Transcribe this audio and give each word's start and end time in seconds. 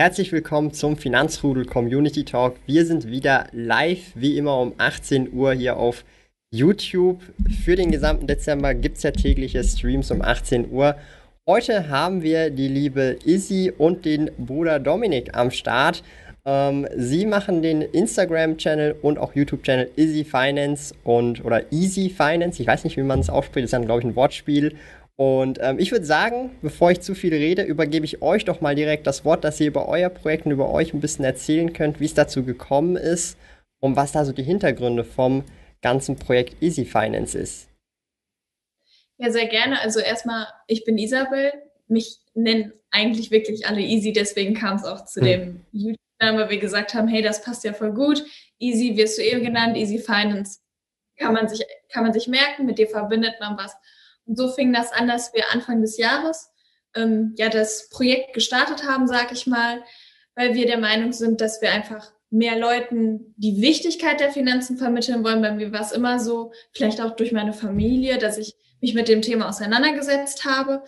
Herzlich 0.00 0.32
willkommen 0.32 0.72
zum 0.72 0.96
Finanzrudel 0.96 1.66
Community 1.66 2.24
Talk. 2.24 2.56
Wir 2.64 2.86
sind 2.86 3.10
wieder 3.10 3.48
live, 3.52 4.12
wie 4.14 4.38
immer 4.38 4.58
um 4.58 4.72
18 4.78 5.30
Uhr 5.30 5.52
hier 5.52 5.76
auf 5.76 6.06
YouTube. 6.50 7.20
Für 7.62 7.76
den 7.76 7.90
gesamten 7.90 8.26
Dezember 8.26 8.72
gibt 8.72 8.96
es 8.96 9.02
ja 9.02 9.10
tägliche 9.10 9.62
Streams 9.62 10.10
um 10.10 10.22
18 10.22 10.70
Uhr. 10.70 10.96
Heute 11.46 11.90
haben 11.90 12.22
wir 12.22 12.48
die 12.48 12.68
liebe 12.68 13.18
Izzy 13.26 13.74
und 13.76 14.06
den 14.06 14.30
Bruder 14.38 14.78
Dominik 14.78 15.36
am 15.36 15.50
Start. 15.50 16.02
Ähm, 16.46 16.88
sie 16.96 17.26
machen 17.26 17.60
den 17.60 17.82
Instagram-Channel 17.82 18.96
und 19.02 19.18
auch 19.18 19.34
YouTube-Channel 19.34 19.90
Easy 19.98 20.24
Finance 20.24 20.94
und 21.04 21.44
oder 21.44 21.70
Easy 21.70 22.08
Finance. 22.08 22.62
Ich 22.62 22.66
weiß 22.66 22.84
nicht, 22.84 22.96
wie 22.96 23.02
man 23.02 23.20
es 23.20 23.28
ausspricht. 23.28 23.64
Das 23.64 23.68
ist 23.68 23.72
dann, 23.74 23.84
glaube 23.84 24.00
ich, 24.00 24.06
ein 24.06 24.16
Wortspiel. 24.16 24.76
Und 25.20 25.58
ähm, 25.60 25.78
ich 25.78 25.92
würde 25.92 26.06
sagen, 26.06 26.56
bevor 26.62 26.92
ich 26.92 27.02
zu 27.02 27.14
viel 27.14 27.34
rede, 27.34 27.60
übergebe 27.60 28.06
ich 28.06 28.22
euch 28.22 28.46
doch 28.46 28.62
mal 28.62 28.74
direkt 28.74 29.06
das 29.06 29.22
Wort, 29.22 29.44
dass 29.44 29.60
ihr 29.60 29.66
über 29.66 29.86
euer 29.86 30.08
Projekt 30.08 30.46
und 30.46 30.52
über 30.52 30.72
euch 30.72 30.94
ein 30.94 31.02
bisschen 31.02 31.26
erzählen 31.26 31.74
könnt, 31.74 32.00
wie 32.00 32.06
es 32.06 32.14
dazu 32.14 32.42
gekommen 32.42 32.96
ist 32.96 33.36
und 33.80 33.96
was 33.96 34.12
da 34.12 34.24
so 34.24 34.32
die 34.32 34.42
Hintergründe 34.42 35.04
vom 35.04 35.44
ganzen 35.82 36.16
Projekt 36.16 36.62
Easy 36.62 36.86
Finance 36.86 37.38
ist. 37.38 37.68
Ja, 39.18 39.30
sehr 39.30 39.46
gerne. 39.48 39.82
Also 39.82 40.00
erstmal, 40.00 40.46
ich 40.66 40.86
bin 40.86 40.96
Isabel. 40.96 41.52
Mich 41.86 42.20
nennen 42.32 42.72
eigentlich 42.90 43.30
wirklich 43.30 43.66
alle 43.66 43.82
Easy, 43.82 44.14
deswegen 44.14 44.54
kam 44.54 44.76
es 44.76 44.84
auch 44.84 45.04
zu 45.04 45.20
hm. 45.20 45.26
dem 45.26 45.66
YouTube-Namen, 45.72 46.40
weil 46.40 46.48
wir 46.48 46.60
gesagt 46.60 46.94
haben, 46.94 47.08
hey, 47.08 47.20
das 47.20 47.42
passt 47.42 47.62
ja 47.64 47.74
voll 47.74 47.92
gut. 47.92 48.24
Easy 48.58 48.96
wirst 48.96 49.18
du 49.18 49.22
eh 49.22 49.38
genannt, 49.38 49.76
Easy 49.76 49.98
Finance 49.98 50.60
kann 51.18 51.34
man 51.34 51.46
sich, 51.46 51.62
kann 51.92 52.04
man 52.04 52.14
sich 52.14 52.26
merken, 52.26 52.64
mit 52.64 52.78
dir 52.78 52.88
verbindet 52.88 53.34
man 53.38 53.58
was. 53.58 53.76
So 54.36 54.48
fing 54.48 54.72
das 54.72 54.92
an, 54.92 55.08
dass 55.08 55.32
wir 55.34 55.44
Anfang 55.52 55.80
des 55.80 55.96
Jahres 55.96 56.50
ähm, 56.94 57.34
ja 57.36 57.48
das 57.48 57.88
Projekt 57.88 58.34
gestartet 58.34 58.86
haben, 58.86 59.06
sag 59.06 59.32
ich 59.32 59.46
mal, 59.46 59.82
weil 60.34 60.54
wir 60.54 60.66
der 60.66 60.78
Meinung 60.78 61.12
sind, 61.12 61.40
dass 61.40 61.60
wir 61.60 61.72
einfach 61.72 62.12
mehr 62.30 62.58
Leuten 62.58 63.34
die 63.36 63.60
Wichtigkeit 63.60 64.20
der 64.20 64.30
Finanzen 64.30 64.78
vermitteln 64.78 65.24
wollen. 65.24 65.42
Bei 65.42 65.52
mir 65.52 65.72
war 65.72 65.80
es 65.80 65.92
immer 65.92 66.20
so, 66.20 66.52
vielleicht 66.72 67.00
auch 67.00 67.16
durch 67.16 67.32
meine 67.32 67.52
Familie, 67.52 68.18
dass 68.18 68.38
ich 68.38 68.54
mich 68.80 68.94
mit 68.94 69.08
dem 69.08 69.20
Thema 69.20 69.48
auseinandergesetzt 69.48 70.44
habe. 70.44 70.84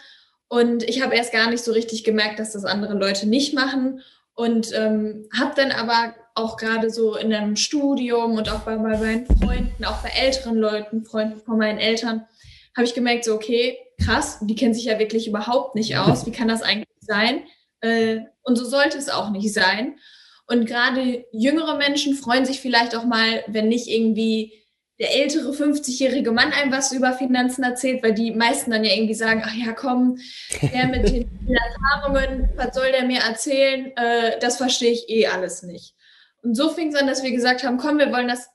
Und 0.49 0.85
ich 0.85 1.03
habe 1.03 1.17
erst 1.17 1.33
gar 1.33 1.51
nicht 1.51 1.65
so 1.65 1.73
richtig 1.73 2.05
gemerkt, 2.05 2.39
dass 2.39 2.53
das 2.53 2.65
andere 2.65 2.95
Leute 2.95 3.29
nicht 3.29 3.55
machen. 3.55 4.03
Und 4.35 4.73
ähm, 4.75 5.29
habe 5.37 5.53
dann 5.57 5.73
aber 5.73 6.15
auch 6.35 6.57
gerade 6.57 6.91
so 6.91 7.17
in 7.17 7.35
einem 7.35 7.57
Studium 7.57 8.37
und 8.37 8.51
auch 8.51 8.61
bei, 8.61 8.77
bei 8.77 8.97
meinen 8.97 9.27
Freunden, 9.27 9.85
auch 9.85 10.03
bei 10.03 10.11
älteren 10.11 10.57
Leuten, 10.57 11.05
Freunden 11.05 11.41
von 11.41 11.59
meinen 11.59 11.79
Eltern, 11.79 12.27
habe 12.77 12.87
ich 12.87 12.95
gemerkt, 12.95 13.25
so, 13.25 13.35
okay, 13.35 13.79
krass, 14.03 14.39
die 14.43 14.55
kennen 14.55 14.75
sich 14.75 14.85
ja 14.85 14.99
wirklich 14.99 15.29
überhaupt 15.29 15.75
nicht 15.75 15.97
aus. 15.97 16.27
Wie 16.27 16.33
kann 16.33 16.49
das 16.49 16.63
eigentlich 16.63 16.89
sein? 17.01 17.45
Äh, 17.81 18.21
und 18.43 18.57
so 18.57 18.65
sollte 18.65 18.99
es 18.99 19.09
auch 19.09 19.31
nicht 19.31 19.53
sein. 19.53 19.99
Und 20.47 20.67
gerade 20.67 21.25
jüngere 21.33 21.77
Menschen 21.77 22.15
freuen 22.15 22.45
sich 22.45 22.61
vielleicht 22.61 22.97
auch 22.97 23.05
mal, 23.05 23.45
wenn 23.47 23.69
nicht 23.69 23.89
irgendwie 23.89 24.53
der 24.99 25.15
ältere 25.15 25.51
50-jährige 25.51 26.31
Mann 26.31 26.53
einem 26.53 26.71
was 26.71 26.93
über 26.93 27.13
Finanzen 27.13 27.65
erzählt, 27.65 28.03
weil 28.03 28.15
die 28.15 28.31
meisten 28.31 28.71
dann 28.71 28.85
ja 28.85 28.93
irgendwie 28.93 29.15
sagen, 29.15 29.43
ach 29.45 29.55
ja, 29.55 29.73
komm, 29.73 30.19
der 30.61 30.89
mit 30.89 31.09
den 31.09 31.29
Erfahrungen, 31.49 32.51
was 32.57 32.75
soll 32.75 32.93
der 32.93 33.05
mir 33.05 33.21
erzählen? 33.21 33.97
Äh, 33.97 34.39
das 34.41 34.59
verstehe 34.59 34.93
ich 34.93 35.09
eh 35.09 35.27
alles 35.27 35.63
nicht. 35.63 35.95
Und 36.43 36.55
so 36.55 36.71
fing 36.71 36.89
es 36.89 37.01
an, 37.01 37.07
dass 37.07 37.23
wir 37.23 37.33
gesagt 37.33 37.65
haben, 37.65 37.79
komm, 37.79 37.99
wir 37.99 38.13
wollen 38.13 38.29
das 38.29 38.49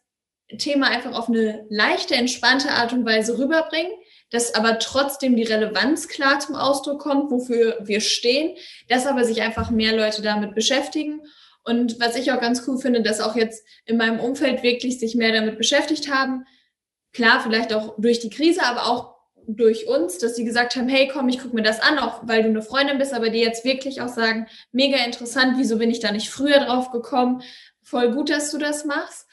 Thema 0.58 0.88
einfach 0.88 1.14
auf 1.14 1.28
eine 1.28 1.66
leichte, 1.70 2.16
entspannte 2.16 2.72
Art 2.72 2.94
und 2.94 3.06
Weise 3.06 3.38
rüberbringen 3.38 3.92
dass 4.30 4.56
aber 4.56 4.80
trotzdem 4.80 5.36
die 5.36 5.44
Relevanz 5.44 6.08
klar 6.08 6.40
zum 6.40 6.56
Ausdruck 6.56 7.00
kommt, 7.00 7.32
wofür 7.32 7.78
wir 7.82 8.02
stehen, 8.02 8.58
dass 8.90 9.06
aber 9.06 9.24
sich 9.24 9.42
einfach 9.42 9.72
mehr 9.72 9.96
Leute 9.96 10.22
damit 10.22 10.54
beschäftigen. 10.54 11.22
Und 11.64 12.00
was 12.00 12.16
ich 12.16 12.32
auch 12.32 12.40
ganz 12.40 12.66
cool 12.68 12.78
finde, 12.78 13.02
dass 13.02 13.22
auch 13.22 13.36
jetzt 13.36 13.66
in 13.86 13.98
meinem 13.98 14.20
Umfeld 14.20 14.64
wirklich 14.64 15.00
sich 15.00 15.16
mehr 15.16 15.34
damit 15.34 15.58
beschäftigt 15.58 16.12
haben. 16.12 16.46
Klar, 17.14 17.42
vielleicht 17.42 17.74
auch 17.74 17.96
durch 17.98 18.20
die 18.20 18.30
Krise, 18.30 18.64
aber 18.64 18.88
auch 18.88 19.18
durch 19.48 19.88
uns, 19.88 20.18
dass 20.18 20.36
sie 20.36 20.44
gesagt 20.44 20.76
haben, 20.76 20.90
hey, 20.90 21.10
komm, 21.12 21.30
ich 21.30 21.40
gucke 21.40 21.56
mir 21.56 21.64
das 21.64 21.80
an, 21.80 22.00
auch 22.00 22.22
weil 22.24 22.44
du 22.44 22.50
eine 22.50 22.62
Freundin 22.62 22.98
bist, 22.98 23.14
aber 23.14 23.30
die 23.30 23.40
jetzt 23.40 23.64
wirklich 23.64 24.02
auch 24.02 24.10
sagen, 24.10 24.48
mega 24.72 24.98
interessant, 24.98 25.58
wieso 25.58 25.78
bin 25.78 25.90
ich 25.90 26.02
da 26.02 26.12
nicht 26.12 26.30
früher 26.30 26.60
drauf 26.60 26.92
gekommen? 26.92 27.42
Voll 27.82 28.12
gut, 28.12 28.30
dass 28.30 28.52
du 28.52 28.58
das 28.58 28.84
machst. 28.84 29.27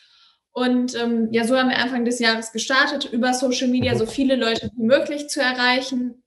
Und 0.54 0.94
ähm, 0.94 1.28
ja, 1.32 1.44
so 1.44 1.58
haben 1.58 1.68
wir 1.68 1.78
Anfang 1.78 2.04
des 2.04 2.20
Jahres 2.20 2.52
gestartet, 2.52 3.12
über 3.12 3.34
Social 3.34 3.66
Media 3.66 3.96
so 3.96 4.06
viele 4.06 4.36
Leute 4.36 4.70
wie 4.76 4.84
möglich 4.84 5.28
zu 5.28 5.40
erreichen. 5.40 6.22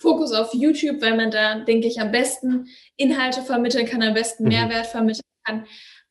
Fokus 0.00 0.32
auf 0.32 0.52
YouTube, 0.52 1.00
weil 1.00 1.16
man 1.16 1.30
da, 1.30 1.60
denke 1.60 1.86
ich, 1.86 2.00
am 2.00 2.10
besten 2.10 2.66
Inhalte 2.96 3.40
vermitteln 3.42 3.86
kann, 3.86 4.02
am 4.02 4.14
besten 4.14 4.42
mhm. 4.42 4.48
Mehrwert 4.48 4.86
vermitteln 4.86 5.22
kann. 5.46 5.64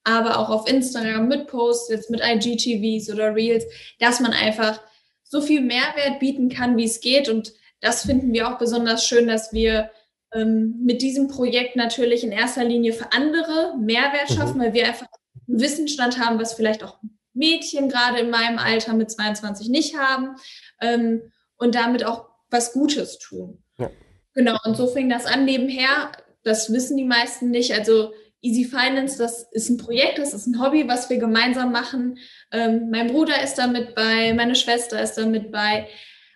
Aber 0.06 0.40
auch 0.40 0.50
auf 0.50 0.68
Instagram 0.68 1.28
mit 1.28 1.48
Posts, 1.48 1.90
jetzt 1.90 2.10
mit 2.10 2.22
IGTVs 2.24 3.12
oder 3.12 3.36
Reels, 3.36 3.66
dass 4.00 4.22
man 4.22 4.32
einfach 4.32 4.82
so 5.24 5.42
viel 5.42 5.60
Mehrwert 5.60 6.20
bieten 6.20 6.48
kann, 6.48 6.78
wie 6.78 6.86
es 6.86 7.02
geht. 7.02 7.28
Und 7.28 7.52
das 7.82 8.06
finden 8.06 8.32
wir 8.32 8.48
auch 8.48 8.60
besonders 8.60 9.06
schön, 9.06 9.28
dass 9.28 9.52
wir 9.52 9.92
ähm, 10.34 10.80
mit 10.86 11.02
diesem 11.02 11.28
Projekt 11.28 11.76
natürlich 11.76 12.24
in 12.24 12.32
erster 12.32 12.64
Linie 12.64 12.94
für 12.94 13.12
andere 13.12 13.76
Mehrwert 13.78 14.30
mhm. 14.30 14.36
schaffen, 14.36 14.58
mhm. 14.58 14.62
weil 14.62 14.74
wir 14.74 14.88
einfach 14.88 15.08
einen 15.50 15.60
Wissensstand 15.60 16.18
haben, 16.18 16.40
was 16.40 16.54
vielleicht 16.54 16.82
auch 16.82 16.98
Mädchen 17.34 17.90
gerade 17.90 18.20
in 18.20 18.30
meinem 18.30 18.58
Alter 18.58 18.94
mit 18.94 19.12
22 19.12 19.70
nicht 19.70 19.98
haben 19.98 20.36
ähm, 20.82 21.32
und 21.58 21.76
damit 21.76 22.04
auch 22.04 22.30
was 22.50 22.74
Gutes 22.74 23.18
tun. 23.20 23.64
Ja. 23.78 23.90
Genau, 24.34 24.58
und 24.66 24.76
so 24.76 24.88
fing 24.88 25.10
das 25.10 25.26
an 25.26 25.46
nebenher. 25.46 26.12
Das 26.44 26.72
wissen 26.72 26.98
die 26.98 27.06
meisten 27.06 27.50
nicht. 27.50 27.74
Also 27.74 28.14
Easy 28.42 28.66
Finance, 28.66 29.18
das 29.18 29.48
ist 29.52 29.70
ein 29.70 29.78
Projekt, 29.78 30.18
das 30.18 30.34
ist 30.34 30.48
ein 30.48 30.60
Hobby, 30.60 30.88
was 30.88 31.10
wir 31.10 31.18
gemeinsam 31.18 31.72
machen. 31.72 32.18
Ähm, 32.52 32.90
mein 32.90 33.08
Bruder 33.08 33.42
ist 33.44 33.56
da 33.56 33.68
mit 33.68 33.94
bei, 33.94 34.34
meine 34.34 34.56
Schwester 34.56 35.02
ist 35.02 35.16
da 35.16 35.26
mit 35.26 35.52
bei. 35.52 35.88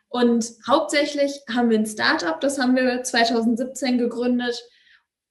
Und 0.07 0.45
hauptsächlich 0.67 1.41
haben 1.53 1.69
wir 1.69 1.79
ein 1.79 1.85
Startup, 1.85 2.39
das 2.39 2.59
haben 2.59 2.75
wir 2.75 3.03
2017 3.03 3.97
gegründet 3.97 4.63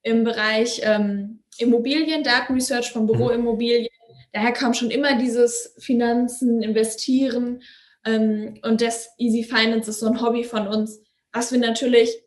im 0.03 0.23
Bereich 0.23 0.81
ähm, 0.83 1.43
Immobilien, 1.57 2.23
Datenresearch 2.23 2.91
von 2.91 3.07
Büroimmobilien 3.07 3.87
daher 4.35 4.51
kam 4.51 4.73
schon 4.73 4.91
immer 4.91 5.17
dieses 5.17 5.73
Finanzen, 5.79 6.61
Investieren 6.61 7.63
ähm, 8.05 8.59
und 8.63 8.81
das 8.81 9.09
Easy 9.17 9.43
Finance 9.43 9.89
ist 9.89 10.01
so 10.01 10.07
ein 10.07 10.21
Hobby 10.21 10.43
von 10.43 10.67
uns, 10.67 11.01
was 11.31 11.53
wir 11.53 11.59
natürlich 11.59 12.21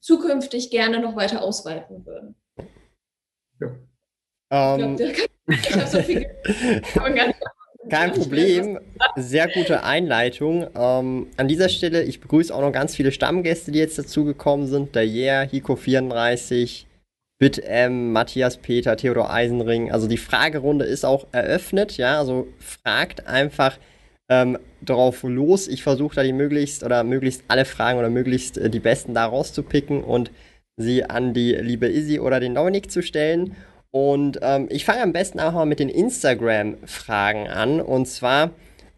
zukünftig 0.00 0.70
gerne 0.70 1.00
noch 1.00 1.16
weiter 1.16 1.42
ausweiten 1.42 2.06
würden. 2.06 2.34
Ja. 3.60 4.74
Um, 4.74 4.96
ich, 4.98 5.14
glaub, 5.14 5.28
ich 5.48 5.74
habe 5.74 5.86
so 5.86 6.00
viel 6.00 6.26
Kein 7.90 8.12
Problem. 8.12 8.78
Sehr 9.16 9.48
gute 9.48 9.82
Einleitung. 9.82 10.66
Ähm, 10.74 11.26
an 11.36 11.48
dieser 11.48 11.68
Stelle, 11.68 12.04
ich 12.04 12.20
begrüße 12.20 12.54
auch 12.54 12.62
noch 12.62 12.72
ganz 12.72 12.96
viele 12.96 13.12
Stammgäste, 13.12 13.70
die 13.70 13.80
jetzt 13.80 13.98
dazugekommen 13.98 14.66
sind. 14.66 14.94
Der 14.94 15.04
Yeah, 15.04 15.42
Hiko34, 15.42 16.86
BitM, 17.38 18.12
Matthias 18.12 18.58
Peter, 18.58 18.96
Theodor 18.96 19.30
Eisenring. 19.30 19.92
Also 19.92 20.06
die 20.06 20.16
Fragerunde 20.16 20.84
ist 20.84 21.04
auch 21.04 21.26
eröffnet, 21.32 21.96
ja. 21.96 22.18
Also 22.18 22.46
fragt 22.58 23.26
einfach 23.26 23.78
ähm, 24.28 24.58
drauf 24.82 25.22
los. 25.22 25.68
Ich 25.68 25.82
versuche 25.82 26.16
da 26.16 26.22
die 26.22 26.32
möglichst 26.32 26.84
oder 26.84 27.04
möglichst 27.04 27.44
alle 27.48 27.64
Fragen 27.64 27.98
oder 27.98 28.10
möglichst 28.10 28.58
äh, 28.58 28.70
die 28.70 28.80
besten 28.80 29.14
da 29.14 29.26
rauszupicken 29.26 30.02
und 30.02 30.30
sie 30.76 31.04
an 31.04 31.34
die 31.34 31.52
liebe 31.54 31.88
Izzy 31.88 32.20
oder 32.20 32.40
den 32.40 32.54
Dominik 32.54 32.90
zu 32.90 33.02
stellen. 33.02 33.56
Und 33.90 34.38
ähm, 34.42 34.66
ich 34.70 34.84
fange 34.84 35.02
am 35.02 35.12
besten 35.12 35.38
auch 35.38 35.52
mal 35.52 35.66
mit 35.66 35.78
den 35.78 35.88
Instagram-Fragen 35.88 37.48
an. 37.48 37.80
Und 37.80 38.06
zwar 38.06 38.50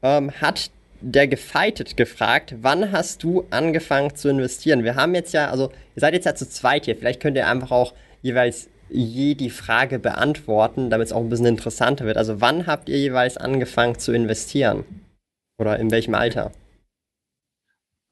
ähm, 0.02 0.30
hat 0.40 0.70
der 1.00 1.28
Gefeitet 1.28 1.96
gefragt, 1.96 2.54
wann 2.62 2.92
hast 2.92 3.22
du 3.22 3.44
angefangen 3.50 4.14
zu 4.14 4.28
investieren? 4.28 4.84
Wir 4.84 4.94
haben 4.94 5.14
jetzt 5.14 5.34
ja, 5.34 5.50
also 5.50 5.70
ihr 5.94 6.00
seid 6.00 6.14
jetzt 6.14 6.24
ja 6.24 6.34
zu 6.34 6.48
zweit 6.48 6.86
hier, 6.86 6.96
vielleicht 6.96 7.20
könnt 7.20 7.36
ihr 7.36 7.46
einfach 7.46 7.70
auch 7.70 7.92
jeweils 8.26 8.68
je 8.88 9.34
die 9.34 9.50
Frage 9.50 9.98
beantworten, 9.98 10.90
damit 10.90 11.06
es 11.08 11.12
auch 11.12 11.20
ein 11.20 11.28
bisschen 11.28 11.46
interessanter 11.46 12.04
wird. 12.04 12.16
Also 12.16 12.40
wann 12.40 12.66
habt 12.66 12.88
ihr 12.88 12.98
jeweils 12.98 13.36
angefangen 13.36 13.98
zu 13.98 14.12
investieren? 14.12 14.84
Oder 15.58 15.78
in 15.78 15.90
welchem 15.90 16.14
Alter? 16.14 16.52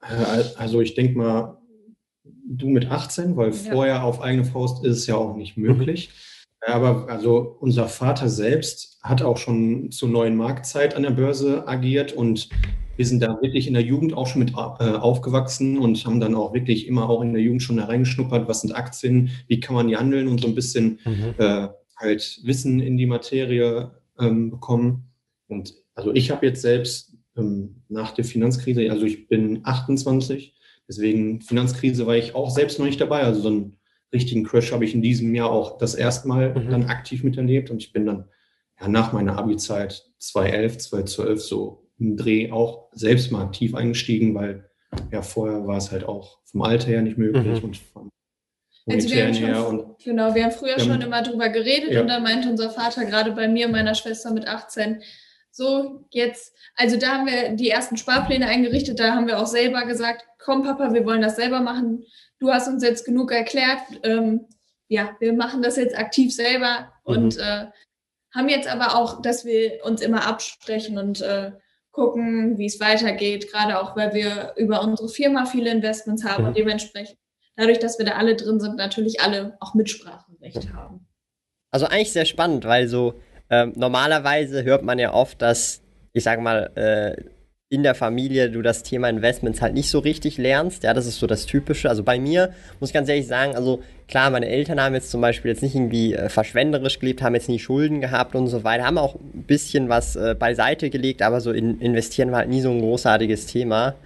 Äh, 0.02 0.44
also 0.56 0.81
ich 0.81 0.94
denke 0.94 1.19
mal, 1.19 1.58
du 2.25 2.69
mit 2.69 2.90
18, 2.90 3.37
weil 3.37 3.50
ja. 3.50 3.72
vorher 3.72 4.05
auf 4.05 4.20
eigene 4.20 4.44
Faust 4.44 4.84
ist 4.84 4.99
es 4.99 5.06
ja 5.06 5.16
auch 5.16 5.37
nicht 5.37 5.56
möglich. 5.56 6.08
Mhm. 6.08 6.72
Aber 6.72 7.08
also 7.08 7.56
unser 7.61 7.88
Vater 7.88 8.28
selbst 8.28 8.99
hat 9.02 9.22
auch 9.22 9.37
schon 9.37 9.90
zur 9.90 10.08
neuen 10.08 10.37
Marktzeit 10.37 10.94
an 10.94 11.02
der 11.02 11.11
Börse 11.11 11.69
agiert 11.69 12.12
und 12.12 12.49
wir 12.96 13.06
sind 13.06 13.20
da 13.20 13.38
wirklich 13.43 13.67
in 13.67 13.75
der 13.75 13.82
Jugend 13.82 14.14
auch 14.14 14.26
schon 14.26 14.41
mit 14.41 14.52
äh, 14.52 14.55
aufgewachsen 14.55 15.79
und 15.79 16.05
haben 16.06 16.20
dann 16.20 16.35
auch 16.35 16.55
wirklich 16.55 16.87
immer 16.87 17.08
auch 17.08 17.23
in 17.23 17.32
der 17.32 17.43
Jugend 17.43 17.62
schon 17.62 17.76
da 17.76 17.87
reingeschnuppert, 17.87 18.49
was 18.49 18.61
sind 18.61 18.73
Aktien, 18.73 19.31
wie 19.49 19.61
kann 19.61 19.75
man 19.75 19.88
die 19.88 19.96
handeln 19.96 20.29
und 20.29 20.41
so 20.41 20.49
ein 20.49 20.55
bisschen 20.55 21.00
mhm. 21.05 21.35
äh, 21.38 21.69
halt 21.96 22.41
Wissen 22.44 22.81
in 22.81 22.96
die 22.96 23.06
Materie 23.06 23.91
ähm, 24.19 24.50
bekommen. 24.50 25.11
Und 25.49 25.75
also 25.94 26.12
ich 26.14 26.31
habe 26.31 26.46
jetzt 26.46 26.62
selbst 26.62 27.17
ähm, 27.37 27.82
nach 27.88 28.12
der 28.12 28.25
Finanzkrise, 28.25 28.91
also 28.91 29.05
ich 29.05 29.29
bin 29.29 29.61
28, 29.64 30.55
deswegen 30.88 31.40
Finanzkrise 31.40 32.06
war 32.06 32.17
ich 32.17 32.35
auch 32.35 32.50
selbst 32.50 32.79
noch 32.79 32.87
nicht 32.87 33.00
dabei. 33.00 33.23
Also 33.23 33.40
so 33.40 33.49
einen 33.49 33.76
richtigen 34.12 34.44
Crash 34.44 34.73
habe 34.73 34.85
ich 34.85 34.94
in 34.94 35.02
diesem 35.02 35.35
Jahr 35.35 35.50
auch 35.50 35.79
das 35.79 35.94
erste 35.94 36.29
Mal 36.29 36.55
mhm. 36.55 36.70
dann 36.70 36.85
aktiv 36.85 37.25
miterlebt 37.25 37.70
und 37.70 37.82
ich 37.82 37.93
bin 37.93 38.06
dann 38.06 38.29
ja, 38.81 38.88
nach 38.88 39.12
meiner 39.12 39.37
Abi-Zeit 39.37 40.11
2011, 40.19 40.79
2012 40.79 41.43
so 41.43 41.83
im 41.99 42.17
Dreh 42.17 42.50
auch 42.50 42.88
selbst 42.93 43.31
mal 43.31 43.44
aktiv 43.44 43.75
eingestiegen, 43.75 44.35
weil 44.35 44.69
ja 45.11 45.23
vorher 45.23 45.67
war 45.67 45.76
es 45.76 45.91
halt 45.91 46.05
auch 46.05 46.38
vom 46.44 46.62
Alter 46.62 46.88
her 46.88 47.02
nicht 47.02 47.19
möglich 47.19 47.58
mhm. 47.58 47.64
und 47.64 47.76
vom 47.76 48.11
also 48.87 49.11
wir 49.11 49.25
haben 49.25 49.35
schon, 49.35 49.81
und, 49.81 50.05
genau, 50.05 50.35
wir 50.35 50.44
haben 50.44 50.52
früher 50.52 50.79
schon 50.79 51.00
immer 51.00 51.23
drüber 51.23 51.49
geredet 51.49 51.93
ja. 51.93 52.02
und 52.02 52.08
dann 52.08 52.23
meinte 52.23 52.50
unser 52.50 52.69
Vater 52.69 53.06
gerade 53.06 53.32
bei 53.32 53.49
mir, 53.49 53.67
meiner 53.69 53.94
Schwester 53.94 54.31
mit 54.31 54.46
18, 54.46 55.02
so 55.50 56.05
jetzt, 56.11 56.55
also 56.75 56.99
da 56.99 57.14
haben 57.14 57.26
wir 57.26 57.50
die 57.52 57.70
ersten 57.70 57.97
Sparpläne 57.97 58.47
eingerichtet, 58.47 59.00
da 59.00 59.14
haben 59.14 59.26
wir 59.26 59.38
auch 59.38 59.47
selber 59.47 59.87
gesagt, 59.87 60.26
komm 60.38 60.64
Papa, 60.64 60.93
wir 60.93 61.06
wollen 61.06 61.23
das 61.23 61.37
selber 61.37 61.61
machen. 61.61 62.05
Du 62.40 62.50
hast 62.50 62.69
uns 62.69 62.82
jetzt 62.82 63.06
genug 63.06 63.32
erklärt, 63.32 63.81
ähm, 64.02 64.49
ja, 64.88 65.17
wir 65.19 65.32
machen 65.32 65.62
das 65.62 65.76
jetzt 65.76 65.97
aktiv 65.97 66.35
selber 66.35 66.93
mhm. 67.06 67.14
und 67.14 67.38
äh, 67.38 67.67
haben 68.35 68.49
jetzt 68.49 68.69
aber 68.69 68.97
auch, 68.97 69.23
dass 69.23 69.47
wir 69.47 69.82
uns 69.85 70.02
immer 70.02 70.26
absprechen 70.26 70.99
und 70.99 71.23
äh, 71.23 71.52
gucken, 71.94 72.58
wie 72.58 72.67
es 72.67 72.81
weitergeht, 72.81 73.50
gerade 73.50 73.81
auch, 73.81 73.96
weil 73.96 74.12
wir 74.12 74.52
über 74.56 74.82
unsere 74.82 75.08
Firma 75.08 75.46
viele 75.46 75.70
Investments 75.70 76.25
haben 76.25 76.43
mhm. 76.43 76.49
und 76.49 76.56
dementsprechend, 76.58 77.17
dadurch, 77.56 77.79
dass 77.79 77.99
wir 77.99 78.05
da 78.05 78.12
alle 78.12 78.37
drin 78.37 78.61
sind, 78.61 78.76
natürlich 78.76 79.20
alle 79.20 79.56
auch 79.61 79.75
Mitspracherecht 79.75 80.75
haben. 80.75 81.06
Also 81.70 81.87
eigentlich 81.87 82.12
sehr 82.12 82.26
spannend, 82.26 82.64
weil 82.64 82.88
so 82.88 83.14
ähm, 83.49 83.73
normalerweise 83.76 84.64
hört 84.64 84.82
man 84.82 84.99
ja 84.99 85.12
oft, 85.14 85.41
dass, 85.41 85.82
ich 86.12 86.25
sag 86.25 86.41
mal, 86.41 86.70
äh, 86.76 87.23
in 87.75 87.82
der 87.82 87.97
Familie 87.97 88.50
du 88.50 88.62
das 88.62 88.85
Thema 88.85 89.09
Investments 89.09 89.61
halt 89.61 89.75
nicht 89.75 89.91
so 89.91 89.99
richtig 89.99 90.38
lernst. 90.38 90.85
Ja, 90.85 90.94
das 90.94 91.06
ist 91.06 91.19
so 91.19 91.26
das 91.26 91.44
Typische. 91.44 91.88
Also 91.91 92.05
bei 92.05 92.21
mir 92.21 92.55
muss 92.79 92.91
ich 92.91 92.94
ganz 92.94 93.09
ehrlich 93.09 93.26
sagen, 93.26 93.56
also 93.56 93.82
klar, 94.06 94.31
meine 94.31 94.47
Eltern 94.47 94.81
haben 94.81 94.94
jetzt 94.94 95.11
zum 95.11 95.21
Beispiel 95.21 95.50
jetzt 95.50 95.62
nicht 95.62 95.75
irgendwie 95.75 96.15
äh, 96.15 96.29
verschwenderisch 96.29 97.00
gelebt, 97.00 97.21
haben 97.21 97.35
jetzt 97.35 97.49
nie 97.49 97.59
Schulden 97.59 98.00
gehabt 98.00 98.37
und 98.37 98.47
so 98.47 98.62
weiter, 98.62 98.85
haben 98.85 98.99
auch 98.99 99.17
ein 99.17 99.43
bisschen 99.43 99.88
was 99.88 100.15
äh, 100.15 100.37
beiseite 100.38 100.88
gelegt, 100.88 101.21
aber 101.21 101.41
so 101.41 101.50
in, 101.50 101.81
investieren 101.81 102.31
war 102.31 102.38
halt 102.41 102.49
nie 102.49 102.61
so 102.61 102.71
ein 102.71 102.81
großartiges 102.81 103.47
Thema. 103.47 103.97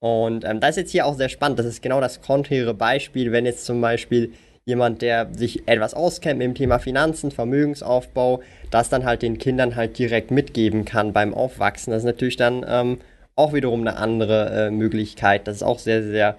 Und 0.00 0.44
ähm, 0.44 0.60
das 0.60 0.70
ist 0.70 0.76
jetzt 0.76 0.92
hier 0.92 1.04
auch 1.06 1.16
sehr 1.16 1.28
spannend. 1.28 1.58
Das 1.58 1.66
ist 1.66 1.82
genau 1.82 2.00
das 2.00 2.22
konträre 2.22 2.72
Beispiel, 2.72 3.32
wenn 3.32 3.46
jetzt 3.46 3.64
zum 3.64 3.80
Beispiel 3.80 4.32
jemand, 4.68 5.00
der 5.00 5.28
sich 5.32 5.66
etwas 5.66 5.94
auskennt 5.94 6.38
mit 6.38 6.46
dem 6.46 6.54
Thema 6.54 6.78
Finanzen, 6.78 7.30
Vermögensaufbau, 7.30 8.42
das 8.70 8.90
dann 8.90 9.06
halt 9.06 9.22
den 9.22 9.38
Kindern 9.38 9.76
halt 9.76 9.98
direkt 9.98 10.30
mitgeben 10.30 10.84
kann 10.84 11.14
beim 11.14 11.32
Aufwachsen. 11.32 11.90
Das 11.90 12.02
ist 12.02 12.06
natürlich 12.06 12.36
dann 12.36 12.66
ähm, 12.68 12.98
auch 13.34 13.54
wiederum 13.54 13.80
eine 13.80 13.96
andere 13.96 14.66
äh, 14.66 14.70
Möglichkeit. 14.70 15.48
Das 15.48 15.56
ist 15.56 15.62
auch 15.62 15.78
sehr, 15.78 16.02
sehr, 16.02 16.36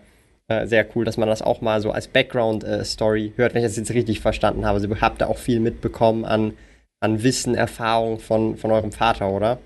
äh, 0.48 0.68
sehr 0.68 0.86
cool, 0.96 1.06
dass 1.06 1.18
man 1.18 1.28
das 1.28 1.42
auch 1.42 1.62
mal 1.62 1.82
so 1.82 1.90
als 1.90 2.08
Background-Story 2.08 3.26
äh, 3.26 3.38
hört, 3.38 3.56
wenn 3.56 3.64
ich 3.64 3.68
das 3.68 3.78
jetzt 3.78 3.94
richtig 3.96 4.20
verstanden 4.20 4.64
habe. 4.64 4.76
Also 4.76 4.88
ihr 4.88 5.02
habt 5.02 5.22
da 5.22 5.26
auch 5.26 5.40
viel 5.40 5.60
mitbekommen 5.60 6.24
an, 6.24 6.54
an 7.00 7.24
Wissen, 7.24 7.56
Erfahrung 7.56 8.20
von, 8.20 8.58
von 8.58 8.70
eurem 8.70 8.92
Vater, 8.92 9.32
oder? 9.32 9.58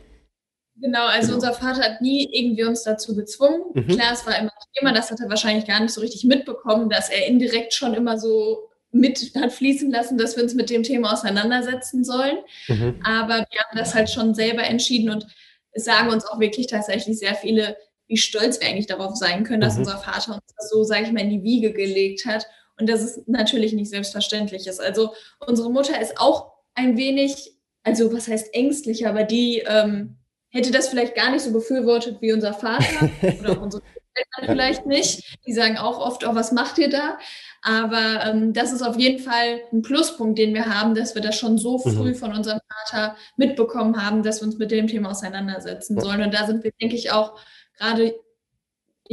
Genau, 0.75 1.05
also 1.05 1.27
genau. 1.27 1.35
unser 1.35 1.53
Vater 1.53 1.81
hat 1.83 2.01
nie 2.01 2.27
irgendwie 2.31 2.63
uns 2.63 2.83
dazu 2.83 3.15
gezwungen. 3.15 3.61
Mhm. 3.73 3.87
Klar, 3.87 4.13
es 4.13 4.25
war 4.25 4.37
immer 4.37 4.51
Thema, 4.75 4.93
das 4.93 5.11
hat 5.11 5.19
er 5.19 5.29
wahrscheinlich 5.29 5.67
gar 5.67 5.79
nicht 5.79 5.93
so 5.93 6.01
richtig 6.01 6.23
mitbekommen, 6.23 6.89
dass 6.89 7.09
er 7.09 7.27
indirekt 7.27 7.73
schon 7.73 7.93
immer 7.93 8.17
so 8.17 8.69
mit 8.91 9.31
hat 9.35 9.51
fließen 9.51 9.91
lassen, 9.91 10.17
dass 10.17 10.35
wir 10.35 10.43
uns 10.43 10.53
mit 10.53 10.69
dem 10.69 10.83
Thema 10.83 11.13
auseinandersetzen 11.13 12.03
sollen. 12.03 12.37
Mhm. 12.67 12.99
Aber 13.03 13.37
wir 13.37 13.61
haben 13.61 13.77
das 13.77 13.95
halt 13.95 14.09
schon 14.09 14.35
selber 14.35 14.63
entschieden 14.63 15.09
und 15.09 15.27
es 15.71 15.85
sagen 15.85 16.09
uns 16.09 16.25
auch 16.25 16.39
wirklich 16.39 16.67
tatsächlich 16.67 17.17
sehr 17.17 17.33
viele, 17.33 17.75
wie 18.07 18.17
stolz 18.17 18.59
wir 18.59 18.67
eigentlich 18.67 18.85
darauf 18.85 19.15
sein 19.15 19.43
können, 19.43 19.61
dass 19.61 19.73
mhm. 19.73 19.81
unser 19.81 19.97
Vater 19.97 20.33
uns 20.33 20.53
das 20.55 20.69
so, 20.69 20.83
sage 20.83 21.05
ich 21.05 21.11
mal, 21.11 21.21
in 21.21 21.31
die 21.31 21.43
Wiege 21.43 21.73
gelegt 21.73 22.25
hat. 22.25 22.45
Und 22.79 22.87
das 22.87 23.03
ist 23.03 23.27
natürlich 23.27 23.73
nicht 23.73 23.89
selbstverständlich 23.89 24.67
ist. 24.67 24.79
Also 24.79 25.13
unsere 25.45 25.71
Mutter 25.71 25.99
ist 25.99 26.19
auch 26.19 26.53
ein 26.75 26.97
wenig, 26.97 27.53
also 27.83 28.13
was 28.13 28.27
heißt 28.27 28.53
ängstlich, 28.53 29.07
aber 29.07 29.23
die 29.23 29.63
ähm, 29.65 30.17
hätte 30.53 30.71
das 30.71 30.87
vielleicht 30.87 31.15
gar 31.15 31.31
nicht 31.31 31.41
so 31.41 31.51
befürwortet 31.51 32.21
wie 32.21 32.31
unser 32.31 32.53
Vater 32.53 33.09
oder 33.39 33.61
unsere 33.61 33.83
Eltern 34.13 34.55
vielleicht 34.55 34.85
nicht. 34.85 35.39
Die 35.45 35.53
sagen 35.53 35.77
auch 35.77 35.99
oft, 35.99 36.25
oh, 36.25 36.35
was 36.35 36.51
macht 36.51 36.77
ihr 36.77 36.89
da? 36.89 37.17
Aber 37.63 38.23
ähm, 38.25 38.53
das 38.53 38.71
ist 38.71 38.81
auf 38.81 38.97
jeden 38.97 39.19
Fall 39.19 39.61
ein 39.71 39.81
Pluspunkt, 39.81 40.37
den 40.37 40.53
wir 40.53 40.65
haben, 40.65 40.95
dass 40.95 41.15
wir 41.15 41.21
das 41.21 41.37
schon 41.37 41.57
so 41.57 41.77
mhm. 41.77 41.91
früh 41.91 42.09
mhm. 42.09 42.15
von 42.15 42.33
unserem 42.33 42.59
Vater 42.69 43.15
mitbekommen 43.35 44.05
haben, 44.05 44.21
dass 44.21 44.41
wir 44.41 44.47
uns 44.47 44.57
mit 44.57 44.71
dem 44.71 44.87
Thema 44.87 45.11
auseinandersetzen 45.11 45.99
sollen. 45.99 46.21
Und 46.21 46.33
da 46.33 46.45
sind 46.45 46.63
wir, 46.63 46.71
denke 46.79 46.95
ich, 46.95 47.11
auch 47.11 47.39
gerade 47.77 48.15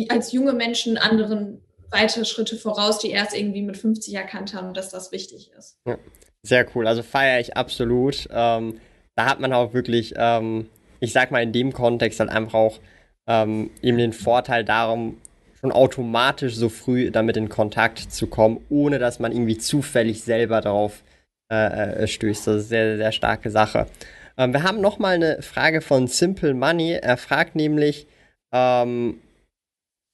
als 0.09 0.33
junge 0.33 0.53
Menschen 0.53 0.99
anderen 0.99 1.63
weitere 1.91 2.25
Schritte 2.25 2.57
voraus, 2.57 2.99
die 2.99 3.11
erst 3.11 3.37
irgendwie 3.37 3.63
mit 3.63 3.77
50 3.77 4.15
erkannt 4.15 4.55
haben, 4.55 4.75
dass 4.75 4.91
das 4.91 5.11
wichtig 5.11 5.51
ist. 5.57 5.79
Ja, 5.87 5.99
sehr 6.43 6.67
cool. 6.75 6.87
Also 6.87 7.03
feiere 7.03 7.41
ich 7.41 7.57
absolut. 7.57 8.29
Ähm, 8.31 8.81
da 9.17 9.27
hat 9.27 9.41
man 9.41 9.53
auch 9.53 9.75
wirklich 9.75 10.15
ähm, 10.17 10.69
ich 11.01 11.13
sag 11.13 11.31
mal 11.31 11.43
in 11.43 11.53
dem 11.53 11.73
Kontext 11.73 12.21
halt 12.21 12.31
einfach 12.31 12.55
auch 12.55 12.79
ähm, 13.27 13.71
eben 13.83 13.99
den 13.99 14.13
Vorteil 14.13 14.65
darum, 14.65 15.17
schon 15.61 15.73
automatisch 15.73 16.55
so 16.55 16.69
früh 16.69 17.11
damit 17.11 17.37
in 17.37 17.49
Kontakt 17.49 17.99
zu 17.99 18.27
kommen, 18.27 18.65
ohne 18.71 18.99
dass 18.99 19.19
man 19.19 19.33
irgendwie 19.33 19.59
zufällig 19.59 20.23
selber 20.23 20.61
darauf 20.61 21.03
äh, 21.53 22.03
äh 22.05 22.07
stößt. 22.07 22.47
Das 22.47 22.57
ist 22.57 22.73
eine 22.73 22.87
sehr, 22.87 22.97
sehr 22.97 23.13
starke 23.13 23.51
Sache. 23.51 23.87
Ähm, 24.39 24.53
wir 24.53 24.63
haben 24.63 24.81
nochmal 24.81 25.17
eine 25.17 25.43
Frage 25.43 25.81
von 25.81 26.07
Simple 26.07 26.55
Money. 26.55 26.93
Er 26.93 27.17
fragt 27.17 27.57
nämlich, 27.57 28.07
ähm, 28.53 29.21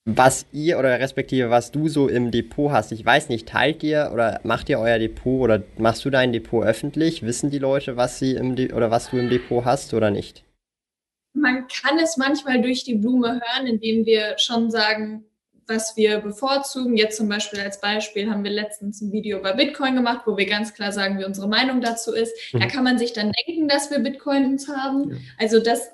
was 0.08 0.46
ihr 0.52 0.78
oder 0.78 1.00
respektive 1.00 1.50
was 1.50 1.72
du 1.72 1.88
so 1.88 2.08
im 2.08 2.30
Depot 2.30 2.70
hast. 2.70 2.92
Ich 2.92 3.04
weiß 3.04 3.28
nicht, 3.28 3.48
teilt 3.48 3.82
ihr 3.82 4.10
oder 4.12 4.40
macht 4.44 4.68
ihr 4.68 4.78
euer 4.78 4.98
Depot 4.98 5.40
oder 5.42 5.62
machst 5.78 6.04
du 6.04 6.10
dein 6.10 6.32
Depot 6.32 6.64
öffentlich? 6.64 7.22
Wissen 7.22 7.50
die 7.50 7.58
Leute, 7.58 7.96
was 7.96 8.18
sie 8.18 8.34
im 8.34 8.54
De 8.54 8.72
oder 8.72 8.90
was 8.90 9.10
du 9.10 9.18
im 9.18 9.28
Depot 9.28 9.64
hast 9.64 9.94
oder 9.94 10.10
nicht? 10.10 10.45
Man 11.36 11.66
kann 11.68 11.98
es 11.98 12.16
manchmal 12.16 12.62
durch 12.62 12.84
die 12.84 12.94
Blume 12.94 13.40
hören, 13.40 13.66
indem 13.66 14.06
wir 14.06 14.36
schon 14.38 14.70
sagen, 14.70 15.24
was 15.66 15.96
wir 15.96 16.20
bevorzugen. 16.20 16.96
Jetzt 16.96 17.16
zum 17.16 17.28
Beispiel 17.28 17.60
als 17.60 17.80
Beispiel 17.80 18.30
haben 18.30 18.44
wir 18.44 18.50
letztens 18.50 19.00
ein 19.00 19.12
Video 19.12 19.38
über 19.38 19.54
Bitcoin 19.54 19.96
gemacht, 19.96 20.22
wo 20.26 20.36
wir 20.36 20.46
ganz 20.46 20.74
klar 20.74 20.92
sagen, 20.92 21.18
wie 21.18 21.24
unsere 21.24 21.48
Meinung 21.48 21.80
dazu 21.80 22.12
ist. 22.12 22.32
Mhm. 22.52 22.60
Da 22.60 22.66
kann 22.66 22.84
man 22.84 22.98
sich 22.98 23.12
dann 23.12 23.32
denken, 23.46 23.68
dass 23.68 23.90
wir 23.90 23.98
Bitcoins 23.98 24.68
haben. 24.68 25.10
Ja. 25.10 25.16
Also 25.38 25.60
das 25.60 25.90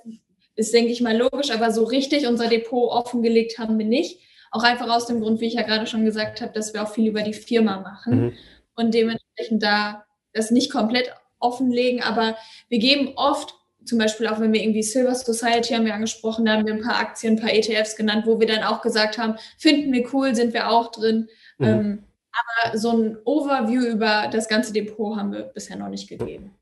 ist, 0.54 0.74
denke 0.74 0.92
ich 0.92 1.00
mal, 1.00 1.16
logisch, 1.16 1.50
aber 1.50 1.70
so 1.70 1.84
richtig 1.84 2.26
unser 2.26 2.48
Depot 2.48 2.90
offengelegt 2.90 3.58
haben 3.58 3.78
wir 3.78 3.86
nicht. 3.86 4.20
Auch 4.50 4.62
einfach 4.62 4.90
aus 4.90 5.06
dem 5.06 5.20
Grund, 5.20 5.40
wie 5.40 5.46
ich 5.46 5.54
ja 5.54 5.62
gerade 5.62 5.86
schon 5.86 6.04
gesagt 6.04 6.42
habe, 6.42 6.52
dass 6.52 6.74
wir 6.74 6.82
auch 6.82 6.92
viel 6.92 7.08
über 7.08 7.22
die 7.22 7.32
Firma 7.32 7.80
machen 7.80 8.20
mhm. 8.20 8.32
und 8.76 8.92
dementsprechend 8.92 9.62
da 9.62 10.04
das 10.34 10.50
nicht 10.50 10.70
komplett 10.70 11.10
offenlegen, 11.38 12.02
aber 12.02 12.36
wir 12.68 12.78
geben 12.78 13.12
oft 13.16 13.54
zum 13.84 13.98
Beispiel 13.98 14.26
auch 14.26 14.40
wenn 14.40 14.52
wir 14.52 14.62
irgendwie 14.62 14.82
Silver 14.82 15.14
Society 15.14 15.74
haben 15.74 15.84
wir 15.84 15.94
angesprochen, 15.94 16.44
da 16.44 16.54
haben 16.54 16.66
wir 16.66 16.74
ein 16.74 16.82
paar 16.82 16.98
Aktien, 16.98 17.34
ein 17.34 17.40
paar 17.40 17.52
ETFs 17.52 17.96
genannt, 17.96 18.24
wo 18.26 18.38
wir 18.40 18.46
dann 18.46 18.62
auch 18.62 18.82
gesagt 18.82 19.18
haben, 19.18 19.34
finden 19.58 19.92
wir 19.92 20.08
cool, 20.12 20.34
sind 20.34 20.54
wir 20.54 20.70
auch 20.70 20.90
drin. 20.90 21.28
Mhm. 21.58 21.66
Ähm, 21.66 22.04
aber 22.32 22.78
so 22.78 22.90
ein 22.90 23.18
Overview 23.24 23.82
über 23.82 24.28
das 24.32 24.48
ganze 24.48 24.72
Depot 24.72 25.16
haben 25.16 25.32
wir 25.32 25.42
bisher 25.42 25.76
noch 25.76 25.88
nicht 25.88 26.08
gegeben. 26.08 26.52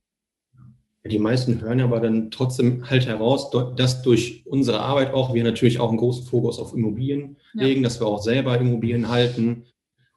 Die 1.05 1.19
meisten 1.19 1.61
hören 1.63 1.81
aber 1.81 2.01
dann 2.01 2.31
trotzdem 2.31 2.91
halt 2.91 3.07
heraus, 3.07 3.51
dass 3.77 4.03
durch 4.03 4.45
unsere 4.47 4.81
Arbeit 4.81 5.15
auch 5.15 5.33
wir 5.33 5.43
natürlich 5.45 5.81
auch 5.81 5.89
einen 5.89 5.99
großen 5.99 6.27
Fokus 6.27 6.59
auf 6.59 6.75
Immobilien 6.75 7.39
ja. 7.55 7.65
legen, 7.65 7.83
dass 7.83 8.01
wir 8.01 8.07
auch 8.07 8.23
selber 8.23 8.59
Immobilien 8.59 9.09
halten 9.09 9.65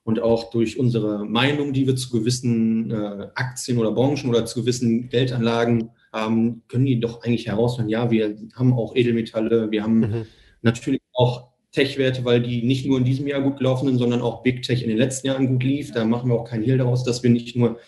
und 0.03 0.21
auch 0.21 0.49
durch 0.49 0.77
unsere 0.77 1.23
Meinung, 1.23 1.71
die 1.71 1.87
wir 1.87 1.95
zu 1.95 2.09
gewissen 2.09 2.91
äh, 2.91 3.29
Aktien 3.35 3.77
oder 3.77 3.93
Branchen 3.93 4.29
oder 4.29 4.45
zu 4.45 4.61
gewissen 4.61 5.07
Geldanlagen 5.07 5.91
ähm, 6.13 6.61
können 6.67 6.85
die 6.85 6.99
doch 6.99 7.23
eigentlich 7.23 7.47
herausfinden, 7.47 7.89
ja, 7.89 8.11
wir 8.11 8.35
haben 8.55 8.73
auch 8.73 8.95
Edelmetalle, 8.95 9.71
wir 9.71 9.83
haben 9.83 9.99
mhm. 9.99 10.25
natürlich 10.61 11.01
auch 11.13 11.53
Tech-Werte, 11.71 12.23
weil 12.23 12.41
die 12.41 12.61
nicht 12.61 12.85
nur 12.85 12.99
in 12.99 13.03
diesem 13.03 13.27
Jahr 13.27 13.41
gut 13.41 13.57
gelaufen 13.57 13.87
sind, 13.87 13.97
sondern 13.97 14.21
auch 14.21 14.43
Big 14.43 14.61
Tech 14.61 14.83
in 14.83 14.89
den 14.89 14.97
letzten 14.97 15.27
Jahren 15.27 15.47
gut 15.47 15.63
lief. 15.63 15.91
Da 15.91 16.05
machen 16.05 16.29
wir 16.29 16.35
auch 16.35 16.47
keinen 16.47 16.63
Hehl 16.63 16.77
daraus, 16.77 17.03
dass 17.03 17.23
wir 17.23 17.31
nicht 17.31 17.55
nur 17.55 17.79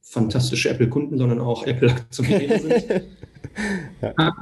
fantastische 0.00 0.70
Apple-Kunden, 0.70 1.18
sondern 1.18 1.40
auch 1.40 1.66
Apple-Aktionäre 1.66 2.58
sind. 2.60 2.84
ja. 4.00 4.32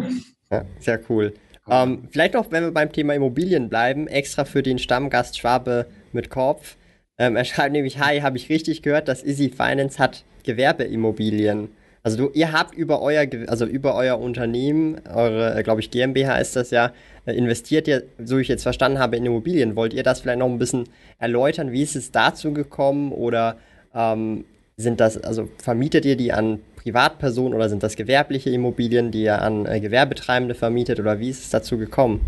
ja. 0.50 0.64
sehr 0.78 1.00
cool. 1.08 1.32
Ähm, 1.68 2.08
vielleicht 2.10 2.34
noch, 2.34 2.50
wenn 2.50 2.64
wir 2.64 2.72
beim 2.72 2.92
Thema 2.92 3.14
Immobilien 3.14 3.68
bleiben, 3.68 4.06
extra 4.06 4.44
für 4.44 4.62
den 4.62 4.78
Stammgast 4.78 5.38
Schwabe 5.38 5.86
mit 6.12 6.28
Kopf. 6.28 6.76
Ähm, 7.16 7.36
er 7.36 7.44
schreibt 7.44 7.72
nämlich, 7.72 7.98
hi, 7.98 8.20
habe 8.20 8.36
ich 8.36 8.50
richtig 8.50 8.82
gehört, 8.82 9.08
dass 9.08 9.24
Easy 9.24 9.48
Finance 9.50 9.98
hat 9.98 10.24
Gewerbeimmobilien. 10.42 11.68
Also 12.02 12.16
du, 12.16 12.30
ihr 12.32 12.52
habt 12.52 12.74
über 12.74 13.02
euer, 13.02 13.26
also 13.48 13.66
über 13.66 13.94
euer 13.94 14.18
Unternehmen, 14.18 15.00
eure, 15.12 15.54
äh, 15.54 15.62
glaube 15.62 15.80
ich, 15.80 15.90
GmbH 15.90 16.38
ist 16.38 16.56
das 16.56 16.70
ja, 16.70 16.92
äh, 17.26 17.34
investiert 17.34 17.86
ihr, 17.88 18.04
so 18.24 18.38
ich 18.38 18.48
jetzt 18.48 18.62
verstanden 18.62 18.98
habe, 18.98 19.16
in 19.16 19.26
Immobilien. 19.26 19.76
Wollt 19.76 19.92
ihr 19.92 20.02
das 20.02 20.20
vielleicht 20.20 20.38
noch 20.38 20.48
ein 20.48 20.58
bisschen 20.58 20.84
erläutern? 21.18 21.72
Wie 21.72 21.82
ist 21.82 21.96
es 21.96 22.10
dazu 22.10 22.54
gekommen? 22.54 23.12
Oder 23.12 23.56
ähm, 23.94 24.44
sind 24.78 24.98
das, 25.00 25.18
also 25.18 25.48
vermietet 25.58 26.06
ihr 26.06 26.16
die 26.16 26.32
an 26.32 26.60
Privatpersonen 26.76 27.52
oder 27.52 27.68
sind 27.68 27.82
das 27.82 27.96
gewerbliche 27.96 28.48
Immobilien, 28.48 29.10
die 29.10 29.24
ihr 29.24 29.42
an 29.42 29.66
äh, 29.66 29.80
Gewerbetreibende 29.80 30.54
vermietet? 30.54 31.00
Oder 31.00 31.20
wie 31.20 31.28
ist 31.28 31.44
es 31.44 31.50
dazu 31.50 31.76
gekommen? 31.76 32.20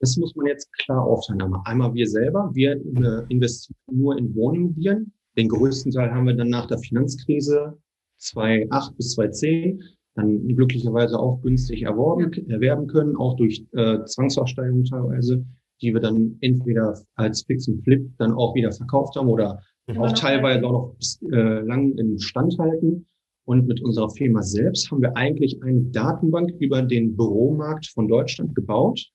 Das 0.00 0.16
muss 0.16 0.34
man 0.34 0.46
jetzt 0.46 0.72
klar 0.78 1.04
aufteilen. 1.04 1.54
Einmal 1.64 1.94
wir 1.94 2.08
selber, 2.08 2.50
wir 2.54 2.72
äh, 2.72 3.32
investieren 3.32 3.76
nur 3.92 4.18
in 4.18 4.34
Wohnimmobilien. 4.34 5.12
Den 5.36 5.48
größten 5.48 5.92
Teil 5.92 6.10
haben 6.10 6.26
wir 6.26 6.34
dann 6.34 6.48
nach 6.48 6.66
der 6.66 6.78
Finanzkrise 6.78 7.78
2008 8.18 8.96
bis 8.96 9.12
2010 9.14 9.82
dann 10.18 10.48
glücklicherweise 10.48 11.18
auch 11.18 11.40
günstig 11.42 11.82
erworben, 11.82 12.32
erwerben 12.48 12.88
können, 12.88 13.16
auch 13.16 13.36
durch 13.36 13.64
äh, 13.72 14.04
Zwangsaussteigerung 14.04 14.84
teilweise, 14.84 15.44
die 15.80 15.94
wir 15.94 16.00
dann 16.00 16.36
entweder 16.40 17.00
als 17.14 17.42
Fix 17.42 17.68
und 17.68 17.82
Flip 17.84 18.10
dann 18.18 18.32
auch 18.32 18.54
wieder 18.54 18.72
verkauft 18.72 19.14
haben 19.16 19.28
oder 19.28 19.60
mhm. 19.86 19.98
auch 19.98 20.12
teilweise 20.12 20.66
auch 20.66 20.72
noch 20.72 20.96
äh, 21.32 21.60
lang 21.60 21.96
im 21.96 22.18
Stand 22.18 22.58
halten. 22.58 23.06
Und 23.44 23.66
mit 23.66 23.82
unserer 23.82 24.10
Firma 24.10 24.42
selbst 24.42 24.90
haben 24.90 25.00
wir 25.00 25.16
eigentlich 25.16 25.62
eine 25.62 25.80
Datenbank 25.80 26.50
über 26.58 26.82
den 26.82 27.16
Büromarkt 27.16 27.86
von 27.86 28.06
Deutschland 28.06 28.54
gebaut 28.54 29.06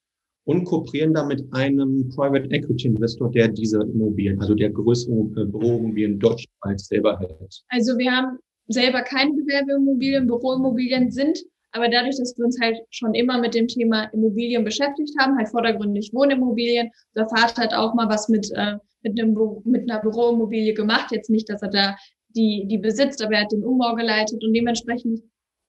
und 0.45 0.63
kooperieren 0.63 1.13
da 1.13 1.23
mit 1.23 1.45
einem 1.53 2.09
Private 2.09 2.49
Equity 2.49 2.87
Investor, 2.87 3.29
der 3.29 3.49
diese 3.49 3.81
Immobilien, 3.81 4.41
also 4.41 4.55
der 4.55 4.71
größere 4.71 5.13
äh, 5.13 5.45
Büroimmobilien 5.45 6.17
deutschlandweit 6.17 6.79
selber 6.79 7.19
hält. 7.19 7.61
Also 7.69 7.97
wir 7.97 8.11
haben 8.11 8.39
selber 8.67 9.01
keine 9.01 9.35
Gewerbeimmobilien, 9.35 10.27
Büroimmobilien 10.27 11.11
sind, 11.11 11.39
aber 11.73 11.89
dadurch, 11.89 12.17
dass 12.17 12.37
wir 12.37 12.45
uns 12.45 12.59
halt 12.61 12.77
schon 12.91 13.15
immer 13.15 13.39
mit 13.39 13.55
dem 13.55 13.67
Thema 13.67 14.03
Immobilien 14.13 14.63
beschäftigt 14.63 15.13
haben, 15.19 15.37
halt 15.37 15.49
vordergründig 15.49 16.11
Wohnimmobilien. 16.13 16.91
Unser 17.15 17.29
Vater 17.35 17.63
hat 17.63 17.73
auch 17.73 17.95
mal 17.95 18.07
was 18.07 18.29
mit, 18.29 18.51
äh, 18.55 18.77
mit, 19.01 19.19
einem, 19.19 19.35
mit 19.65 19.89
einer 19.89 19.99
Büroimmobilie 19.99 20.75
gemacht. 20.75 21.11
Jetzt 21.11 21.31
nicht, 21.31 21.49
dass 21.49 21.63
er 21.63 21.69
da 21.69 21.95
die, 22.29 22.65
die 22.67 22.77
besitzt, 22.77 23.23
aber 23.23 23.33
er 23.33 23.41
hat 23.41 23.51
den 23.51 23.63
Umbau 23.63 23.95
geleitet 23.95 24.43
und 24.43 24.53
dementsprechend 24.53 25.21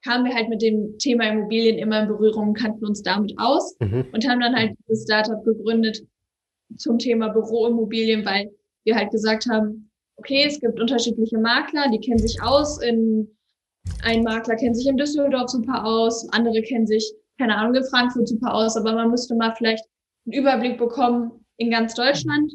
kamen 0.04 0.26
wir 0.26 0.34
halt 0.34 0.50
mit 0.50 0.60
dem 0.60 0.98
Thema 0.98 1.30
Immobilien 1.30 1.78
immer 1.78 2.02
in 2.02 2.08
Berührung, 2.08 2.52
kannten 2.52 2.84
uns 2.84 3.02
damit 3.02 3.32
aus 3.38 3.74
mhm. 3.80 4.04
und 4.12 4.28
haben 4.28 4.40
dann 4.40 4.54
halt 4.54 4.76
dieses 4.86 5.04
Startup 5.04 5.42
gegründet 5.42 6.02
zum 6.76 6.98
Thema 6.98 7.28
Büroimmobilien, 7.28 8.26
weil 8.26 8.50
wir 8.84 8.94
halt 8.94 9.10
gesagt 9.10 9.46
haben, 9.50 9.90
okay, 10.24 10.44
es 10.46 10.58
gibt 10.60 10.80
unterschiedliche 10.80 11.38
Makler, 11.38 11.90
die 11.90 12.00
kennen 12.00 12.18
sich 12.18 12.40
aus. 12.42 12.80
In, 12.80 13.28
ein 14.02 14.22
Makler 14.22 14.56
kennt 14.56 14.76
sich 14.76 14.86
in 14.86 14.96
Düsseldorf 14.96 15.50
super 15.50 15.84
aus, 15.84 16.26
andere 16.32 16.62
kennen 16.62 16.86
sich, 16.86 17.12
keine 17.38 17.56
Ahnung, 17.56 17.74
in 17.74 17.84
Frankfurt 17.84 18.28
super 18.28 18.54
aus, 18.54 18.76
aber 18.76 18.94
man 18.94 19.10
müsste 19.10 19.34
mal 19.34 19.54
vielleicht 19.54 19.84
einen 20.24 20.40
Überblick 20.40 20.78
bekommen 20.78 21.44
in 21.58 21.70
ganz 21.70 21.94
Deutschland, 21.94 22.52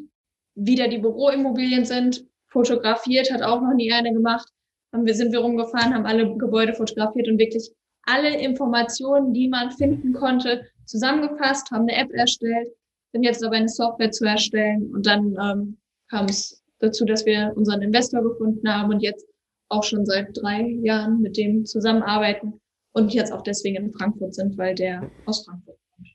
wie 0.56 0.74
da 0.74 0.88
die 0.88 0.98
Büroimmobilien 0.98 1.84
sind. 1.84 2.24
Fotografiert 2.48 3.32
hat 3.32 3.42
auch 3.42 3.60
noch 3.60 3.74
nie 3.74 3.92
eine 3.92 4.12
gemacht. 4.12 4.48
Haben 4.92 5.06
wir, 5.06 5.14
sind 5.14 5.30
wir 5.30 5.38
rumgefahren, 5.38 5.94
haben 5.94 6.06
alle 6.06 6.36
Gebäude 6.36 6.74
fotografiert 6.74 7.28
und 7.28 7.38
wirklich 7.38 7.70
alle 8.02 8.36
Informationen, 8.36 9.32
die 9.32 9.48
man 9.48 9.70
finden 9.70 10.12
konnte, 10.12 10.66
zusammengefasst, 10.86 11.70
haben 11.70 11.82
eine 11.82 11.94
App 11.96 12.12
erstellt, 12.12 12.68
sind 13.12 13.22
jetzt 13.22 13.40
dabei 13.40 13.58
eine 13.58 13.68
Software 13.68 14.10
zu 14.10 14.24
erstellen 14.24 14.92
und 14.92 15.06
dann 15.06 15.36
ähm, 15.40 15.78
kam 16.08 16.24
es 16.24 16.59
dazu, 16.80 17.04
dass 17.04 17.24
wir 17.24 17.52
unseren 17.54 17.82
Investor 17.82 18.22
gefunden 18.22 18.68
haben 18.68 18.90
und 18.90 19.00
jetzt 19.00 19.26
auch 19.68 19.84
schon 19.84 20.04
seit 20.04 20.36
drei 20.36 20.62
Jahren 20.82 21.20
mit 21.20 21.36
dem 21.36 21.64
zusammenarbeiten 21.64 22.60
und 22.92 23.14
jetzt 23.14 23.32
auch 23.32 23.42
deswegen 23.42 23.76
in 23.76 23.92
Frankfurt 23.92 24.34
sind, 24.34 24.58
weil 24.58 24.74
der 24.74 25.08
aus 25.26 25.44
Frankfurt 25.44 25.76
kommt. 25.94 26.08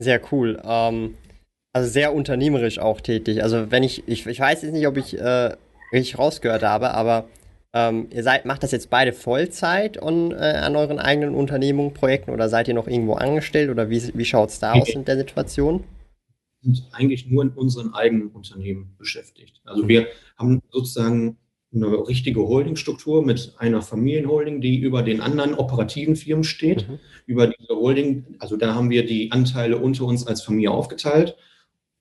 Sehr 0.00 0.20
cool. 0.32 0.60
Ähm, 0.64 1.14
also 1.72 1.88
sehr 1.88 2.14
unternehmerisch 2.14 2.78
auch 2.78 3.00
tätig. 3.00 3.42
Also 3.42 3.70
wenn 3.70 3.82
ich, 3.84 4.08
ich, 4.08 4.26
ich 4.26 4.40
weiß 4.40 4.62
jetzt 4.62 4.72
nicht, 4.72 4.86
ob 4.86 4.96
ich 4.96 5.18
äh, 5.18 5.54
richtig 5.92 6.18
rausgehört 6.18 6.62
habe, 6.62 6.92
aber 6.92 7.28
ähm, 7.74 8.08
ihr 8.10 8.22
seid, 8.22 8.44
macht 8.44 8.62
das 8.62 8.72
jetzt 8.72 8.90
beide 8.90 9.12
Vollzeit 9.12 9.98
und, 9.98 10.32
äh, 10.32 10.36
an 10.36 10.74
euren 10.74 10.98
eigenen 10.98 11.34
Unternehmungen, 11.34 11.92
Projekten 11.92 12.30
oder 12.30 12.48
seid 12.48 12.68
ihr 12.68 12.74
noch 12.74 12.88
irgendwo 12.88 13.14
angestellt 13.14 13.70
oder 13.70 13.90
wie, 13.90 14.02
wie 14.14 14.24
schaut 14.24 14.48
es 14.48 14.58
da 14.58 14.72
aus 14.72 14.88
in 14.88 15.04
der 15.04 15.18
Situation? 15.18 15.84
Sind 16.74 16.88
eigentlich 16.92 17.26
nur 17.26 17.42
in 17.44 17.50
unseren 17.50 17.94
eigenen 17.94 18.28
Unternehmen 18.28 18.94
beschäftigt. 18.98 19.60
Also 19.64 19.88
wir 19.88 20.08
haben 20.36 20.62
sozusagen 20.70 21.38
eine 21.74 22.08
richtige 22.08 22.40
Holdingstruktur 22.40 23.24
mit 23.24 23.54
einer 23.58 23.82
Familienholding, 23.82 24.60
die 24.60 24.78
über 24.78 25.02
den 25.02 25.20
anderen 25.20 25.54
operativen 25.54 26.16
Firmen 26.16 26.44
steht. 26.44 26.88
Mhm. 26.88 26.98
Über 27.26 27.46
diese 27.48 27.74
Holding, 27.74 28.36
also 28.38 28.56
da 28.56 28.74
haben 28.74 28.90
wir 28.90 29.06
die 29.06 29.32
Anteile 29.32 29.78
unter 29.78 30.04
uns 30.04 30.26
als 30.26 30.42
Familie 30.42 30.70
aufgeteilt 30.70 31.36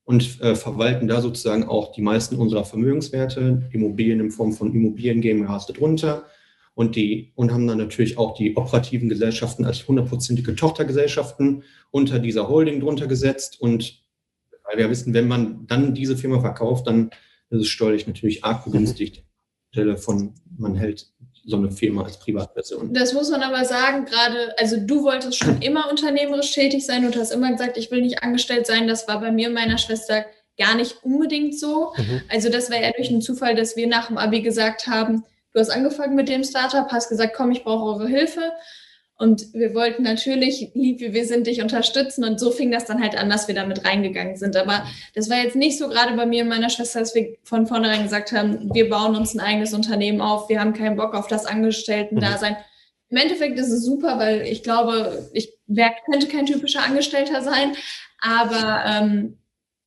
und 0.03 0.39
äh, 0.41 0.55
verwalten 0.55 1.07
da 1.07 1.21
sozusagen 1.21 1.65
auch 1.65 1.91
die 1.91 2.01
meisten 2.01 2.35
unserer 2.35 2.63
Vermögenswerte, 2.63 3.63
Immobilien 3.71 4.19
in 4.19 4.31
Form 4.31 4.53
von 4.53 4.73
Immobilien 4.73 5.21
GmbHs 5.21 5.65
darunter 5.67 6.25
und 6.75 6.95
die 6.95 7.31
und 7.35 7.51
haben 7.51 7.67
dann 7.67 7.79
natürlich 7.79 8.17
auch 8.17 8.35
die 8.35 8.55
operativen 8.55 9.09
Gesellschaften 9.09 9.65
als 9.65 9.87
hundertprozentige 9.87 10.55
Tochtergesellschaften 10.55 11.63
unter 11.89 12.19
dieser 12.19 12.47
Holding 12.47 12.81
drunter 12.81 13.07
gesetzt 13.07 13.59
und 13.59 14.04
weil 14.75 14.83
wir 14.83 14.89
wissen, 14.89 15.13
wenn 15.13 15.27
man 15.27 15.65
dann 15.67 15.93
diese 15.93 16.17
Firma 16.17 16.41
verkauft, 16.41 16.87
dann 16.87 17.11
ist 17.49 17.61
es 17.61 17.67
steuerlich 17.67 18.07
natürlich 18.07 18.43
arg 18.43 18.65
begünstigt. 18.65 19.23
Stelle 19.71 19.97
von, 19.97 20.33
man 20.57 20.75
hält 20.75 21.07
so 21.45 21.57
eine 21.57 21.71
Firma 21.71 22.03
als 22.03 22.17
Privatperson. 22.19 22.93
Das 22.93 23.13
muss 23.13 23.29
man 23.29 23.43
aber 23.43 23.65
sagen, 23.65 24.05
gerade, 24.05 24.57
also 24.57 24.77
du 24.79 25.03
wolltest 25.03 25.37
schon 25.37 25.61
immer 25.61 25.89
unternehmerisch 25.89 26.53
tätig 26.53 26.85
sein 26.85 27.05
und 27.05 27.15
hast 27.15 27.31
immer 27.31 27.51
gesagt, 27.51 27.77
ich 27.77 27.91
will 27.91 28.01
nicht 28.01 28.23
angestellt 28.23 28.65
sein. 28.65 28.87
Das 28.87 29.07
war 29.07 29.21
bei 29.21 29.31
mir 29.31 29.49
und 29.49 29.53
meiner 29.53 29.77
Schwester 29.77 30.25
gar 30.57 30.75
nicht 30.75 31.03
unbedingt 31.03 31.57
so. 31.59 31.93
Mhm. 31.97 32.21
Also 32.29 32.49
das 32.49 32.71
war 32.71 32.81
ja 32.81 32.91
durch 32.91 33.09
einen 33.09 33.21
Zufall, 33.21 33.55
dass 33.55 33.75
wir 33.75 33.87
nach 33.87 34.07
dem 34.07 34.17
Abi 34.17 34.41
gesagt 34.41 34.87
haben, 34.87 35.23
du 35.53 35.59
hast 35.59 35.69
angefangen 35.69 36.15
mit 36.15 36.29
dem 36.29 36.43
Startup, 36.43 36.91
hast 36.91 37.09
gesagt, 37.09 37.35
komm, 37.35 37.51
ich 37.51 37.63
brauche 37.63 37.99
eure 37.99 38.07
Hilfe. 38.07 38.51
Und 39.17 39.53
wir 39.53 39.73
wollten 39.73 40.03
natürlich, 40.03 40.71
lieb 40.73 40.99
wie 40.99 41.13
wir 41.13 41.25
sind, 41.25 41.47
dich 41.47 41.61
unterstützen. 41.61 42.25
Und 42.25 42.37
so 42.37 42.51
fing 42.51 42.69
das 42.69 42.85
dann 42.85 43.01
halt 43.01 43.17
an, 43.17 43.29
dass 43.29 43.47
wir 43.47 43.55
damit 43.55 43.85
reingegangen 43.85 44.35
sind. 44.35 44.57
Aber 44.57 44.85
das 45.13 45.29
war 45.29 45.37
jetzt 45.37 45.55
nicht 45.55 45.77
so 45.77 45.87
gerade 45.87 46.15
bei 46.15 46.25
mir 46.25 46.43
und 46.43 46.49
meiner 46.49 46.69
Schwester, 46.69 46.99
dass 46.99 47.15
wir 47.15 47.37
von 47.43 47.65
vornherein 47.65 48.03
gesagt 48.03 48.33
haben, 48.33 48.73
wir 48.73 48.89
bauen 48.89 49.15
uns 49.15 49.33
ein 49.33 49.39
eigenes 49.39 49.73
Unternehmen 49.73 50.19
auf, 50.19 50.49
wir 50.49 50.59
haben 50.59 50.73
keinen 50.73 50.97
Bock 50.97 51.13
auf 51.13 51.27
das 51.27 51.45
Angestellten-Dasein. 51.45 52.53
Mhm. 52.53 52.57
Im 53.09 53.17
Endeffekt 53.17 53.57
ist 53.57 53.71
es 53.71 53.85
super, 53.85 54.19
weil 54.19 54.41
ich 54.41 54.63
glaube, 54.63 55.29
ich 55.31 55.53
wär, 55.67 55.93
könnte 56.11 56.27
kein 56.27 56.45
typischer 56.45 56.83
Angestellter 56.83 57.41
sein. 57.41 57.73
Aber 58.19 58.83
ähm, 58.85 59.37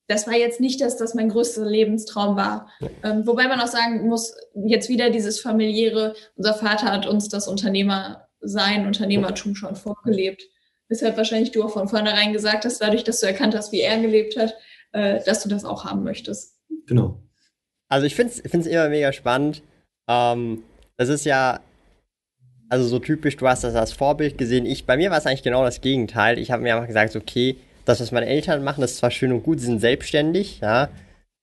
das 0.07 0.27
war 0.27 0.35
jetzt 0.35 0.59
nicht, 0.59 0.81
dass 0.81 0.97
das 0.97 1.15
mein 1.15 1.29
größter 1.29 1.67
Lebenstraum 1.67 2.37
war. 2.37 2.71
Ähm, 3.05 3.27
wobei 3.27 3.47
man 3.47 3.61
auch 3.61 3.67
sagen 3.67 4.09
muss, 4.09 4.35
jetzt 4.55 4.89
wieder 4.89 5.11
dieses 5.11 5.39
familiäre, 5.39 6.15
unser 6.35 6.55
Vater 6.55 6.87
hat 6.87 7.07
uns 7.07 7.29
das 7.29 7.47
Unternehmer 7.47 8.28
sein 8.41 8.87
Unternehmertum 8.87 9.55
schon 9.55 9.77
vorgelebt. 9.77 10.43
Weshalb 10.89 11.17
wahrscheinlich 11.17 11.53
du 11.53 11.63
auch 11.63 11.73
von 11.73 11.89
vornherein 11.89 12.33
gesagt 12.33 12.65
hast, 12.65 12.81
dadurch, 12.81 13.05
dass 13.05 13.21
du 13.21 13.27
erkannt 13.27 13.55
hast, 13.55 13.73
wie 13.73 13.81
er 13.81 14.01
gelebt 14.01 14.37
hat, 14.39 14.55
äh, 14.93 15.23
dass 15.25 15.43
du 15.43 15.49
das 15.49 15.65
auch 15.65 15.85
haben 15.85 16.03
möchtest. 16.03 16.57
Genau. 16.87 17.23
Also 17.89 18.07
ich 18.07 18.15
finde 18.15 18.33
es 18.33 18.67
immer 18.67 18.89
mega 18.89 19.13
spannend. 19.13 19.63
Ähm, 20.09 20.63
das 20.97 21.09
ist 21.09 21.25
ja, 21.25 21.61
also 22.69 22.87
so 22.87 22.99
typisch, 22.99 23.37
du 23.37 23.47
hast 23.47 23.65
das 23.65 23.75
als 23.75 23.93
Vorbild 23.93 24.39
gesehen. 24.39 24.67
Ich, 24.67 24.87
bei 24.87 24.97
mir 24.97 25.11
war 25.11 25.19
es 25.19 25.27
eigentlich 25.27 25.43
genau 25.43 25.63
das 25.65 25.81
Gegenteil. 25.81 26.39
Ich 26.39 26.51
habe 26.51 26.63
mir 26.63 26.75
einfach 26.75 26.87
gesagt, 26.87 27.17
okay, 27.17 27.57
das, 27.85 28.01
was 28.01 28.13
meine 28.13 28.27
Eltern 28.27 28.65
machen, 28.65 28.81
das 28.81 28.93
ist 28.93 28.99
zwar 28.99 29.11
schön 29.11 29.33
und 29.33 29.43
gut, 29.43 29.61
sie 29.61 29.67
sind 29.67 29.81
selbstständig, 29.81 30.61
ja, 30.61 30.91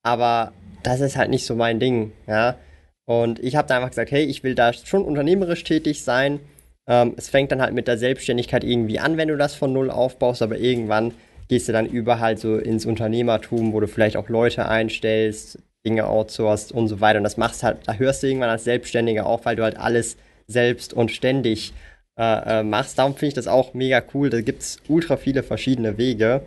aber 0.04 0.54
das 0.84 1.00
ist 1.00 1.18
halt 1.18 1.32
nicht 1.32 1.46
so 1.46 1.56
mein 1.56 1.80
Ding, 1.80 2.12
ja. 2.28 2.58
Und 3.06 3.40
ich 3.40 3.56
habe 3.56 3.68
da 3.68 3.78
einfach 3.78 3.90
gesagt, 3.90 4.12
hey, 4.12 4.24
ich 4.24 4.44
will 4.44 4.54
da 4.54 4.74
schon 4.74 5.04
unternehmerisch 5.04 5.64
tätig 5.64 6.04
sein 6.04 6.40
ähm, 6.88 7.14
es 7.18 7.30
fängt 7.30 7.52
dann 7.52 7.62
halt 7.62 7.74
mit 7.74 7.88
der 7.88 7.98
Selbstständigkeit 7.98 8.64
irgendwie 8.64 9.00
an, 9.00 9.18
wenn 9.18 9.28
du 9.28 9.38
das 9.38 9.56
von 9.56 9.74
null 9.74 9.90
aufbaust, 9.90 10.42
aber 10.42 10.58
irgendwann 10.58 11.14
gehst 11.48 11.68
du 11.68 11.74
dann 11.74 11.86
über 11.86 12.20
halt 12.20 12.40
so 12.40 12.58
ins 12.58 12.86
Unternehmertum, 12.86 13.74
wo 13.74 13.80
du 13.80 13.88
vielleicht 13.88 14.18
auch 14.18 14.30
Leute 14.30 14.68
einstellst, 14.68 15.60
Dinge 15.86 16.08
outsourcest 16.08 16.72
und 16.72 16.88
so 16.88 17.02
weiter. 17.02 17.18
Und 17.18 17.24
das 17.24 17.38
machst 17.38 17.64
halt, 17.64 17.78
da 17.86 17.94
hörst 17.94 18.24
du 18.24 18.28
irgendwann 18.28 18.50
als 18.50 18.64
Selbstständiger 18.64 19.26
auf, 19.26 19.46
weil 19.46 19.56
du 19.56 19.64
halt 19.64 19.78
alles 19.78 20.18
selbst 20.48 20.94
und 20.94 21.12
ständig 21.12 21.74
äh, 22.18 22.60
äh, 22.60 22.64
machst. 22.64 22.98
Darum 22.98 23.14
finde 23.14 23.28
ich 23.28 23.34
das 23.36 23.48
auch 23.48 23.74
mega 23.74 24.02
cool. 24.14 24.30
Da 24.30 24.42
gibt 24.42 24.62
es 24.62 24.80
ultra 24.88 25.18
viele 25.18 25.44
verschiedene 25.44 25.98
Wege 25.98 26.42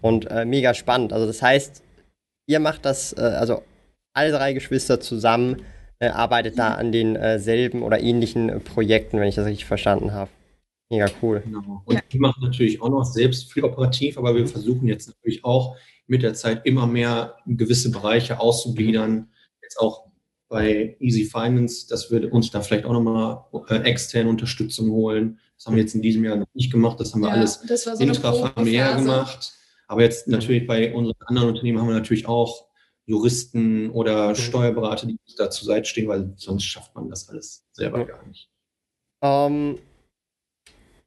und 0.00 0.30
äh, 0.30 0.44
mega 0.44 0.74
spannend. 0.74 1.12
Also 1.12 1.26
das 1.26 1.42
heißt, 1.42 1.82
ihr 2.46 2.60
macht 2.60 2.84
das, 2.84 3.12
äh, 3.12 3.20
also 3.20 3.62
alle 4.14 4.32
drei 4.32 4.52
Geschwister 4.52 5.00
zusammen 5.00 5.62
äh, 6.00 6.08
arbeitet 6.08 6.58
da 6.58 6.74
an 6.74 6.92
denselben 6.92 7.82
äh, 7.82 7.84
oder 7.84 8.00
ähnlichen 8.00 8.48
äh, 8.48 8.60
Projekten, 8.60 9.18
wenn 9.18 9.28
ich 9.28 9.34
das 9.34 9.46
richtig 9.46 9.66
verstanden 9.66 10.12
habe. 10.12 10.30
Mega 10.90 11.06
cool. 11.20 11.42
Genau. 11.44 11.82
Und 11.84 12.02
die 12.12 12.18
machen 12.18 12.42
natürlich 12.42 12.80
auch 12.80 12.88
noch 12.88 13.04
selbst 13.04 13.52
viel 13.52 13.64
operativ, 13.64 14.16
aber 14.16 14.34
wir 14.34 14.46
versuchen 14.46 14.88
jetzt 14.88 15.08
natürlich 15.08 15.44
auch 15.44 15.76
mit 16.06 16.22
der 16.22 16.34
Zeit 16.34 16.64
immer 16.64 16.86
mehr 16.86 17.36
gewisse 17.46 17.90
Bereiche 17.90 18.40
auszugliedern, 18.40 19.28
jetzt 19.62 19.78
auch 19.78 20.08
bei 20.48 20.96
Easy 20.98 21.24
Finance, 21.24 21.86
dass 21.88 22.10
wir 22.10 22.32
uns 22.32 22.50
da 22.50 22.62
vielleicht 22.62 22.86
auch 22.86 22.94
nochmal 22.94 23.44
äh, 23.68 23.82
externe 23.82 24.30
Unterstützung 24.30 24.90
holen. 24.90 25.38
Das 25.56 25.66
haben 25.66 25.76
wir 25.76 25.82
jetzt 25.82 25.94
in 25.94 26.00
diesem 26.00 26.24
Jahr 26.24 26.36
noch 26.36 26.46
nicht 26.54 26.72
gemacht. 26.72 26.98
Das 27.00 27.12
haben 27.12 27.20
wir 27.20 27.28
ja, 27.28 27.34
alles 27.34 27.60
so 27.60 27.90
intrafamiliär 28.02 28.96
gemacht. 28.96 29.52
Aber 29.88 30.02
jetzt 30.02 30.28
natürlich 30.28 30.66
bei 30.66 30.94
unseren 30.94 31.16
anderen 31.26 31.48
Unternehmen 31.50 31.80
haben 31.80 31.88
wir 31.88 31.94
natürlich 31.94 32.26
auch 32.26 32.67
Juristen 33.08 33.90
oder 33.90 34.30
mhm. 34.30 34.34
Steuerberater, 34.34 35.06
die 35.06 35.18
da 35.36 35.50
zur 35.50 35.66
Seite 35.66 35.86
stehen, 35.86 36.08
weil 36.08 36.34
sonst 36.36 36.64
schafft 36.64 36.94
man 36.94 37.08
das 37.08 37.28
alles 37.28 37.64
selber 37.72 38.04
gar 38.04 38.24
nicht. 38.26 38.50
Ähm, 39.24 39.78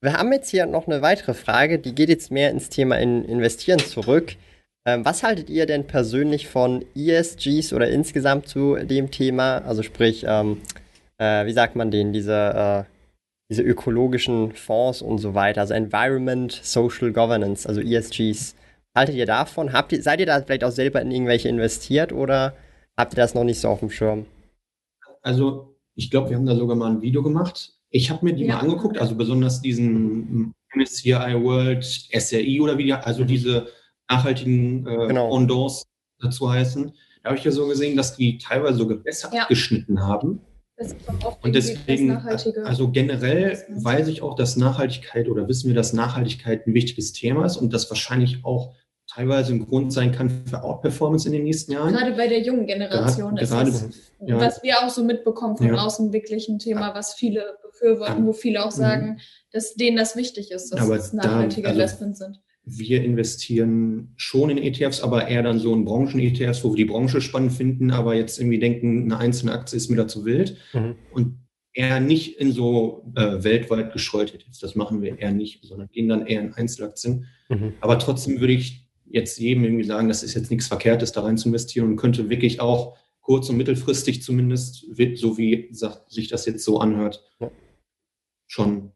wir 0.01 0.13
haben 0.13 0.33
jetzt 0.33 0.49
hier 0.49 0.65
noch 0.65 0.87
eine 0.87 1.03
weitere 1.03 1.35
Frage, 1.35 1.77
die 1.77 1.93
geht 1.93 2.09
jetzt 2.09 2.31
mehr 2.31 2.49
ins 2.49 2.69
Thema 2.69 2.97
in 2.97 3.23
Investieren 3.23 3.79
zurück. 3.79 4.35
Ähm, 4.83 5.05
was 5.05 5.21
haltet 5.21 5.51
ihr 5.51 5.67
denn 5.67 5.85
persönlich 5.85 6.47
von 6.47 6.83
ESGs 6.95 7.71
oder 7.71 7.87
insgesamt 7.87 8.47
zu 8.47 8.77
dem 8.77 9.11
Thema? 9.11 9.59
Also 9.59 9.83
sprich, 9.83 10.25
ähm, 10.27 10.59
äh, 11.19 11.45
wie 11.45 11.53
sagt 11.53 11.75
man 11.75 11.91
den, 11.91 12.13
diese, 12.13 12.87
äh, 12.87 12.91
diese 13.51 13.61
ökologischen 13.61 14.53
Fonds 14.53 15.03
und 15.03 15.19
so 15.19 15.35
weiter, 15.35 15.61
also 15.61 15.75
Environment, 15.75 16.51
Social 16.51 17.11
Governance, 17.11 17.69
also 17.69 17.79
ESGs. 17.79 18.55
Haltet 18.93 19.15
ihr 19.15 19.25
davon? 19.25 19.71
Habt 19.71 19.93
ihr, 19.93 20.03
seid 20.03 20.19
ihr 20.19 20.25
da 20.25 20.41
vielleicht 20.41 20.63
auch 20.63 20.71
selber 20.71 21.01
in 21.01 21.11
irgendwelche 21.11 21.47
investiert 21.47 22.11
oder 22.11 22.53
habt 22.97 23.13
ihr 23.13 23.17
das 23.17 23.33
noch 23.33 23.43
nicht 23.43 23.59
so 23.59 23.69
auf 23.69 23.79
dem 23.79 23.89
Schirm? 23.89 24.25
Also 25.21 25.75
ich 25.95 26.11
glaube, 26.11 26.29
wir 26.29 26.37
haben 26.37 26.45
da 26.45 26.55
sogar 26.55 26.75
mal 26.75 26.91
ein 26.91 27.01
Video 27.01 27.23
gemacht. 27.23 27.73
Ich 27.89 28.09
habe 28.09 28.25
mir 28.25 28.33
die 28.33 28.45
ja. 28.45 28.55
mal 28.55 28.61
angeguckt, 28.61 28.97
also 28.97 29.15
besonders 29.15 29.61
diesen 29.61 30.53
MSCI 30.73 31.11
World, 31.41 31.83
SRI 31.83 32.61
oder 32.61 32.77
wie 32.77 32.85
die, 32.85 32.93
also 32.93 33.23
diese 33.23 33.67
nachhaltigen 34.09 34.85
äh, 34.87 35.07
genau. 35.07 35.67
Dazu 36.19 36.49
heißen. 36.49 36.93
Da 37.23 37.29
habe 37.29 37.37
ich 37.37 37.43
ja 37.43 37.51
so 37.51 37.67
gesehen, 37.67 37.97
dass 37.97 38.15
die 38.15 38.37
teilweise 38.37 38.77
sogar 38.77 38.97
besser 38.97 39.31
ja. 39.33 39.43
abgeschnitten 39.43 40.01
haben. 40.01 40.41
Und 41.41 41.53
deswegen, 41.53 42.11
also 42.65 42.89
generell 42.89 43.63
weiß 43.69 44.07
ich 44.07 44.21
auch, 44.21 44.35
dass 44.35 44.57
Nachhaltigkeit 44.57 45.29
oder 45.29 45.47
wissen 45.47 45.67
wir, 45.67 45.75
dass 45.75 45.93
Nachhaltigkeit 45.93 46.65
ein 46.65 46.73
wichtiges 46.73 47.13
Thema 47.13 47.45
ist 47.45 47.57
und 47.57 47.71
das 47.71 47.89
wahrscheinlich 47.91 48.43
auch 48.43 48.73
teilweise 49.13 49.53
ein 49.53 49.67
Grund 49.67 49.91
sein 49.91 50.11
kann 50.11 50.29
für 50.45 50.63
Outperformance 50.63 51.27
in 51.27 51.33
den 51.33 51.43
nächsten 51.43 51.71
Jahren. 51.71 51.93
Gerade 51.93 52.13
bei 52.13 52.27
der 52.27 52.41
jungen 52.41 52.65
Generation 52.65 53.35
gerade, 53.35 53.69
ist 53.69 53.83
das, 53.83 54.11
ja. 54.25 54.39
was 54.39 54.63
wir 54.63 54.79
auch 54.79 54.89
so 54.89 55.03
mitbekommen 55.03 55.57
von 55.57 55.67
ja. 55.67 55.75
außen, 55.75 56.13
wirklich 56.13 56.47
ein 56.47 56.59
Thema, 56.59 56.95
was 56.95 57.13
viele 57.13 57.57
befürworten, 57.63 58.25
wo 58.25 58.33
viele 58.33 58.63
auch 58.63 58.71
sagen, 58.71 59.11
mhm. 59.11 59.17
dass 59.51 59.75
denen 59.75 59.97
das 59.97 60.15
wichtig 60.15 60.51
ist, 60.51 60.71
dass 60.71 60.81
Aber 60.81 60.95
es 60.95 61.13
nachhaltige 61.13 61.63
da, 61.63 61.69
also, 61.69 61.81
Investments 61.81 62.19
sind 62.19 62.39
wir 62.63 63.03
investieren 63.03 64.13
schon 64.17 64.51
in 64.51 64.57
ETFs, 64.59 65.01
aber 65.01 65.27
eher 65.27 65.41
dann 65.41 65.59
so 65.59 65.73
in 65.73 65.83
Branchen-ETFs, 65.83 66.63
wo 66.63 66.69
wir 66.69 66.77
die 66.77 66.85
Branche 66.85 67.19
spannend 67.19 67.53
finden, 67.53 67.91
aber 67.91 68.13
jetzt 68.13 68.39
irgendwie 68.39 68.59
denken, 68.59 69.05
eine 69.05 69.17
einzelne 69.17 69.51
Aktie 69.51 69.77
ist 69.77 69.89
mir 69.89 69.97
da 69.97 70.07
zu 70.07 70.25
wild. 70.25 70.57
Mhm. 70.73 70.95
Und 71.11 71.39
eher 71.73 71.99
nicht 71.99 72.39
in 72.39 72.51
so 72.51 73.11
äh, 73.15 73.43
weltweit 73.43 73.93
gestreute 73.93 74.35
ETFs. 74.35 74.59
Das 74.59 74.75
machen 74.75 75.01
wir 75.01 75.17
eher 75.17 75.31
nicht, 75.31 75.63
sondern 75.63 75.89
gehen 75.91 76.09
dann 76.09 76.27
eher 76.27 76.41
in 76.41 76.53
Einzelaktien. 76.53 77.27
Mhm. 77.49 77.73
Aber 77.81 77.97
trotzdem 77.97 78.39
würde 78.39 78.53
ich 78.53 78.87
jetzt 79.13 79.37
jedem 79.39 79.63
irgendwie 79.63 79.83
sagen, 79.83 80.07
das 80.07 80.23
ist 80.23 80.33
jetzt 80.33 80.51
nichts 80.51 80.67
Verkehrtes, 80.67 81.11
da 81.11 81.21
rein 81.21 81.37
zu 81.37 81.49
investieren 81.49 81.89
und 81.89 81.95
könnte 81.97 82.29
wirklich 82.29 82.59
auch 82.61 82.97
kurz- 83.21 83.49
und 83.49 83.57
mittelfristig 83.57 84.23
zumindest, 84.23 84.85
so 85.15 85.37
wie 85.37 85.69
sich 86.07 86.27
das 86.27 86.45
jetzt 86.45 86.63
so 86.63 86.79
anhört, 86.79 87.23
schon 88.47 88.91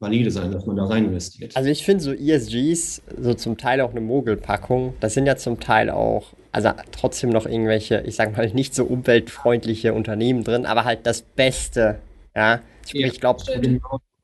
valide 0.00 0.30
sein, 0.30 0.52
dass 0.52 0.66
man 0.66 0.76
da 0.76 0.84
rein 0.84 1.06
investiert. 1.06 1.56
Also 1.56 1.70
ich 1.70 1.84
finde 1.84 2.04
so 2.04 2.12
ESGs, 2.12 3.02
so 3.18 3.34
zum 3.34 3.56
Teil 3.56 3.80
auch 3.80 3.90
eine 3.90 4.00
Mogelpackung, 4.00 4.94
das 5.00 5.14
sind 5.14 5.26
ja 5.26 5.36
zum 5.36 5.60
Teil 5.60 5.88
auch, 5.90 6.34
also 6.52 6.70
trotzdem 6.92 7.30
noch 7.30 7.46
irgendwelche, 7.46 8.02
ich 8.06 8.16
sag 8.16 8.36
mal, 8.36 8.48
nicht 8.52 8.74
so 8.74 8.84
umweltfreundliche 8.84 9.94
Unternehmen 9.94 10.44
drin, 10.44 10.66
aber 10.66 10.84
halt 10.84 11.06
das 11.06 11.22
Beste, 11.22 12.00
ja. 12.36 12.60
Sprich, 12.86 13.00
ja, 13.00 13.06
ich 13.06 13.20
glaube, 13.20 13.42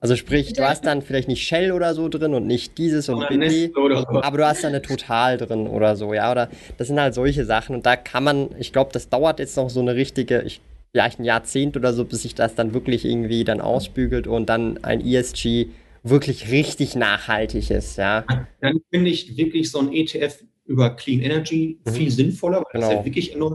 also 0.01 0.17
sprich, 0.17 0.53
du 0.55 0.67
hast 0.67 0.85
dann 0.87 1.03
vielleicht 1.03 1.29
nicht 1.29 1.47
Shell 1.47 1.73
oder 1.73 1.95
so 1.95 2.09
drin 2.09 2.35
und 2.35 2.47
nicht 2.47 2.79
dieses 2.79 3.09
und 3.09 3.29
BP, 3.29 3.73
aber 3.77 4.39
du 4.39 4.47
hast 4.47 4.65
dann 4.65 4.71
eine 4.71 4.83
Total 4.83 5.37
drin 5.37 5.67
oder 5.67 5.97
so, 5.97 6.15
ja. 6.15 6.31
Oder 6.33 6.49
das 6.79 6.89
sind 6.89 6.99
halt 6.99 7.15
solche 7.15 7.45
Sachen 7.45 7.77
und 7.77 7.87
da 7.87 7.97
kann 7.97 8.25
man, 8.25 8.49
ich 8.59 8.73
glaube, 8.73 8.91
das 8.93 9.09
dauert 9.09 9.39
jetzt 9.39 9.57
noch 9.57 9.71
so 9.71 9.81
eine 9.81 9.95
richtige, 9.95 10.43
ich 10.43 10.61
vielleicht 10.93 11.21
ein 11.21 11.25
Jahrzehnt 11.25 11.77
oder 11.77 11.93
so, 11.93 12.05
bis 12.05 12.23
sich 12.23 12.35
das 12.35 12.55
dann 12.55 12.75
wirklich 12.75 13.05
irgendwie 13.05 13.45
dann 13.45 13.61
ausbügelt 13.61 14.27
und 14.27 14.49
dann 14.49 14.83
ein 14.83 15.07
ESG 15.07 15.69
wirklich 16.03 16.51
richtig 16.51 16.97
nachhaltig 16.97 17.71
ist, 17.71 17.97
ja. 17.99 18.25
Dann 18.61 18.81
finde 18.91 19.11
ich 19.11 19.37
wirklich 19.37 19.71
so 19.71 19.81
ein 19.81 19.93
ETF 19.93 20.43
über 20.65 20.91
Clean 20.91 21.21
Energy 21.21 21.79
mhm. 21.85 21.91
viel 21.91 22.11
sinnvoller, 22.11 22.59
weil 22.59 22.81
genau. 22.81 22.89
das 22.89 22.97
ja 22.97 23.05
wirklich 23.05 23.35
enorm 23.35 23.55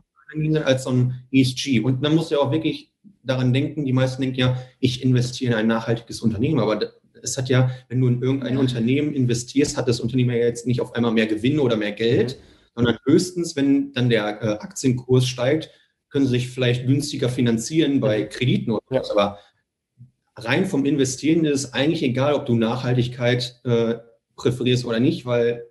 als 0.66 0.84
so 0.84 0.92
ein 0.92 1.24
ESG. 1.32 1.80
Und 1.80 2.04
dann 2.04 2.16
muss 2.16 2.30
ja 2.30 2.40
auch 2.40 2.52
wirklich 2.52 2.92
daran 3.26 3.54
denken, 3.54 3.86
die 3.86 3.94
meisten 3.94 4.22
denken 4.22 4.40
ja, 4.40 4.58
ich 4.80 5.04
investiere 5.04 5.54
in 5.54 5.60
ein 5.60 5.68
nachhaltiges 5.68 6.22
Unternehmen, 6.22 6.60
aber 6.60 6.94
es 7.22 7.38
hat 7.38 7.50
ja, 7.50 7.72
wenn 7.90 8.02
du 8.02 8.08
in 8.08 8.22
irgendein 8.22 8.58
Unternehmen 8.58 9.14
investierst, 9.14 9.78
hat 9.78 9.88
das 9.88 10.00
Unternehmen 10.00 10.32
ja 10.32 10.44
jetzt 10.44 10.68
nicht 10.68 10.82
auf 10.82 10.94
einmal 10.94 11.12
mehr 11.12 11.28
Gewinne 11.28 11.62
oder 11.62 11.76
mehr 11.76 11.92
Geld, 11.92 12.38
sondern 12.76 12.98
höchstens, 13.06 13.56
wenn 13.56 13.94
dann 13.94 14.10
der 14.10 14.42
äh, 14.42 14.48
Aktienkurs 14.60 15.28
steigt, 15.28 15.70
können 16.10 16.28
sich 16.28 16.50
vielleicht 16.50 16.86
günstiger 16.86 17.30
finanzieren 17.30 18.00
bei. 18.00 18.24
Krediten 18.24 18.72
oder 18.72 18.84
was. 18.90 19.12
Aber 19.12 19.40
rein 20.36 20.66
vom 20.66 20.86
Investieren 20.86 21.46
ist 21.46 21.66
es 21.66 21.74
eigentlich 21.74 22.04
egal, 22.04 22.34
ob 22.34 22.46
du 22.46 22.56
Nachhaltigkeit 22.56 23.60
äh, 23.64 23.96
präferierst 24.36 24.86
oder 24.86 25.00
nicht, 25.00 25.26
weil 25.26 25.66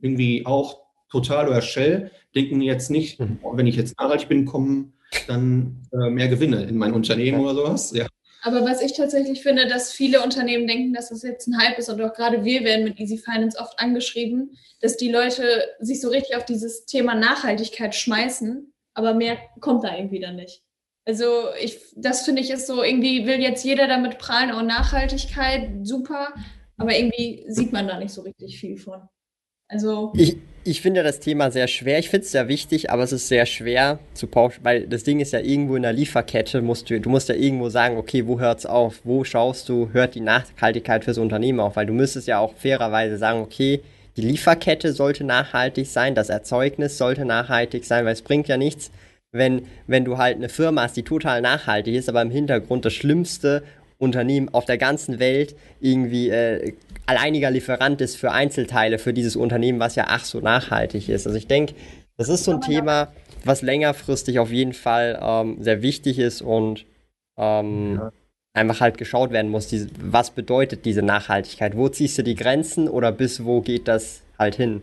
irgendwie 0.00 0.44
auch 0.46 0.80
Total 1.10 1.48
oder 1.48 1.60
Shell 1.60 2.10
denken 2.34 2.60
jetzt 2.62 2.90
nicht, 2.90 3.20
mhm. 3.20 3.38
wenn 3.52 3.66
ich 3.66 3.76
jetzt 3.76 3.98
nachhaltig 3.98 4.28
bin, 4.28 4.44
kommen 4.44 4.94
dann 5.26 5.82
äh, 5.92 6.10
mehr 6.10 6.28
Gewinne 6.28 6.64
in 6.64 6.76
mein 6.76 6.92
Unternehmen 6.92 7.40
oder 7.40 7.54
sowas. 7.54 7.92
Ja. 7.92 8.06
Aber 8.42 8.64
was 8.64 8.80
ich 8.80 8.94
tatsächlich 8.94 9.42
finde, 9.42 9.66
dass 9.66 9.92
viele 9.92 10.22
Unternehmen 10.22 10.66
denken, 10.66 10.94
dass 10.94 11.10
das 11.10 11.22
jetzt 11.22 11.46
ein 11.46 11.58
Hype 11.58 11.78
ist 11.78 11.90
und 11.90 12.00
auch 12.00 12.14
gerade 12.14 12.44
wir 12.44 12.64
werden 12.64 12.84
mit 12.84 12.98
Easy 12.98 13.18
Finance 13.18 13.58
oft 13.58 13.78
angeschrieben, 13.78 14.56
dass 14.80 14.96
die 14.96 15.10
Leute 15.10 15.44
sich 15.78 16.00
so 16.00 16.08
richtig 16.08 16.36
auf 16.36 16.46
dieses 16.46 16.86
Thema 16.86 17.14
Nachhaltigkeit 17.14 17.94
schmeißen 17.94 18.70
aber 18.94 19.14
mehr 19.14 19.38
kommt 19.60 19.84
da 19.84 19.96
irgendwie 19.96 20.20
dann 20.20 20.36
nicht. 20.36 20.62
Also 21.06 21.54
ich, 21.60 21.80
das 21.96 22.24
finde 22.24 22.42
ich 22.42 22.50
ist 22.50 22.66
so, 22.66 22.82
irgendwie 22.82 23.26
will 23.26 23.40
jetzt 23.40 23.64
jeder 23.64 23.88
damit 23.88 24.18
prahlen, 24.18 24.50
auch 24.50 24.62
Nachhaltigkeit, 24.62 25.70
super, 25.82 26.34
aber 26.76 26.96
irgendwie 26.96 27.44
sieht 27.48 27.72
man 27.72 27.88
da 27.88 27.98
nicht 27.98 28.12
so 28.12 28.22
richtig 28.22 28.60
viel 28.60 28.76
von. 28.76 29.08
Also. 29.70 30.12
Ich, 30.16 30.36
ich 30.64 30.82
finde 30.82 31.02
das 31.02 31.20
Thema 31.20 31.50
sehr 31.50 31.68
schwer. 31.68 31.98
Ich 31.98 32.10
finde 32.10 32.26
es 32.26 32.32
sehr 32.32 32.48
wichtig, 32.48 32.90
aber 32.90 33.04
es 33.04 33.12
ist 33.12 33.28
sehr 33.28 33.46
schwer 33.46 33.98
zu 34.12 34.26
pauschen, 34.26 34.62
weil 34.64 34.86
das 34.86 35.04
Ding 35.04 35.20
ist 35.20 35.32
ja 35.32 35.38
irgendwo 35.38 35.76
in 35.76 35.82
der 35.82 35.92
Lieferkette, 35.92 36.60
musst 36.60 36.90
du, 36.90 37.00
du 37.00 37.08
musst 37.08 37.28
ja 37.28 37.34
irgendwo 37.34 37.70
sagen, 37.70 37.96
okay, 37.96 38.26
wo 38.26 38.40
hört 38.40 38.58
es 38.58 38.66
auf? 38.66 39.00
Wo 39.04 39.24
schaust 39.24 39.68
du, 39.68 39.88
hört 39.92 40.14
die 40.14 40.20
Nachhaltigkeit 40.20 41.04
fürs 41.04 41.18
Unternehmen 41.18 41.60
auf? 41.60 41.76
Weil 41.76 41.86
du 41.86 41.92
müsstest 41.92 42.26
ja 42.26 42.40
auch 42.40 42.54
fairerweise 42.54 43.16
sagen, 43.16 43.40
okay, 43.40 43.80
die 44.16 44.22
Lieferkette 44.22 44.92
sollte 44.92 45.24
nachhaltig 45.24 45.86
sein, 45.86 46.14
das 46.14 46.28
Erzeugnis 46.28 46.98
sollte 46.98 47.24
nachhaltig 47.24 47.84
sein, 47.84 48.04
weil 48.04 48.12
es 48.12 48.22
bringt 48.22 48.48
ja 48.48 48.56
nichts, 48.56 48.90
wenn, 49.32 49.62
wenn 49.86 50.04
du 50.04 50.18
halt 50.18 50.36
eine 50.36 50.48
Firma 50.48 50.82
hast, 50.82 50.96
die 50.96 51.04
total 51.04 51.40
nachhaltig 51.40 51.94
ist, 51.94 52.08
aber 52.08 52.20
im 52.20 52.32
Hintergrund 52.32 52.84
das 52.84 52.92
schlimmste 52.92 53.62
Unternehmen 54.00 54.48
auf 54.48 54.64
der 54.64 54.78
ganzen 54.78 55.18
Welt 55.18 55.54
irgendwie 55.80 56.30
äh, 56.30 56.72
alleiniger 57.06 57.50
Lieferant 57.50 58.00
ist 58.00 58.16
für 58.16 58.32
Einzelteile 58.32 58.98
für 58.98 59.12
dieses 59.12 59.36
Unternehmen, 59.36 59.78
was 59.78 59.94
ja 59.94 60.06
ach 60.08 60.24
so 60.24 60.40
nachhaltig 60.40 61.08
ist. 61.08 61.26
Also 61.26 61.38
ich 61.38 61.46
denke, 61.46 61.74
das 62.16 62.28
ist 62.28 62.44
so 62.44 62.52
ein 62.52 62.60
Thema, 62.60 63.12
was 63.44 63.62
längerfristig 63.62 64.38
auf 64.38 64.50
jeden 64.50 64.72
Fall 64.72 65.18
ähm, 65.22 65.62
sehr 65.62 65.82
wichtig 65.82 66.18
ist 66.18 66.42
und 66.42 66.86
ähm, 67.36 67.96
ja 67.96 68.12
einfach 68.52 68.80
halt 68.80 68.98
geschaut 68.98 69.30
werden 69.30 69.50
muss, 69.50 69.68
diese, 69.68 69.88
was 70.00 70.30
bedeutet 70.30 70.84
diese 70.84 71.02
Nachhaltigkeit? 71.02 71.76
Wo 71.76 71.88
ziehst 71.88 72.18
du 72.18 72.22
die 72.22 72.34
Grenzen 72.34 72.88
oder 72.88 73.12
bis 73.12 73.44
wo 73.44 73.60
geht 73.60 73.88
das 73.88 74.22
halt 74.38 74.56
hin? 74.56 74.82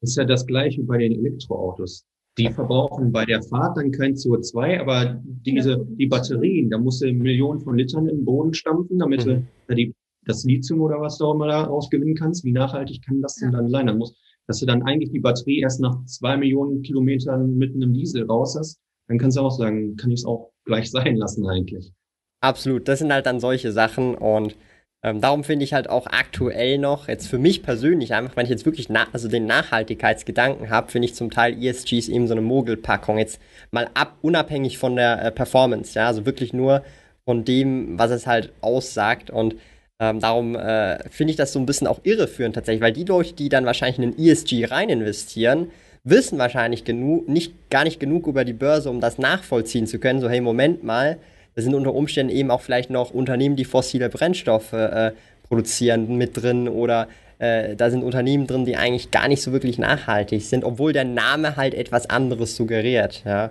Das 0.00 0.10
ist 0.10 0.16
ja 0.16 0.24
das 0.24 0.46
gleiche 0.46 0.82
bei 0.82 0.98
den 0.98 1.12
Elektroautos. 1.12 2.04
Die 2.38 2.48
verbrauchen 2.50 3.12
bei 3.12 3.26
der 3.26 3.42
Fahrt 3.42 3.76
dann 3.76 3.90
kein 3.90 4.14
CO2, 4.14 4.80
aber 4.80 5.20
diese, 5.24 5.84
die 5.98 6.06
Batterien, 6.06 6.70
da 6.70 6.78
musst 6.78 7.02
du 7.02 7.12
Millionen 7.12 7.60
von 7.60 7.76
Litern 7.76 8.08
im 8.08 8.24
Boden 8.24 8.54
stampfen, 8.54 8.98
damit 8.98 9.26
mhm. 9.26 9.46
du 9.68 9.74
die, 9.74 9.94
das 10.24 10.44
Lithium 10.44 10.80
oder 10.80 11.00
was 11.00 11.18
du 11.18 11.26
auch 11.26 11.34
immer 11.34 11.48
da 11.48 11.64
rausgewinnen 11.64 12.14
kannst. 12.14 12.44
Wie 12.44 12.52
nachhaltig 12.52 13.04
kann 13.04 13.20
das 13.20 13.36
denn 13.36 13.52
dann 13.52 13.68
sein? 13.68 13.86
Dann 13.86 13.98
muss, 13.98 14.16
dass 14.46 14.60
du 14.60 14.66
dann 14.66 14.82
eigentlich 14.82 15.10
die 15.10 15.20
Batterie 15.20 15.60
erst 15.60 15.80
nach 15.80 16.02
zwei 16.06 16.38
Millionen 16.38 16.82
Kilometern 16.82 17.56
mit 17.56 17.74
einem 17.74 17.92
Diesel 17.92 18.24
raus 18.24 18.56
hast, 18.58 18.80
dann 19.08 19.18
kannst 19.18 19.36
du 19.36 19.42
auch 19.42 19.50
sagen, 19.50 19.96
kann 19.96 20.10
ich 20.10 20.20
es 20.20 20.26
auch 20.26 20.52
gleich 20.64 20.90
sein 20.90 21.16
lassen 21.16 21.46
eigentlich. 21.46 21.92
Absolut, 22.40 22.88
das 22.88 23.00
sind 23.00 23.12
halt 23.12 23.26
dann 23.26 23.40
solche 23.40 23.72
Sachen 23.72 24.14
und 24.14 24.56
ähm, 25.02 25.20
darum 25.20 25.42
finde 25.42 25.64
ich 25.64 25.72
halt 25.72 25.90
auch 25.90 26.06
aktuell 26.06 26.78
noch, 26.78 27.08
jetzt 27.08 27.26
für 27.26 27.38
mich 27.38 27.62
persönlich 27.62 28.14
einfach, 28.14 28.36
wenn 28.36 28.44
ich 28.44 28.50
jetzt 28.50 28.66
wirklich 28.66 28.88
also 29.12 29.28
den 29.28 29.46
Nachhaltigkeitsgedanken 29.46 30.70
habe, 30.70 30.90
finde 30.90 31.06
ich 31.06 31.14
zum 31.14 31.30
Teil 31.30 31.60
ESGs 31.60 32.08
eben 32.08 32.28
so 32.28 32.34
eine 32.34 32.40
Mogelpackung. 32.40 33.18
Jetzt 33.18 33.40
mal 33.72 33.88
ab, 33.94 34.16
unabhängig 34.22 34.78
von 34.78 34.94
der 34.94 35.24
äh, 35.24 35.30
Performance, 35.32 35.98
ja, 35.98 36.06
also 36.06 36.24
wirklich 36.24 36.52
nur 36.52 36.82
von 37.24 37.44
dem, 37.44 37.98
was 37.98 38.10
es 38.10 38.26
halt 38.26 38.52
aussagt 38.60 39.30
und 39.30 39.56
ähm, 39.98 40.20
darum 40.20 40.56
äh, 40.56 40.98
finde 41.10 41.32
ich 41.32 41.36
das 41.36 41.52
so 41.52 41.58
ein 41.58 41.66
bisschen 41.66 41.86
auch 41.86 42.00
irreführend 42.04 42.54
tatsächlich, 42.54 42.82
weil 42.82 42.92
die 42.92 43.04
Leute, 43.04 43.34
die 43.34 43.48
dann 43.48 43.66
wahrscheinlich 43.66 43.98
in 43.98 44.12
den 44.12 44.18
ESG 44.18 44.64
rein 44.66 44.88
investieren, 44.88 45.70
wissen 46.04 46.38
wahrscheinlich 46.38 46.84
genug, 46.84 47.28
nicht, 47.28 47.70
gar 47.70 47.84
nicht 47.84 48.00
genug 48.00 48.26
über 48.26 48.44
die 48.44 48.52
Börse, 48.52 48.90
um 48.90 49.00
das 49.00 49.18
nachvollziehen 49.18 49.86
zu 49.86 49.98
können. 49.98 50.20
So, 50.20 50.28
hey, 50.28 50.40
Moment 50.40 50.82
mal, 50.82 51.18
da 51.54 51.62
sind 51.62 51.74
unter 51.74 51.94
Umständen 51.94 52.32
eben 52.32 52.50
auch 52.50 52.60
vielleicht 52.60 52.90
noch 52.90 53.10
Unternehmen, 53.10 53.56
die 53.56 53.64
fossile 53.64 54.08
Brennstoffe 54.08 54.72
äh, 54.72 55.12
produzieren 55.48 56.16
mit 56.16 56.40
drin 56.40 56.68
oder 56.68 57.08
äh, 57.38 57.76
da 57.76 57.90
sind 57.90 58.04
Unternehmen 58.04 58.46
drin, 58.46 58.64
die 58.64 58.76
eigentlich 58.76 59.10
gar 59.10 59.28
nicht 59.28 59.42
so 59.42 59.52
wirklich 59.52 59.78
nachhaltig 59.78 60.42
sind, 60.42 60.64
obwohl 60.64 60.92
der 60.92 61.04
Name 61.04 61.56
halt 61.56 61.74
etwas 61.74 62.08
anderes 62.08 62.56
suggeriert, 62.56 63.22
ja. 63.24 63.50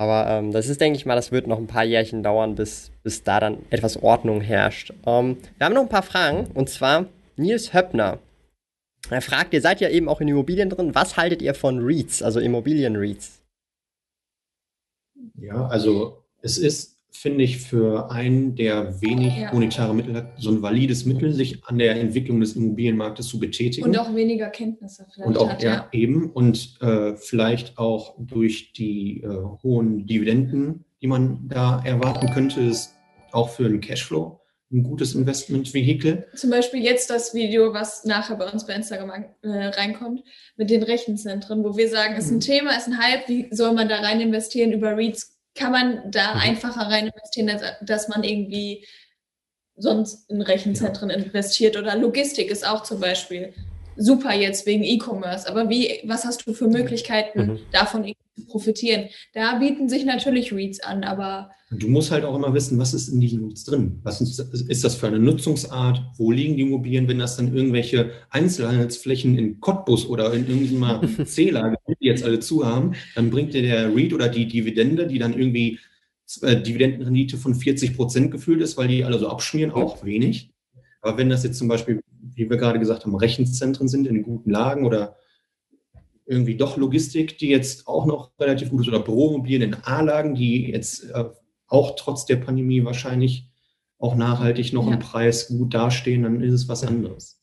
Aber 0.00 0.30
ähm, 0.30 0.52
das 0.52 0.68
ist, 0.68 0.80
denke 0.80 0.96
ich 0.96 1.06
mal, 1.06 1.16
das 1.16 1.32
wird 1.32 1.48
noch 1.48 1.58
ein 1.58 1.66
paar 1.66 1.84
Jährchen 1.84 2.22
dauern, 2.22 2.54
bis, 2.54 2.92
bis 3.02 3.24
da 3.24 3.40
dann 3.40 3.58
etwas 3.70 4.00
Ordnung 4.02 4.40
herrscht. 4.40 4.92
Ähm, 5.04 5.38
wir 5.56 5.64
haben 5.64 5.74
noch 5.74 5.82
ein 5.82 5.88
paar 5.88 6.04
Fragen, 6.04 6.46
und 6.54 6.70
zwar 6.70 7.06
Nils 7.36 7.74
Höppner. 7.74 8.18
Er 9.10 9.22
fragt, 9.22 9.54
ihr 9.54 9.60
seid 9.60 9.80
ja 9.80 9.88
eben 9.88 10.08
auch 10.08 10.20
in 10.20 10.28
Immobilien 10.28 10.70
drin, 10.70 10.94
was 10.94 11.16
haltet 11.16 11.42
ihr 11.42 11.54
von 11.54 11.80
REITs, 11.80 12.22
also 12.22 12.40
Immobilien-REITs? 12.40 13.42
Ja, 15.34 15.66
also 15.66 16.24
es 16.42 16.58
ist 16.58 16.98
finde 17.18 17.42
ich, 17.42 17.58
für 17.58 18.10
einen, 18.12 18.54
der 18.54 19.00
wenig 19.00 19.36
ja. 19.36 19.52
monetare 19.52 19.92
Mittel 19.94 20.14
hat, 20.14 20.34
so 20.38 20.50
ein 20.50 20.62
valides 20.62 21.04
Mittel, 21.04 21.32
sich 21.32 21.64
an 21.64 21.78
der 21.78 21.96
Entwicklung 21.96 22.40
des 22.40 22.54
Immobilienmarktes 22.54 23.26
zu 23.26 23.40
betätigen. 23.40 23.88
Und 23.88 23.98
auch 23.98 24.14
weniger 24.14 24.48
Kenntnisse 24.50 25.06
vielleicht. 25.12 25.28
Und 25.28 25.38
auch, 25.38 25.50
hat, 25.50 25.62
ja, 25.62 25.74
ja, 25.74 25.88
eben. 25.92 26.30
Und 26.30 26.78
äh, 26.80 27.16
vielleicht 27.16 27.76
auch 27.76 28.14
durch 28.18 28.72
die 28.72 29.22
äh, 29.22 29.28
hohen 29.62 30.06
Dividenden, 30.06 30.84
die 31.02 31.08
man 31.08 31.48
da 31.48 31.82
erwarten 31.84 32.30
könnte, 32.30 32.60
ist 32.60 32.94
auch 33.32 33.50
für 33.50 33.68
den 33.68 33.80
Cashflow 33.80 34.40
ein 34.70 34.82
gutes 34.82 35.14
Investmentvehikel. 35.14 36.26
Zum 36.36 36.50
Beispiel 36.50 36.84
jetzt 36.84 37.08
das 37.08 37.34
Video, 37.34 37.72
was 37.72 38.04
nachher 38.04 38.36
bei 38.36 38.48
uns 38.50 38.66
bei 38.66 38.74
Instagram 38.74 39.24
äh, 39.42 39.48
reinkommt, 39.48 40.22
mit 40.56 40.68
den 40.70 40.82
Rechenzentren, 40.82 41.64
wo 41.64 41.76
wir 41.76 41.88
sagen, 41.88 42.14
es 42.16 42.26
ist 42.26 42.30
ein 42.30 42.34
mhm. 42.34 42.40
Thema, 42.40 42.70
es 42.72 42.86
ist 42.86 42.88
ein 42.88 42.98
Hype, 42.98 43.28
wie 43.28 43.48
soll 43.50 43.72
man 43.72 43.88
da 43.88 43.96
rein 43.96 44.20
investieren 44.20 44.72
über 44.72 44.94
REITs? 44.94 45.37
Kann 45.54 45.72
man 45.72 46.10
da 46.10 46.34
mhm. 46.34 46.40
einfacher 46.40 46.82
rein 46.82 47.06
investieren, 47.08 47.46
dass, 47.46 47.62
dass 47.82 48.08
man 48.08 48.24
irgendwie 48.24 48.86
sonst 49.76 50.28
in 50.30 50.42
Rechenzentren 50.42 51.10
ja. 51.10 51.16
investiert 51.16 51.76
oder 51.76 51.96
Logistik 51.96 52.50
ist 52.50 52.66
auch 52.66 52.82
zum 52.82 53.00
Beispiel 53.00 53.54
super 53.96 54.32
jetzt 54.32 54.66
wegen 54.66 54.84
E-Commerce. 54.84 55.48
Aber 55.48 55.68
wie, 55.68 56.00
was 56.04 56.24
hast 56.24 56.46
du 56.46 56.54
für 56.54 56.68
Möglichkeiten, 56.68 57.46
mhm. 57.46 57.60
davon 57.72 58.04
profitieren? 58.46 59.08
Da 59.32 59.58
bieten 59.58 59.88
sich 59.88 60.04
natürlich 60.04 60.52
REITs 60.52 60.80
an, 60.80 61.04
aber. 61.04 61.50
Du 61.70 61.88
musst 61.88 62.10
halt 62.10 62.24
auch 62.24 62.34
immer 62.34 62.54
wissen, 62.54 62.78
was 62.78 62.94
ist 62.94 63.08
in 63.08 63.20
diesen 63.20 63.44
REITs 63.44 63.64
drin? 63.64 64.00
Was 64.02 64.20
ist, 64.20 64.38
ist 64.38 64.84
das 64.84 64.94
für 64.94 65.08
eine 65.08 65.18
Nutzungsart? 65.18 66.02
Wo 66.16 66.30
liegen 66.30 66.56
die 66.56 66.62
Immobilien? 66.62 67.08
Wenn 67.08 67.18
das 67.18 67.36
dann 67.36 67.54
irgendwelche 67.54 68.12
Einzelhandelsflächen 68.30 69.36
in 69.38 69.60
Cottbus 69.60 70.06
oder 70.06 70.32
in 70.32 70.48
irgendeiner 70.48 71.02
C-Lage, 71.24 71.76
die 71.88 72.06
jetzt 72.06 72.24
alle 72.24 72.40
zu 72.40 72.66
haben, 72.66 72.94
dann 73.14 73.30
bringt 73.30 73.54
dir 73.54 73.62
der 73.62 73.94
REIT 73.94 74.12
oder 74.12 74.28
die 74.28 74.46
Dividende, 74.46 75.06
die 75.06 75.18
dann 75.18 75.38
irgendwie 75.38 75.78
äh, 76.42 76.60
Dividendenrendite 76.60 77.36
von 77.36 77.54
40 77.54 77.96
Prozent 77.96 78.30
gefühlt 78.30 78.62
ist, 78.62 78.76
weil 78.76 78.88
die 78.88 79.04
alle 79.04 79.18
so 79.18 79.28
abschmieren, 79.28 79.72
auch 79.72 80.04
wenig. 80.04 80.50
Aber 81.00 81.16
wenn 81.16 81.28
das 81.28 81.44
jetzt 81.44 81.58
zum 81.58 81.68
Beispiel 81.68 82.00
wie 82.34 82.48
wir 82.48 82.56
gerade 82.56 82.78
gesagt 82.78 83.04
haben, 83.04 83.16
Rechenzentren 83.16 83.88
sind 83.88 84.06
in 84.06 84.22
guten 84.22 84.50
Lagen 84.50 84.86
oder 84.86 85.16
irgendwie 86.28 86.56
doch 86.56 86.76
Logistik, 86.76 87.38
die 87.38 87.48
jetzt 87.48 87.88
auch 87.88 88.06
noch 88.06 88.30
relativ 88.38 88.70
gut 88.70 88.82
ist, 88.82 88.88
oder 88.88 89.00
Büromobilien 89.00 89.62
in 89.62 89.74
A-Lagen, 89.82 90.34
die 90.34 90.70
jetzt 90.70 91.10
äh, 91.10 91.24
auch 91.66 91.96
trotz 91.96 92.26
der 92.26 92.36
Pandemie 92.36 92.84
wahrscheinlich 92.84 93.50
auch 93.98 94.14
nachhaltig 94.14 94.72
noch 94.72 94.86
ja. 94.86 94.94
im 94.94 94.98
Preis 94.98 95.48
gut 95.48 95.74
dastehen, 95.74 96.22
dann 96.22 96.42
ist 96.42 96.52
es 96.52 96.68
was 96.68 96.84
anderes. 96.84 97.40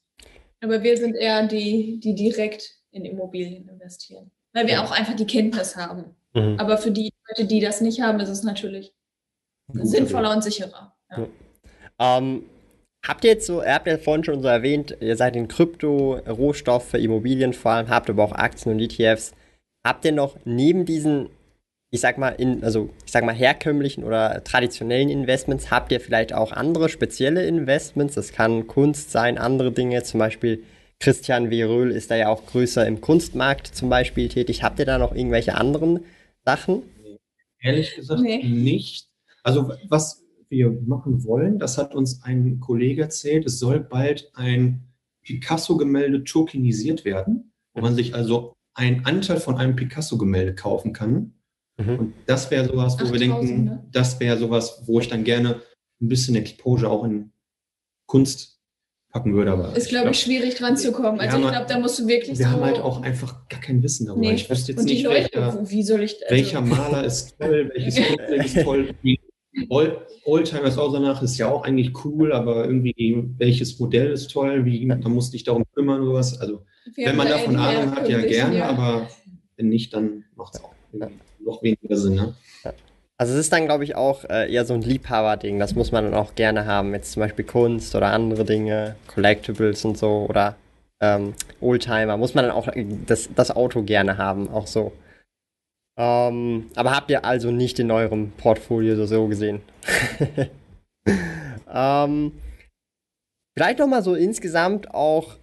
Aber 0.62 0.84
wir 0.84 0.98
sind 0.98 1.16
eher 1.16 1.48
die, 1.48 2.00
die 2.00 2.16
direkt 2.16 2.72
in 2.92 3.06
Immobilien 3.06 3.68
investieren, 3.68 4.32
weil 4.54 4.68
wir 4.68 4.76
ja. 4.76 4.86
auch 4.86 4.92
einfach 4.92 5.16
die 5.16 5.28
Kenntnis 5.28 5.76
haben. 5.76 6.16
Mhm. 6.34 6.56
Aber 6.60 6.78
für 6.78 6.92
die 6.92 7.12
Leute, 7.28 7.48
die 7.48 7.60
das 7.60 7.82
nicht 7.82 8.02
haben, 8.02 8.20
ist 8.20 8.30
es 8.30 8.44
natürlich 8.44 8.94
Gut, 9.68 9.88
sinnvoller 9.88 10.34
und 10.34 10.44
sicherer. 10.44 10.96
Ja. 11.10 11.28
Ähm, 12.00 12.44
Habt 13.08 13.24
ihr 13.24 13.32
jetzt 13.32 13.46
so, 13.46 13.62
ihr 13.62 13.74
habt 13.74 13.86
ja 13.86 13.98
vorhin 13.98 14.24
schon 14.24 14.42
so 14.42 14.48
erwähnt, 14.48 14.98
ihr 15.00 15.16
seid 15.16 15.36
in 15.36 15.48
Krypto, 15.48 16.16
Rohstoffe, 16.28 16.96
Immobilien 16.96 17.54
vor 17.54 17.72
allem, 17.72 17.90
habt 17.90 18.10
aber 18.10 18.24
auch 18.24 18.32
Aktien 18.32 18.74
und 18.74 18.80
ETFs. 18.80 19.34
Habt 19.86 20.06
ihr 20.06 20.12
noch 20.12 20.38
neben 20.44 20.86
diesen, 20.86 21.30
ich 21.92 22.02
sag 22.02 22.18
mal, 22.18 22.30
in, 22.30 22.64
also 22.64 22.90
ich 23.06 23.12
sag 23.12 23.24
mal 23.24 23.36
herkömmlichen 23.36 24.04
oder 24.04 24.44
traditionellen 24.44 25.10
Investments, 25.10 25.70
habt 25.70 25.92
ihr 25.92 26.00
vielleicht 26.00 26.34
auch 26.34 26.52
andere 26.52 26.90
spezielle 26.90 27.46
Investments? 27.46 28.16
Das 28.16 28.32
kann 28.32 28.66
Kunst 28.66 29.12
sein, 29.12 29.38
andere 29.38 29.72
Dinge, 29.72 30.02
zum 30.02 30.20
Beispiel 30.20 30.64
Christian 31.00 31.50
Veröhl 31.50 31.92
ist 31.92 32.10
da 32.10 32.16
ja 32.16 32.30
auch 32.30 32.46
größer 32.48 32.88
im 32.88 33.02
Kunstmarkt 33.02 33.68
zum 33.68 33.90
Beispiel 33.90 34.30
tätig. 34.30 34.64
Habt 34.64 34.80
ihr 34.80 34.86
da 34.86 34.98
noch 34.98 35.14
irgendwelche 35.14 35.54
anderen 35.56 36.06
Sachen? 36.44 36.82
Ehrlich 37.60 37.96
gesagt 37.96 38.22
nee. 38.22 38.44
nicht. 38.44 39.08
Also 39.44 39.72
was 39.90 40.25
wir 40.50 40.72
machen 40.86 41.24
wollen. 41.24 41.60
Das 41.60 41.78
hat 41.78 41.96
uns 41.96 42.24
ein 42.24 42.60
Kollege 42.60 43.04
erzählt. 43.04 43.46
Es 43.46 43.60
soll 43.60 43.80
bald 43.80 44.32
ein 44.34 44.84
Picasso-Gemälde 45.24 46.24
tokenisiert 46.24 47.06
werden, 47.06 47.52
wo 47.74 47.82
man 47.82 47.96
sich 47.96 48.14
also 48.14 48.54
einen 48.74 49.06
Anteil 49.06 49.38
von 49.38 49.58
einem 49.58 49.76
Picasso-Gemälde 49.76 50.56
kaufen 50.56 50.94
kann. 50.94 51.34
Mhm. 51.78 52.00
Und 52.00 52.14
das 52.26 52.52
wäre 52.52 52.68
sowas, 52.68 52.98
wo 53.00 53.12
wir 53.12 53.20
denken, 53.20 53.64
ne? 53.64 53.88
das 53.92 54.20
wäre 54.20 54.38
sowas, 54.38 54.84
wo 54.86 55.00
ich 55.00 55.08
dann 55.08 55.24
gerne 55.24 55.62
ein 56.02 56.10
bisschen 56.10 56.36
Exposure 56.36 56.92
auch 56.92 57.04
in 57.04 57.32
Kunst 58.06 58.56
packen 59.16 59.34
würde. 59.34 59.52
Aber 59.52 59.76
ist, 59.76 59.90
glaube 59.90 60.12
ich, 60.12 60.20
schwierig 60.20 60.56
dran 60.56 60.76
zu 60.76 60.92
kommen. 60.92 61.20
Also 61.20 61.38
ich 61.38 61.48
glaube, 61.48 61.66
da 61.68 61.80
musst 61.80 62.00
du 62.00 62.08
wirklich. 62.08 62.38
Wir 62.38 62.48
so 62.48 62.52
haben 62.52 62.64
halt 62.64 62.80
auch 62.80 63.02
einfach 63.02 63.48
gar 63.48 63.62
kein 63.62 63.82
Wissen 63.82 64.08
darüber. 64.08 64.22
Nee. 64.22 64.34
Ich 64.34 64.50
wüsste 64.50 64.74
jetzt 64.74 64.84
nicht, 64.84 65.04
Leute, 65.04 65.30
welcher, 65.34 65.70
wie 65.70 65.84
soll 65.84 66.04
ich, 66.04 66.16
also 66.24 66.36
welcher 66.36 66.62
Maler 66.62 67.06
ist 67.06 67.40
toll, 67.40 67.72
welches 67.74 67.96
Kunstwerk 68.08 68.46
ist 68.46 68.62
toll, 68.62 68.96
wie 69.02 69.20
Oldtimers 70.26 70.78
auch 70.78 70.92
danach 70.92 71.22
ist 71.22 71.38
ja 71.38 71.48
auch 71.48 71.64
eigentlich 71.64 72.06
cool, 72.06 72.34
aber 72.34 72.66
irgendwie 72.66 73.26
welches 73.38 73.80
Modell 73.80 74.12
ist 74.12 74.32
toll, 74.32 74.66
wie, 74.66 74.88
da 74.88 75.10
musst 75.10 75.30
du 75.30 75.34
dich 75.34 75.44
darum 75.44 75.64
kümmern 75.74 76.02
oder 76.02 76.16
was. 76.16 76.40
Also 76.40 76.62
Wir 76.96 77.08
wenn 77.08 77.16
man 77.16 77.28
davon 77.28 77.56
Ahnung 77.56 77.96
hat, 77.96 78.10
ja 78.10 78.22
gerne, 78.22 78.58
ja. 78.58 78.70
aber 78.70 79.08
wenn 79.58 79.70
nicht, 79.70 79.94
dann 79.94 80.26
macht 80.36 80.56
es 80.56 80.64
auch 80.64 80.74
noch 81.40 81.64
weniger 81.64 81.96
Sinn. 81.96 82.16
Ne? 82.16 82.34
Also 83.18 83.34
es 83.34 83.40
ist 83.40 83.54
dann, 83.54 83.66
glaube 83.66 83.86
ich, 83.86 83.96
auch 83.96 84.26
äh, 84.26 84.52
eher 84.52 84.66
so 84.66 84.74
ein 84.74 84.82
Liebhaber-Ding. 84.82 85.58
Das 85.58 85.74
muss 85.74 85.94
man 85.94 86.04
dann 86.04 86.14
auch 86.14 86.36
gerne 86.36 86.66
haben. 86.66 86.94
Jetzt 86.94 87.14
zum 87.14 87.22
Beispiel 87.22 87.46
Kunst 87.46 87.96
oder 87.96 88.08
andere 88.08 88.44
Dinge, 88.44 88.96
Collectibles 89.08 89.86
und 89.86 89.98
so 89.98 90.26
oder 90.28 90.58
ähm, 91.00 91.34
Oldtimer. 91.62 92.18
Muss 92.18 92.34
man 92.34 92.46
dann 92.46 92.54
auch 92.54 92.68
das, 93.06 93.30
das 93.34 93.56
Auto 93.56 93.84
gerne 93.84 94.18
haben, 94.18 94.50
auch 94.50 94.68
so. 94.68 94.92
Ähm, 95.98 96.70
aber 96.76 96.96
habt 96.96 97.10
ihr 97.10 97.24
also 97.24 97.52
nicht 97.52 97.80
in 97.80 97.90
eurem 97.92 98.32
Portfolio 98.32 99.06
so 99.06 99.28
gesehen? 99.28 99.62
ähm, 101.74 102.34
vielleicht 103.58 103.80
noch 103.80 103.88
mal 103.88 104.04
so 104.04 104.14
insgesamt 104.16 104.94
auch, 104.94 105.38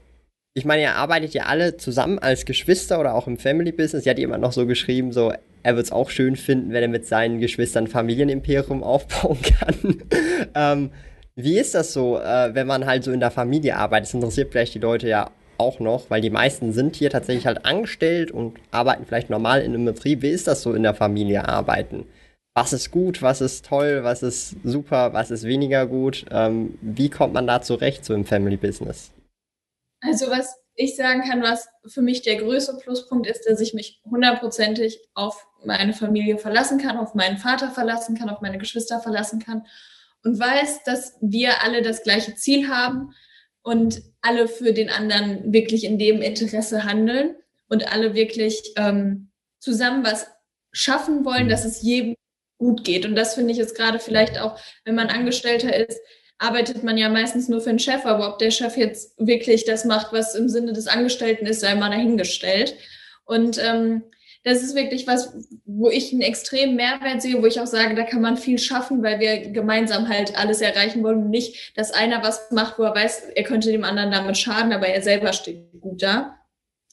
ich 0.55 0.67
meine, 0.67 0.83
ihr 0.83 0.95
arbeitet 0.95 1.33
ja 1.33 1.45
alle 1.45 1.79
zusammen 1.79 2.19
als 2.19 2.45
Geschwister 2.45 3.01
oder 3.01 3.15
auch 3.15 3.27
im 3.27 3.39
Family 3.39 3.73
Business. 3.73 4.05
Ja, 4.05 4.11
hat 4.11 4.19
jemand 4.19 4.43
noch 4.43 4.53
so 4.53 4.67
geschrieben, 4.67 5.13
so, 5.13 5.33
er 5.63 5.77
wird 5.77 5.87
es 5.87 5.93
auch 5.93 6.11
schön 6.11 6.37
finden, 6.37 6.73
wenn 6.73 6.83
er 6.83 6.89
mit 6.89 7.07
seinen 7.07 7.41
Geschwistern 7.41 7.87
Familienimperium 7.87 8.83
aufbauen 8.83 9.39
kann. 9.41 10.03
ähm, 10.55 10.91
wie 11.35 11.59
ist 11.59 11.75
das 11.75 11.95
so, 11.95 12.19
äh, 12.19 12.55
wenn 12.55 12.67
man 12.67 12.85
halt 12.85 13.05
so 13.05 13.13
in 13.13 13.21
der 13.21 13.31
Familie 13.31 13.77
arbeitet? 13.77 14.09
Das 14.09 14.15
interessiert 14.15 14.53
vielleicht 14.53 14.75
die 14.75 14.81
Leute 14.81 15.09
ja 15.09 15.31
auch 15.63 15.79
noch, 15.79 16.11
weil 16.11 16.21
die 16.21 16.31
meisten 16.31 16.73
sind 16.73 16.97
hier 16.97 17.11
tatsächlich 17.11 17.47
halt 17.47 17.65
angestellt 17.65 18.33
und 18.33 18.59
arbeiten 18.73 19.07
vielleicht 19.07 19.31
normal 19.31 19.63
in 19.63 19.73
einem 19.73 19.85
Betrieb. 19.85 20.23
Wie 20.23 20.31
ist 20.31 20.49
das 20.49 20.63
so 20.63 20.75
in 20.75 20.83
der 20.83 20.95
Familie 20.95 21.49
arbeiten? 21.49 22.07
Was 22.55 22.73
ist 22.73 22.91
gut, 22.91 23.23
was 23.23 23.41
ist 23.41 23.65
toll, 23.65 24.01
was 24.03 24.23
ist 24.23 24.57
super, 24.65 25.13
was 25.13 25.31
ist 25.31 25.45
weniger 25.45 25.87
gut? 25.87 26.27
Ähm, 26.31 26.79
wie 26.83 27.09
kommt 27.09 27.33
man 27.33 27.47
da 27.47 27.63
zurecht, 27.63 28.05
so 28.05 28.13
im 28.13 28.27
Family 28.27 28.57
Business? 28.57 29.13
Also 30.01 30.29
was 30.31 30.57
ich 30.75 30.97
sagen 30.97 31.23
kann, 31.23 31.43
was 31.43 31.69
für 31.87 32.03
mich 32.03 32.23
der 32.23 32.37
größte 32.37 32.77
Pluspunkt 32.83 33.27
ist, 33.27 33.49
dass 33.49 33.61
ich 33.61 33.73
mich 33.73 34.01
hundertprozentig 34.05 34.99
auf 35.15 35.47
meine 35.65 35.93
Familie 35.93 36.39
verlassen 36.39 36.79
kann, 36.79 36.99
auf 36.99 37.15
meinen 37.15 37.39
Vater 37.39 37.71
verlassen 37.71 38.19
kann, 38.19 38.29
auf 38.29 38.41
meine 38.41 38.59
Geschwister 38.59 39.01
verlassen 39.01 39.39
kann 39.39 39.65
und 40.25 40.39
weiß, 40.39 40.83
dass 40.85 41.17
wir 41.21 41.63
alle 41.63 41.83
das 41.83 42.03
gleiche 42.03 42.35
Ziel 42.35 42.69
haben 42.69 43.15
und 43.63 44.03
alle 44.21 44.49
für 44.49 44.73
den 44.73 44.91
anderen 44.91 45.53
wirklich 45.53 45.85
in 45.85 45.99
dem 45.99 46.21
Interesse 46.21 46.85
handeln 46.85 47.37
und 47.69 47.93
alle 47.93 48.15
wirklich 48.15 48.73
ähm, 48.77 49.31
zusammen 49.61 50.05
was 50.05 50.27
schaffen 50.73 51.25
wollen, 51.25 51.49
dass 51.49 51.65
es 51.65 51.83
jedem 51.83 52.15
gut 52.59 52.85
geht. 52.85 53.05
Und 53.05 53.15
das 53.15 53.35
finde 53.35 53.53
ich 53.53 53.59
jetzt 53.59 53.77
gerade 53.77 53.99
vielleicht 53.99 54.39
auch, 54.39 54.59
wenn 54.85 54.95
man 54.95 55.09
Angestellter 55.09 55.75
ist, 55.89 56.01
arbeitet 56.39 56.83
man 56.83 56.99
ja 56.99 57.09
meistens 57.09 57.49
nur 57.49 57.61
für 57.61 57.71
den 57.71 57.79
Chef, 57.79 58.05
aber 58.05 58.29
ob 58.29 58.39
der 58.39 58.51
Chef 58.51 58.77
jetzt 58.77 59.15
wirklich 59.19 59.65
das 59.65 59.85
macht, 59.85 60.13
was 60.13 60.35
im 60.35 60.49
Sinne 60.49 60.73
des 60.73 60.89
Angestellten 60.89 61.47
ist, 61.47 61.61
sei 61.61 61.75
mal 61.75 61.91
dahingestellt. 61.91 62.75
Und 63.25 63.59
ähm, 63.63 64.03
das 64.45 64.63
ist 64.63 64.75
wirklich 64.75 65.07
was, 65.07 65.33
wo 65.65 65.89
ich 65.89 66.13
einen 66.13 66.23
extremen 66.23 66.75
Mehrwert 66.75 67.23
sehe, 67.23 67.41
wo 67.41 67.47
ich 67.47 67.61
auch 67.61 67.67
sage, 67.67 67.95
da 67.95 68.03
kann 68.03 68.23
man 68.23 68.37
viel 68.37 68.59
schaffen, 68.59 69.03
weil 69.03 69.21
wir 69.21 69.51
gemeinsam 69.51 70.09
halt 70.09 70.37
alles 70.37 70.61
erreichen 70.61 71.03
wollen. 71.03 71.31
nicht, 71.31 71.77
dass 71.77 71.93
einer 71.93 72.23
was 72.23 72.51
macht, 72.51 72.79
wo 72.79 72.83
er 72.83 72.95
weiß, 72.95 73.31
er 73.35 73.45
könnte 73.45 73.71
dem 73.71 73.85
anderen 73.85 74.11
damit 74.11 74.37
schaden, 74.37 74.73
aber 74.73 74.89
er 74.89 75.03
selber 75.03 75.33
steht 75.33 75.81
gut 75.81 76.03
da. 76.03 76.39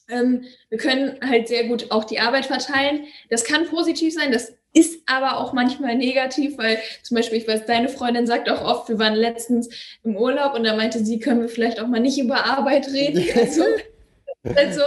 Ähm, 0.08 0.44
wir 0.68 0.78
können 0.78 1.18
halt 1.22 1.48
sehr 1.48 1.64
gut 1.64 1.90
auch 1.90 2.04
die 2.04 2.20
Arbeit 2.20 2.46
verteilen. 2.46 3.06
Das 3.28 3.44
kann 3.44 3.66
positiv 3.66 4.14
sein, 4.14 4.32
das 4.32 4.52
ist 4.72 5.02
aber 5.06 5.38
auch 5.38 5.52
manchmal 5.52 5.96
negativ, 5.96 6.56
weil 6.58 6.78
zum 7.02 7.16
Beispiel, 7.16 7.38
ich 7.38 7.48
weiß, 7.48 7.66
deine 7.66 7.88
Freundin 7.88 8.26
sagt 8.26 8.48
auch 8.48 8.62
oft, 8.62 8.88
wir 8.88 8.98
waren 8.98 9.14
letztens 9.14 9.68
im 10.04 10.16
Urlaub 10.16 10.54
und 10.54 10.64
da 10.64 10.76
meinte 10.76 11.04
sie, 11.04 11.18
können 11.18 11.40
wir 11.40 11.48
vielleicht 11.48 11.80
auch 11.80 11.88
mal 11.88 12.00
nicht 12.00 12.18
über 12.18 12.44
Arbeit 12.44 12.88
reden. 12.88 13.24
Also, 13.40 13.64
also 14.56 14.80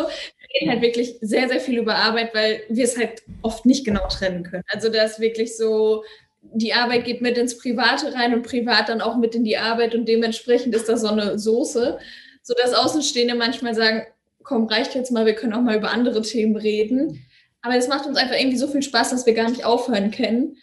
reden 0.54 0.72
halt 0.72 0.82
wirklich 0.82 1.18
sehr, 1.22 1.48
sehr 1.48 1.60
viel 1.60 1.80
über 1.80 1.96
Arbeit, 1.96 2.34
weil 2.34 2.62
wir 2.70 2.84
es 2.84 2.98
halt 2.98 3.24
oft 3.42 3.66
nicht 3.66 3.86
genau 3.86 4.08
trennen 4.08 4.44
können. 4.44 4.63
Also 4.68 4.89
das 4.89 5.13
ist 5.13 5.20
wirklich 5.20 5.58
so, 5.58 6.04
die 6.42 6.74
Arbeit 6.74 7.06
geht 7.06 7.22
mit 7.22 7.38
ins 7.38 7.58
Private 7.58 8.13
rein 8.13 8.34
und 8.34 8.44
privat 8.44 8.89
dann 8.89 9.02
auch 9.02 9.18
mit 9.18 9.36
in 9.36 9.44
die 9.44 9.58
Arbeit 9.58 9.96
und 9.96 10.08
dementsprechend 10.08 10.76
ist 10.76 10.89
das 10.89 11.02
so 11.02 11.08
eine 11.08 11.39
Soße, 11.39 11.98
sodass 12.42 12.74
Außenstehende 12.74 13.36
manchmal 13.36 13.74
sagen, 13.74 14.04
komm, 14.44 14.68
reicht 14.68 14.94
jetzt 14.96 15.12
mal, 15.12 15.26
wir 15.26 15.36
können 15.36 15.54
auch 15.54 15.62
mal 15.62 15.78
über 15.78 15.92
andere 15.92 16.22
Themen 16.22 16.56
reden. 16.56 17.26
Aber 17.62 17.78
es 17.78 17.88
macht 17.88 18.06
uns 18.06 18.18
einfach 18.18 18.38
irgendwie 18.38 18.58
so 18.58 18.68
viel 18.68 18.84
Spaß, 18.84 19.12
dass 19.12 19.26
wir 19.26 19.34
gar 19.34 19.50
nicht 19.50 19.63
aufhören 19.63 20.12
können. 20.12 20.58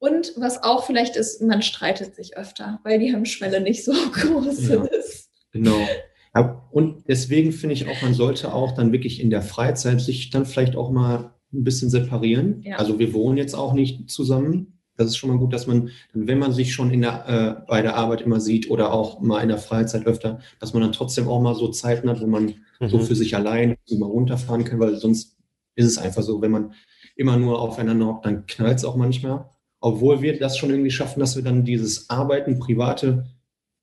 Und 0.00 0.32
was 0.36 0.62
auch 0.64 0.84
vielleicht 0.84 1.14
ist, 1.14 1.40
man 1.42 1.62
streitet 1.62 2.16
sich 2.16 2.36
öfter, 2.36 2.80
weil 2.82 2.98
die 2.98 3.12
Hemmschwelle 3.12 3.60
nicht 3.60 3.84
so 3.84 3.92
groß 4.12 4.68
ja, 4.68 4.84
ist. 4.84 5.28
Genau. 5.52 5.86
Ja, 6.34 6.64
und 6.70 7.08
deswegen 7.08 7.52
finde 7.52 7.74
ich 7.74 7.88
auch, 7.88 8.02
man 8.02 8.14
sollte 8.14 8.54
auch 8.54 8.72
dann 8.72 8.92
wirklich 8.92 9.20
in 9.20 9.30
der 9.30 9.42
Freizeit 9.42 10.00
sich 10.00 10.30
dann 10.30 10.46
vielleicht 10.46 10.76
auch 10.76 10.90
mal 10.90 11.34
ein 11.52 11.64
bisschen 11.64 11.90
separieren. 11.90 12.62
Ja. 12.62 12.76
Also 12.76 12.98
wir 12.98 13.12
wohnen 13.12 13.36
jetzt 13.36 13.54
auch 13.54 13.72
nicht 13.72 14.08
zusammen. 14.10 14.78
Das 14.96 15.08
ist 15.08 15.16
schon 15.16 15.30
mal 15.30 15.38
gut, 15.38 15.52
dass 15.52 15.66
man, 15.66 15.90
wenn 16.12 16.38
man 16.38 16.52
sich 16.52 16.72
schon 16.72 16.90
in 16.90 17.00
der, 17.00 17.26
äh, 17.26 17.66
bei 17.66 17.82
der 17.82 17.96
Arbeit 17.96 18.20
immer 18.20 18.38
sieht 18.38 18.70
oder 18.70 18.92
auch 18.92 19.20
mal 19.20 19.40
in 19.40 19.48
der 19.48 19.58
Freizeit 19.58 20.06
öfter, 20.06 20.40
dass 20.60 20.72
man 20.72 20.82
dann 20.82 20.92
trotzdem 20.92 21.26
auch 21.26 21.40
mal 21.40 21.54
so 21.54 21.68
Zeiten 21.68 22.08
hat, 22.08 22.20
wo 22.20 22.26
man 22.26 22.54
mhm. 22.78 22.88
so 22.88 22.98
für 22.98 23.16
sich 23.16 23.34
allein 23.34 23.76
mal 23.98 24.06
runterfahren 24.06 24.64
kann, 24.64 24.78
weil 24.78 24.96
sonst 24.96 25.36
ist 25.74 25.86
es 25.86 25.98
einfach 25.98 26.22
so, 26.22 26.42
wenn 26.42 26.50
man 26.50 26.74
immer 27.16 27.36
nur 27.36 27.60
aufeinander 27.60 28.06
hockt, 28.06 28.26
dann 28.26 28.46
knallt 28.46 28.78
es 28.78 28.84
auch 28.84 28.96
manchmal. 28.96 29.46
Obwohl 29.80 30.20
wir 30.20 30.38
das 30.38 30.58
schon 30.58 30.70
irgendwie 30.70 30.90
schaffen, 30.90 31.20
dass 31.20 31.34
wir 31.34 31.42
dann 31.42 31.64
dieses 31.64 32.10
Arbeiten, 32.10 32.58
Private 32.58 33.24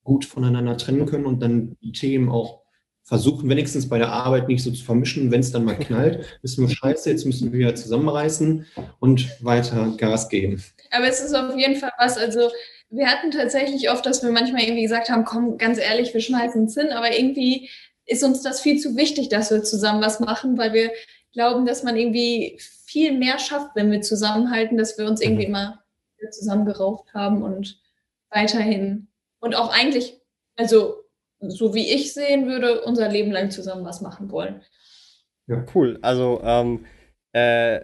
gut 0.08 0.24
voneinander 0.24 0.76
trennen 0.78 1.04
können 1.04 1.26
und 1.26 1.40
dann 1.40 1.76
die 1.82 1.92
Themen 1.92 2.30
auch 2.30 2.62
versuchen, 3.04 3.48
wenigstens 3.48 3.88
bei 3.88 3.98
der 3.98 4.10
Arbeit 4.10 4.48
nicht 4.48 4.62
so 4.62 4.70
zu 4.70 4.82
vermischen. 4.82 5.30
Wenn 5.30 5.40
es 5.40 5.52
dann 5.52 5.64
mal 5.64 5.78
knallt, 5.78 6.38
ist 6.42 6.58
nur 6.58 6.68
scheiße, 6.68 7.10
jetzt 7.10 7.26
müssen 7.26 7.52
wir 7.52 7.58
wieder 7.58 7.74
zusammenreißen 7.74 8.66
und 9.00 9.44
weiter 9.44 9.94
Gas 9.96 10.28
geben. 10.28 10.62
Aber 10.90 11.06
es 11.06 11.20
ist 11.20 11.34
auf 11.34 11.56
jeden 11.56 11.76
Fall 11.76 11.92
was, 11.98 12.16
also 12.16 12.50
wir 12.90 13.06
hatten 13.06 13.30
tatsächlich 13.30 13.90
oft, 13.90 14.06
dass 14.06 14.22
wir 14.22 14.30
manchmal 14.30 14.62
irgendwie 14.62 14.82
gesagt 14.82 15.10
haben, 15.10 15.24
komm, 15.24 15.58
ganz 15.58 15.78
ehrlich, 15.78 16.14
wir 16.14 16.22
schmeißen 16.22 16.64
es 16.64 16.74
hin, 16.74 16.88
aber 16.90 17.14
irgendwie 17.14 17.68
ist 18.06 18.24
uns 18.24 18.42
das 18.42 18.60
viel 18.60 18.80
zu 18.80 18.96
wichtig, 18.96 19.28
dass 19.28 19.50
wir 19.50 19.62
zusammen 19.62 20.00
was 20.00 20.20
machen, 20.20 20.56
weil 20.56 20.72
wir 20.72 20.90
glauben, 21.32 21.66
dass 21.66 21.82
man 21.82 21.96
irgendwie 21.96 22.58
viel 22.86 23.16
mehr 23.16 23.38
schafft, 23.38 23.74
wenn 23.74 23.90
wir 23.90 24.00
zusammenhalten, 24.00 24.78
dass 24.78 24.96
wir 24.96 25.06
uns 25.06 25.20
irgendwie 25.20 25.46
mhm. 25.46 25.54
immer 25.54 25.82
zusammengerauft 26.30 27.12
haben 27.14 27.42
und 27.42 27.80
weiterhin 28.30 29.08
und 29.40 29.54
auch 29.54 29.72
eigentlich, 29.72 30.20
also 30.56 31.02
so 31.40 31.74
wie 31.74 31.92
ich 31.92 32.12
sehen 32.12 32.46
würde, 32.46 32.82
unser 32.82 33.08
Leben 33.08 33.30
lang 33.30 33.50
zusammen 33.50 33.84
was 33.84 34.00
machen 34.00 34.30
wollen. 34.30 34.62
Ja, 35.46 35.64
cool. 35.74 35.98
Also 36.02 36.40
ähm, 36.42 36.84
äh, 37.32 37.80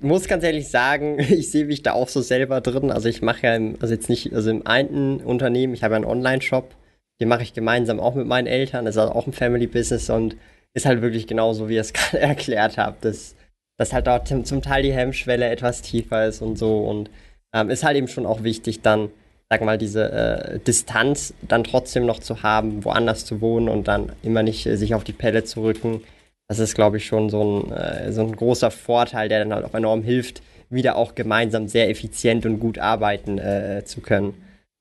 muss 0.00 0.28
ganz 0.28 0.44
ehrlich 0.44 0.68
sagen, 0.70 1.18
ich 1.18 1.50
sehe 1.50 1.66
mich 1.66 1.82
da 1.82 1.92
auch 1.92 2.08
so 2.08 2.20
selber 2.20 2.60
drin. 2.60 2.90
Also 2.90 3.08
ich 3.08 3.22
mache 3.22 3.46
ja, 3.46 3.56
im, 3.56 3.76
also 3.80 3.94
jetzt 3.94 4.08
nicht, 4.08 4.32
also 4.32 4.50
im 4.50 4.66
einen 4.66 5.20
Unternehmen, 5.20 5.74
ich 5.74 5.82
habe 5.82 5.94
ja 5.94 5.96
einen 5.96 6.06
Online-Shop, 6.06 6.74
den 7.20 7.28
mache 7.28 7.42
ich 7.42 7.54
gemeinsam 7.54 8.00
auch 8.00 8.14
mit 8.14 8.26
meinen 8.26 8.46
Eltern. 8.46 8.84
Das 8.84 8.96
ist 8.96 9.00
also 9.00 9.12
auch 9.14 9.26
ein 9.26 9.32
Family-Business 9.32 10.10
und 10.10 10.36
ist 10.74 10.86
halt 10.86 11.02
wirklich 11.02 11.26
genauso, 11.26 11.68
wie 11.68 11.74
ihr 11.74 11.80
es 11.80 11.92
gerade 11.92 12.20
erklärt 12.20 12.78
habt, 12.78 13.04
dass, 13.04 13.36
dass 13.78 13.92
halt 13.92 14.06
dort 14.06 14.28
zum 14.28 14.62
Teil 14.62 14.82
die 14.82 14.92
Hemmschwelle 14.92 15.48
etwas 15.48 15.82
tiefer 15.82 16.26
ist 16.26 16.42
und 16.42 16.56
so 16.56 16.78
und 16.86 17.10
ähm, 17.52 17.70
ist 17.70 17.84
halt 17.84 17.96
eben 17.96 18.08
schon 18.08 18.26
auch 18.26 18.42
wichtig, 18.42 18.82
dann, 18.82 19.10
sag 19.54 19.64
mal, 19.64 19.78
diese 19.78 20.10
äh, 20.10 20.58
Distanz 20.58 21.32
dann 21.42 21.62
trotzdem 21.62 22.06
noch 22.06 22.18
zu 22.18 22.42
haben, 22.42 22.84
woanders 22.84 23.24
zu 23.24 23.40
wohnen 23.40 23.68
und 23.68 23.86
dann 23.86 24.10
immer 24.22 24.42
nicht 24.42 24.66
äh, 24.66 24.76
sich 24.76 24.94
auf 24.94 25.04
die 25.04 25.12
Pelle 25.12 25.44
zu 25.44 25.62
rücken. 25.62 26.02
Das 26.48 26.58
ist, 26.58 26.74
glaube 26.74 26.96
ich, 26.96 27.06
schon 27.06 27.30
so 27.30 27.42
ein, 27.42 27.72
äh, 27.72 28.12
so 28.12 28.22
ein 28.22 28.34
großer 28.34 28.72
Vorteil, 28.72 29.28
der 29.28 29.40
dann 29.40 29.54
halt 29.54 29.64
auch 29.64 29.74
enorm 29.74 30.02
hilft, 30.02 30.42
wieder 30.70 30.96
auch 30.96 31.14
gemeinsam 31.14 31.68
sehr 31.68 31.88
effizient 31.88 32.44
und 32.46 32.58
gut 32.58 32.78
arbeiten 32.78 33.38
äh, 33.38 33.82
zu 33.84 34.00
können. 34.00 34.34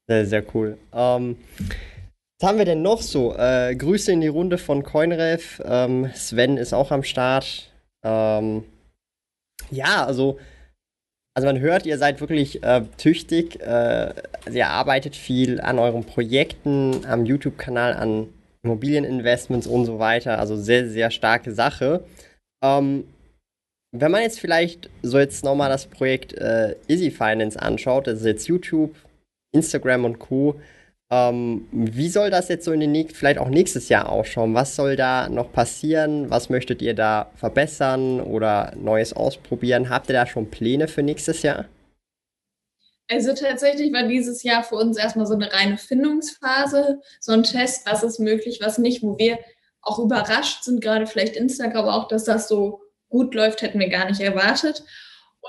Sehr, 0.08 0.26
sehr 0.26 0.44
cool. 0.56 0.78
Ähm, 0.92 1.38
was 2.40 2.50
haben 2.50 2.58
wir 2.58 2.66
denn 2.66 2.82
noch 2.82 3.02
so? 3.02 3.36
Äh, 3.38 3.76
Grüße 3.76 4.12
in 4.12 4.22
die 4.22 4.28
Runde 4.28 4.58
von 4.58 4.82
Coinref. 4.82 5.62
Ähm, 5.64 6.10
Sven 6.16 6.58
ist 6.58 6.74
auch 6.74 6.90
am 6.90 7.04
Start. 7.04 7.70
Ähm, 8.04 8.64
ja, 9.70 10.04
also, 10.04 10.40
also 11.36 11.48
man 11.48 11.60
hört, 11.60 11.86
ihr 11.86 11.98
seid 11.98 12.22
wirklich 12.22 12.64
äh, 12.64 12.84
tüchtig. 12.98 13.60
Äh, 13.62 14.14
ihr 14.52 14.68
arbeitet 14.68 15.16
viel 15.16 15.60
an 15.62 15.80
euren 15.80 16.04
Projekten, 16.04 17.06
am 17.06 17.26
YouTube-Kanal, 17.26 17.94
an 17.94 18.30
Immobilieninvestments 18.64 19.68
und 19.68 19.86
so 19.86 20.00
weiter. 20.00 20.40
Also 20.40 20.56
sehr, 20.56 20.88
sehr 20.88 21.12
starke 21.12 21.52
Sache. 21.52 22.04
Ähm, 22.64 23.06
wenn 23.92 24.12
man 24.12 24.22
jetzt 24.22 24.40
vielleicht 24.40 24.90
so 25.02 25.20
jetzt 25.20 25.44
nochmal 25.44 25.70
das 25.70 25.86
Projekt 25.88 26.34
äh, 26.34 26.76
Easy 26.88 27.12
Finance 27.12 27.60
anschaut, 27.62 28.08
das 28.08 28.20
ist 28.20 28.26
jetzt 28.26 28.48
YouTube, 28.48 28.96
Instagram 29.54 30.06
und 30.06 30.20
Co., 30.20 30.60
ähm, 31.14 31.68
wie 31.72 32.10
soll 32.10 32.32
das 32.32 32.50
jetzt 32.50 32.66
so 32.66 32.72
in 32.72 32.80
den 32.80 33.10
vielleicht 33.10 33.38
auch 33.38 33.50
nächstes 33.50 33.88
Jahr 33.88 34.10
ausschauen? 34.10 34.56
Was 34.56 34.76
soll 34.76 34.96
da 34.96 35.30
noch 35.30 35.52
passieren? 35.52 36.32
Was 36.32 36.50
möchtet 36.50 36.82
ihr 36.82 36.96
da 36.96 37.30
verbessern 37.36 38.20
oder 38.20 38.74
Neues 38.76 39.14
ausprobieren? 39.14 39.92
Habt 39.92 40.10
ihr 40.10 40.14
da 40.14 40.26
schon 40.26 40.50
Pläne 40.50 40.88
für 40.88 41.04
nächstes 41.04 41.44
Jahr? 41.44 41.66
Also 43.10 43.34
tatsächlich 43.34 43.94
war 43.94 44.08
dieses 44.08 44.42
Jahr 44.42 44.64
für 44.64 44.76
uns 44.76 44.98
erstmal 44.98 45.28
so 45.28 45.36
eine 45.36 45.54
reine 45.54 45.78
Findungsphase, 45.78 47.00
so 47.20 47.34
ein 47.34 47.44
Test, 47.44 47.86
was 47.86 48.02
ist 48.02 48.20
möglich, 48.20 48.60
was 48.64 48.80
nicht, 48.80 49.04
wo 49.04 49.20
wir 49.20 49.38
auch 49.84 50.00
überrascht 50.00 50.64
sind, 50.64 50.82
gerade 50.82 51.06
vielleicht 51.06 51.36
Instagram 51.36 51.90
auch, 51.90 52.08
dass 52.08 52.24
das 52.24 52.48
so 52.48 52.82
gut 53.10 53.36
läuft, 53.36 53.62
hätten 53.62 53.80
wir 53.80 53.90
gar 53.90 54.10
nicht 54.10 54.22
erwartet. 54.22 54.84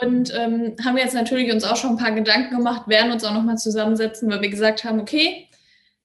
Und 0.02 0.34
ähm, 0.34 0.74
haben 0.84 0.98
jetzt 0.98 1.14
natürlich 1.14 1.52
uns 1.52 1.62
auch 1.62 1.76
schon 1.76 1.90
ein 1.90 1.96
paar 1.96 2.10
Gedanken 2.10 2.56
gemacht, 2.56 2.88
werden 2.88 3.12
uns 3.12 3.24
auch 3.24 3.32
nochmal 3.32 3.56
zusammensetzen, 3.56 4.28
weil 4.28 4.42
wir 4.42 4.50
gesagt 4.50 4.82
haben, 4.82 5.00
okay, 5.00 5.43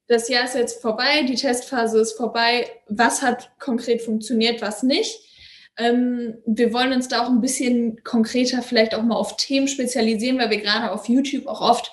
das 0.10 0.28
Jahr 0.28 0.43
ist 0.43 0.56
jetzt 0.56 0.82
vorbei, 0.82 1.22
die 1.22 1.36
Testphase 1.36 2.00
ist 2.00 2.17
vorbei. 2.17 2.69
Was 2.88 3.22
hat 3.22 3.52
konkret 3.60 4.02
funktioniert, 4.02 4.60
was 4.60 4.82
nicht? 4.82 5.22
Ähm, 5.78 6.39
wir 6.48 6.74
wollen 6.74 6.93
uns 6.93 7.08
da 7.08 7.24
auch 7.24 7.30
ein 7.30 7.41
bisschen 7.41 8.04
konkreter 8.04 8.63
vielleicht 8.63 8.95
auch 8.95 9.04
mal 9.04 9.15
auf 9.15 9.38
Themen 9.38 9.67
spezialisieren, 9.67 10.39
weil 10.39 10.50
wir 10.50 10.62
gerade 10.62 10.91
auf 10.91 11.08
YouTube 11.08 11.45
auch 11.45 11.62
oft 11.62 11.91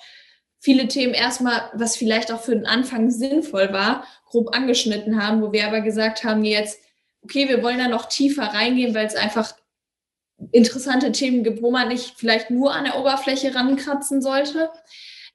viele 0.58 0.88
Themen 0.88 1.12
erstmal, 1.12 1.70
was 1.74 1.96
vielleicht 1.96 2.32
auch 2.32 2.40
für 2.40 2.56
den 2.56 2.64
Anfang 2.64 3.10
sinnvoll 3.10 3.72
war, 3.74 4.06
grob 4.24 4.56
angeschnitten 4.56 5.22
haben, 5.22 5.42
wo 5.42 5.52
wir 5.52 5.66
aber 5.66 5.82
gesagt 5.82 6.24
haben, 6.24 6.42
jetzt, 6.42 6.80
okay, 7.22 7.50
wir 7.50 7.62
wollen 7.62 7.78
da 7.78 7.86
noch 7.86 8.06
tiefer 8.06 8.44
reingehen, 8.44 8.94
weil 8.94 9.06
es 9.06 9.14
einfach 9.14 9.54
interessante 10.52 11.12
Themen 11.12 11.44
gibt, 11.44 11.60
wo 11.62 11.70
man 11.70 11.88
nicht 11.88 12.14
vielleicht 12.16 12.50
nur 12.50 12.72
an 12.72 12.84
der 12.84 12.98
Oberfläche 12.98 13.54
rankratzen 13.54 14.22
sollte. 14.22 14.70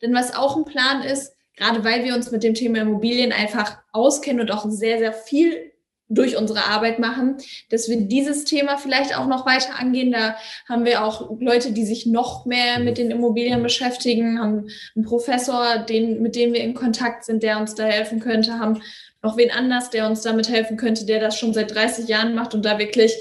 Denn 0.02 0.16
was 0.16 0.36
auch 0.36 0.58
ein 0.58 0.66
Plan 0.66 1.04
ist, 1.04 1.36
gerade 1.62 1.84
weil 1.84 2.04
wir 2.04 2.16
uns 2.16 2.32
mit 2.32 2.44
dem 2.44 2.56
Thema 2.56 2.80
Immobilien 2.80 3.32
einfach 3.32 3.78
auskennen 3.92 4.42
und 4.42 4.52
auch 4.52 4.66
sehr, 4.68 4.98
sehr 4.98 5.14
viel 5.14 5.72
durch 6.10 6.36
unsere 6.36 6.66
Arbeit 6.66 7.00
machen, 7.00 7.38
dass 7.70 7.88
wir 7.88 8.02
dieses 8.02 8.44
Thema 8.44 8.78
vielleicht 8.78 9.16
auch 9.16 9.28
noch 9.28 9.46
weiter 9.46 9.80
angehen. 9.80 10.12
Da 10.12 10.36
haben 10.68 10.84
wir 10.84 11.06
auch 11.06 11.30
Leute, 11.40 11.72
die 11.72 11.86
sich 11.86 12.06
noch 12.06 12.46
mehr 12.46 12.80
mit 12.80 12.98
den 12.98 13.12
Immobilien 13.12 13.64
beschäftigen, 13.64 14.40
haben 14.40 14.68
einen 14.96 15.06
Professor, 15.06 15.78
den, 15.78 16.22
mit 16.22 16.36
dem 16.36 16.52
wir 16.52 16.62
in 16.62 16.74
Kontakt 16.74 17.24
sind, 17.24 17.44
der 17.44 17.60
uns 17.60 17.76
da 17.76 17.84
helfen 17.84 18.20
könnte, 18.20 18.60
haben 18.60 18.82
noch 19.22 19.38
wen 19.38 19.52
anders, 19.52 19.92
der 19.92 20.08
uns 20.08 20.22
damit 20.22 20.50
helfen 20.50 20.78
könnte, 20.78 21.06
der 21.06 21.22
das 21.22 21.38
schon 21.38 21.54
seit 21.54 21.74
30 21.74 22.08
Jahren 22.10 22.34
macht 22.34 22.56
und 22.56 22.66
da 22.66 22.80
wirklich 22.80 23.14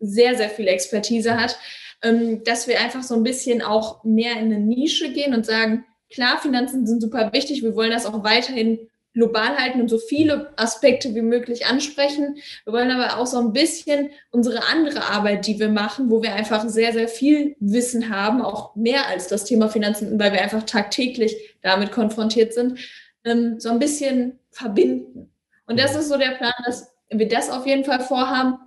sehr, 0.00 0.36
sehr 0.36 0.50
viel 0.50 0.66
Expertise 0.66 1.40
hat, 1.40 1.56
ähm, 2.02 2.42
dass 2.42 2.66
wir 2.66 2.80
einfach 2.80 3.04
so 3.04 3.14
ein 3.14 3.22
bisschen 3.22 3.62
auch 3.62 4.02
mehr 4.02 4.32
in 4.32 4.52
eine 4.52 4.58
Nische 4.58 5.12
gehen 5.12 5.34
und 5.34 5.46
sagen, 5.46 5.84
Klar, 6.10 6.38
Finanzen 6.38 6.86
sind 6.86 7.00
super 7.00 7.32
wichtig. 7.32 7.62
Wir 7.62 7.74
wollen 7.74 7.90
das 7.90 8.06
auch 8.06 8.22
weiterhin 8.22 8.88
global 9.16 9.56
halten 9.56 9.80
und 9.80 9.88
so 9.88 9.98
viele 9.98 10.52
Aspekte 10.56 11.14
wie 11.14 11.22
möglich 11.22 11.66
ansprechen. 11.66 12.36
Wir 12.64 12.72
wollen 12.74 12.90
aber 12.90 13.18
auch 13.18 13.26
so 13.26 13.38
ein 13.38 13.54
bisschen 13.54 14.10
unsere 14.30 14.62
andere 14.68 15.04
Arbeit, 15.04 15.46
die 15.46 15.58
wir 15.58 15.70
machen, 15.70 16.10
wo 16.10 16.22
wir 16.22 16.34
einfach 16.34 16.68
sehr, 16.68 16.92
sehr 16.92 17.08
viel 17.08 17.56
Wissen 17.58 18.10
haben, 18.10 18.42
auch 18.42 18.76
mehr 18.76 19.08
als 19.08 19.26
das 19.26 19.44
Thema 19.44 19.70
Finanzen, 19.70 20.20
weil 20.20 20.32
wir 20.32 20.42
einfach 20.42 20.64
tagtäglich 20.64 21.56
damit 21.62 21.92
konfrontiert 21.92 22.52
sind, 22.52 22.78
ähm, 23.24 23.58
so 23.58 23.70
ein 23.70 23.78
bisschen 23.78 24.38
verbinden. 24.50 25.32
Und 25.66 25.80
das 25.80 25.96
ist 25.96 26.10
so 26.10 26.18
der 26.18 26.32
Plan, 26.32 26.52
dass 26.66 26.92
wir 27.08 27.26
das 27.26 27.48
auf 27.48 27.66
jeden 27.66 27.84
Fall 27.84 28.00
vorhaben 28.00 28.58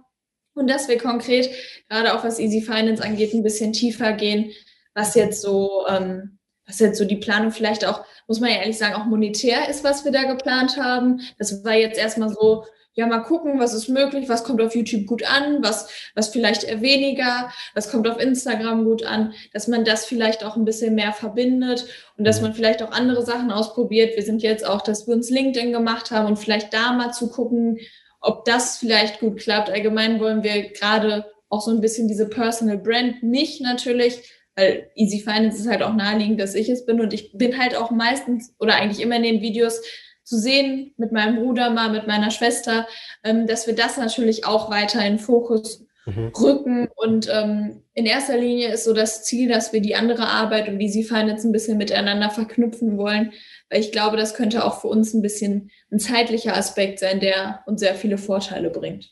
und 0.55 0.67
dass 0.67 0.87
wir 0.87 0.97
konkret, 0.97 1.51
gerade 1.89 2.15
auch 2.15 2.23
was 2.23 2.39
Easy 2.39 2.61
Finance 2.61 3.03
angeht, 3.03 3.35
ein 3.35 3.43
bisschen 3.43 3.71
tiefer 3.71 4.13
gehen, 4.13 4.51
was 4.95 5.13
jetzt 5.13 5.43
so 5.43 5.85
ähm, 5.87 6.38
was 6.69 6.79
jetzt 6.79 6.99
so 6.99 7.05
die 7.05 7.17
Planung 7.17 7.51
vielleicht 7.51 7.85
auch, 7.85 8.05
muss 8.27 8.39
man 8.39 8.51
ja 8.51 8.57
ehrlich 8.57 8.77
sagen, 8.77 8.93
auch 8.93 9.05
monetär 9.05 9.67
ist, 9.69 9.83
was 9.83 10.05
wir 10.05 10.11
da 10.11 10.23
geplant 10.23 10.77
haben. 10.77 11.21
Das 11.39 11.65
war 11.65 11.73
jetzt 11.73 11.97
erstmal 11.97 12.29
so, 12.29 12.63
ja, 12.93 13.07
mal 13.07 13.19
gucken, 13.19 13.59
was 13.59 13.73
ist 13.73 13.87
möglich, 13.87 14.29
was 14.29 14.43
kommt 14.43 14.61
auf 14.61 14.75
YouTube 14.75 15.07
gut 15.07 15.23
an, 15.23 15.63
was, 15.63 15.89
was 16.15 16.29
vielleicht 16.29 16.81
weniger, 16.81 17.49
was 17.73 17.89
kommt 17.89 18.07
auf 18.07 18.19
Instagram 18.19 18.83
gut 18.83 19.03
an, 19.03 19.33
dass 19.51 19.67
man 19.67 19.83
das 19.83 20.05
vielleicht 20.05 20.43
auch 20.43 20.55
ein 20.55 20.65
bisschen 20.65 20.95
mehr 20.95 21.13
verbindet 21.13 21.87
und 22.17 22.25
dass 22.25 22.37
mhm. 22.37 22.47
man 22.47 22.53
vielleicht 22.53 22.83
auch 22.83 22.91
andere 22.91 23.25
Sachen 23.25 23.51
ausprobiert. 23.51 24.15
Wir 24.15 24.23
sind 24.23 24.43
jetzt 24.43 24.65
auch, 24.65 24.81
dass 24.81 25.07
wir 25.07 25.15
uns 25.15 25.29
LinkedIn 25.29 25.71
gemacht 25.71 26.11
haben 26.11 26.27
und 26.27 26.37
vielleicht 26.37 26.73
da 26.73 26.93
mal 26.93 27.11
zu 27.11 27.29
gucken, 27.29 27.79
ob 28.21 28.45
das 28.45 28.77
vielleicht 28.77 29.19
gut 29.21 29.39
klappt. 29.39 29.69
Allgemein 29.69 30.19
wollen 30.19 30.43
wir 30.43 30.69
gerade 30.73 31.25
auch 31.47 31.61
so 31.61 31.71
ein 31.71 31.81
bisschen 31.81 32.07
diese 32.07 32.27
Personal 32.27 32.77
Brand, 32.77 33.23
mich 33.23 33.59
natürlich, 33.59 34.21
weil 34.59 34.89
Easy 34.95 35.19
Finance 35.19 35.57
ist 35.57 35.69
halt 35.69 35.81
auch 35.81 35.93
naheliegend, 35.93 36.39
dass 36.39 36.53
ich 36.53 36.67
es 36.67 36.85
bin 36.85 36.99
und 36.99 37.13
ich 37.13 37.31
bin 37.31 37.57
halt 37.57 37.75
auch 37.77 37.91
meistens 37.91 38.53
oder 38.59 38.75
eigentlich 38.75 38.99
immer 38.99 39.15
in 39.15 39.23
den 39.23 39.41
Videos 39.41 39.81
zu 40.23 40.37
sehen, 40.37 40.93
mit 40.97 41.13
meinem 41.13 41.37
Bruder 41.37 41.69
mal, 41.69 41.89
mit 41.89 42.07
meiner 42.07 42.29
Schwester, 42.29 42.87
ähm, 43.23 43.47
dass 43.47 43.67
wir 43.67 43.73
das 43.73 43.97
natürlich 43.97 44.45
auch 44.45 44.69
weiter 44.69 45.03
in 45.05 45.17
Fokus 45.17 45.85
mhm. 46.05 46.33
rücken. 46.39 46.89
Und 46.95 47.29
ähm, 47.31 47.83
in 47.93 48.05
erster 48.05 48.37
Linie 48.37 48.73
ist 48.73 48.83
so 48.83 48.93
das 48.93 49.23
Ziel, 49.23 49.49
dass 49.49 49.71
wir 49.71 49.81
die 49.81 49.95
andere 49.95 50.27
Arbeit 50.27 50.67
und 50.67 50.79
Easy 50.81 51.03
Finance 51.03 51.47
ein 51.47 51.53
bisschen 51.53 51.77
miteinander 51.77 52.29
verknüpfen 52.29 52.97
wollen, 52.97 53.31
weil 53.69 53.79
ich 53.79 53.93
glaube, 53.93 54.17
das 54.17 54.33
könnte 54.33 54.65
auch 54.65 54.81
für 54.81 54.87
uns 54.87 55.13
ein 55.13 55.21
bisschen 55.21 55.71
ein 55.89 55.99
zeitlicher 55.99 56.55
Aspekt 56.55 56.99
sein, 56.99 57.21
der 57.21 57.63
uns 57.65 57.79
sehr 57.79 57.95
viele 57.95 58.17
Vorteile 58.17 58.69
bringt. 58.69 59.09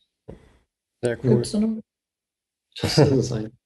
Sehr 1.01 1.17
cool. 1.23 1.41
Das 2.81 2.97
ist 2.97 3.11
es 3.11 3.31
eigentlich. 3.31 3.56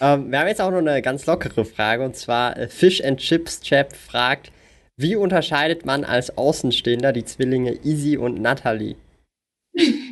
Ähm, 0.00 0.30
wir 0.30 0.40
haben 0.40 0.48
jetzt 0.48 0.60
auch 0.60 0.70
noch 0.70 0.78
eine 0.78 1.02
ganz 1.02 1.26
lockere 1.26 1.64
Frage 1.64 2.04
und 2.04 2.16
zwar 2.16 2.56
äh, 2.56 2.68
Fish 2.68 3.02
and 3.02 3.18
Chips 3.20 3.60
Chap 3.60 3.94
fragt, 3.94 4.52
wie 4.96 5.16
unterscheidet 5.16 5.84
man 5.84 6.04
als 6.04 6.36
Außenstehender 6.36 7.12
die 7.12 7.24
Zwillinge 7.24 7.72
Easy 7.84 8.16
und 8.16 8.40
Natalie? 8.40 8.96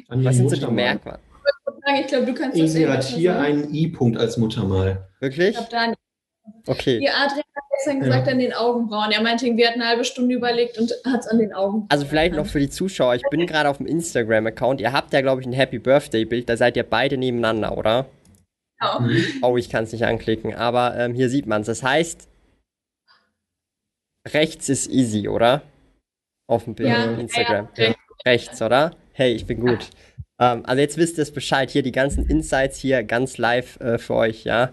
Was 0.09 0.37
sind 0.37 0.51
so 0.51 0.57
die 0.57 0.73
Merkmale? 0.73 1.21
Ich 2.01 2.07
glaube, 2.07 2.27
du 2.27 2.35
kannst 2.35 2.57
Easy 2.57 2.85
hat 2.85 3.05
hier 3.05 3.39
einen 3.39 3.73
I-Punkt 3.75 4.19
als 4.19 4.37
Muttermal. 4.37 5.09
Wirklich? 5.21 5.57
Ich 5.59 5.69
glaube, 5.69 5.95
Okay. 6.67 6.99
Die 6.99 7.09
Adrian 7.09 7.45
hat 7.55 7.65
gestern 7.77 8.01
gesagt 8.01 8.27
ja. 8.27 8.33
an 8.33 8.39
den 8.39 8.53
Augenbrauen. 8.53 9.11
Er 9.13 9.23
meinte, 9.23 9.47
wir 9.47 9.69
hatten 9.69 9.81
eine 9.81 9.91
halbe 9.91 10.05
Stunde 10.05 10.35
überlegt 10.35 10.79
und 10.79 10.93
hat 11.07 11.21
es 11.21 11.27
an 11.27 11.39
den 11.39 11.53
Augen. 11.53 11.87
Also 11.89 12.05
vielleicht 12.07 12.35
noch 12.35 12.47
für 12.47 12.61
die 12.61 12.71
Zuschauer. 12.71 13.15
Ich 13.15 13.23
bin 13.31 13.47
gerade 13.47 13.69
auf 13.69 13.79
dem 13.79 13.87
Instagram-Account. 13.87 14.81
Ihr 14.81 14.93
habt 14.93 15.13
ja, 15.13 15.21
glaube 15.21 15.41
ich, 15.41 15.47
ein 15.47 15.53
Happy 15.53 15.79
Birthday-Bild. 15.79 16.49
Da 16.49 16.57
seid 16.57 16.77
ihr 16.77 16.83
beide 16.83 17.17
nebeneinander, 17.17 17.77
oder? 17.77 18.07
Ja. 18.81 19.07
Oh, 19.43 19.57
ich 19.57 19.69
kann 19.69 19.85
es 19.85 19.93
nicht 19.93 20.05
anklicken. 20.05 20.55
Aber 20.55 20.97
ähm, 20.97 21.15
hier 21.15 21.29
sieht 21.29 21.47
man 21.47 21.63
es. 21.63 21.67
Das 21.67 21.83
heißt, 21.83 22.29
rechts 24.29 24.69
ist 24.69 24.91
easy, 24.91 25.29
oder? 25.29 25.63
Auf 26.47 26.65
dem 26.65 26.75
Bild 26.75 26.89
ja, 26.89 27.05
Instagram. 27.15 27.69
Ja, 27.77 27.85
ja. 27.91 27.95
Rechts, 28.25 28.61
oder? 28.61 28.97
Hey, 29.13 29.33
ich 29.33 29.47
bin 29.47 29.61
gut. 29.61 29.91
Ähm, 30.39 30.65
also 30.65 30.81
jetzt 30.81 30.97
wisst 30.97 31.19
ihr 31.19 31.23
es 31.23 31.33
Bescheid. 31.33 31.71
Hier 31.71 31.83
die 31.83 31.93
ganzen 31.93 32.27
Insights 32.27 32.79
hier 32.79 33.03
ganz 33.03 33.39
live 33.39 33.79
äh, 33.81 33.99
für 33.99 34.15
euch, 34.15 34.45
ja. 34.45 34.73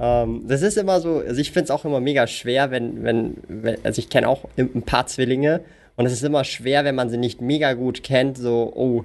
Ähm, 0.00 0.44
das 0.48 0.62
ist 0.62 0.76
immer 0.76 1.00
so, 1.00 1.18
also 1.18 1.40
ich 1.40 1.52
finde 1.52 1.64
es 1.64 1.70
auch 1.70 1.84
immer 1.84 2.00
mega 2.00 2.26
schwer, 2.26 2.70
wenn, 2.70 3.04
wenn, 3.04 3.36
wenn 3.48 3.84
also 3.84 3.98
ich 3.98 4.08
kenne 4.08 4.28
auch 4.28 4.44
ein 4.56 4.82
paar 4.82 5.06
Zwillinge 5.06 5.60
und 5.96 6.06
es 6.06 6.12
ist 6.12 6.22
immer 6.22 6.44
schwer, 6.44 6.84
wenn 6.84 6.94
man 6.94 7.10
sie 7.10 7.18
nicht 7.18 7.40
mega 7.40 7.74
gut 7.74 8.02
kennt, 8.02 8.38
so, 8.38 8.72
oh, 8.74 9.04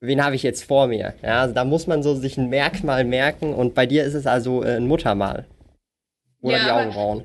wen 0.00 0.24
habe 0.24 0.34
ich 0.34 0.42
jetzt 0.42 0.64
vor 0.64 0.86
mir? 0.86 1.14
Ja, 1.22 1.42
also 1.42 1.54
da 1.54 1.64
muss 1.64 1.86
man 1.86 2.02
so 2.02 2.14
sich 2.14 2.36
ein 2.36 2.48
Merkmal 2.48 3.04
merken 3.04 3.54
und 3.54 3.74
bei 3.74 3.86
dir 3.86 4.04
ist 4.04 4.14
es 4.14 4.26
also 4.26 4.62
äh, 4.62 4.76
ein 4.76 4.86
Muttermal. 4.86 5.46
Oder 6.40 6.58
ja, 6.58 6.64
die 6.64 6.70
Augenbrauen. 6.70 7.24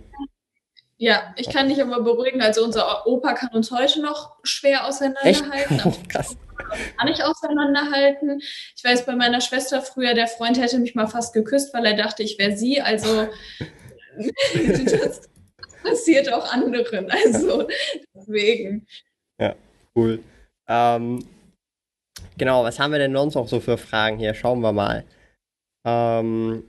Ja, 0.97 1.33
ich 1.35 1.49
kann 1.49 1.67
dich 1.67 1.81
aber 1.81 2.01
beruhigen. 2.01 2.41
Also 2.41 2.63
unser 2.63 3.07
Opa 3.07 3.33
kann 3.33 3.49
uns 3.53 3.71
heute 3.71 4.01
noch 4.01 4.37
schwer 4.43 4.85
auseinanderhalten. 4.85 5.51
Echt? 5.51 5.85
Oh, 5.85 5.93
krass. 6.07 6.37
Kann 6.97 7.07
nicht 7.07 7.23
auseinanderhalten. 7.23 8.39
Ich 8.75 8.83
weiß 8.83 9.05
bei 9.07 9.15
meiner 9.15 9.41
Schwester 9.41 9.81
früher, 9.81 10.13
der 10.13 10.27
Freund 10.27 10.59
hätte 10.59 10.77
mich 10.77 10.93
mal 10.93 11.07
fast 11.07 11.33
geküsst, 11.33 11.73
weil 11.73 11.85
er 11.85 11.95
dachte, 11.95 12.21
ich 12.21 12.37
wäre 12.37 12.55
sie. 12.55 12.81
Also 12.81 13.27
das 14.91 15.27
passiert 15.83 16.31
auch 16.31 16.53
anderen. 16.53 17.09
Also 17.09 17.67
deswegen. 18.15 18.85
Ja, 19.39 19.55
cool. 19.95 20.19
Ähm, 20.67 21.25
genau, 22.37 22.63
was 22.63 22.79
haben 22.79 22.91
wir 22.91 22.99
denn 22.99 23.13
sonst 23.13 23.35
noch 23.35 23.47
so 23.47 23.59
für 23.59 23.77
Fragen 23.77 24.17
hier? 24.17 24.33
Schauen 24.33 24.61
wir 24.61 24.71
mal. 24.73 25.05
Ähm, 25.85 26.63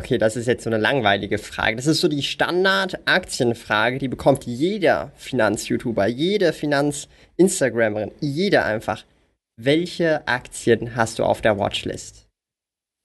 Okay, 0.00 0.16
das 0.16 0.36
ist 0.36 0.46
jetzt 0.46 0.62
so 0.62 0.70
eine 0.70 0.78
langweilige 0.78 1.38
Frage. 1.38 1.74
Das 1.74 1.88
ist 1.88 2.00
so 2.00 2.06
die 2.06 2.22
Standard-Aktienfrage, 2.22 3.98
die 3.98 4.06
bekommt 4.06 4.44
jeder 4.44 5.10
Finanz-YouTuber, 5.16 6.06
jede 6.06 6.52
Finanz-Instagramerin, 6.52 8.12
jeder 8.20 8.64
einfach. 8.64 9.04
Welche 9.56 10.26
Aktien 10.28 10.94
hast 10.94 11.18
du 11.18 11.24
auf 11.24 11.40
der 11.40 11.58
Watchlist? 11.58 12.28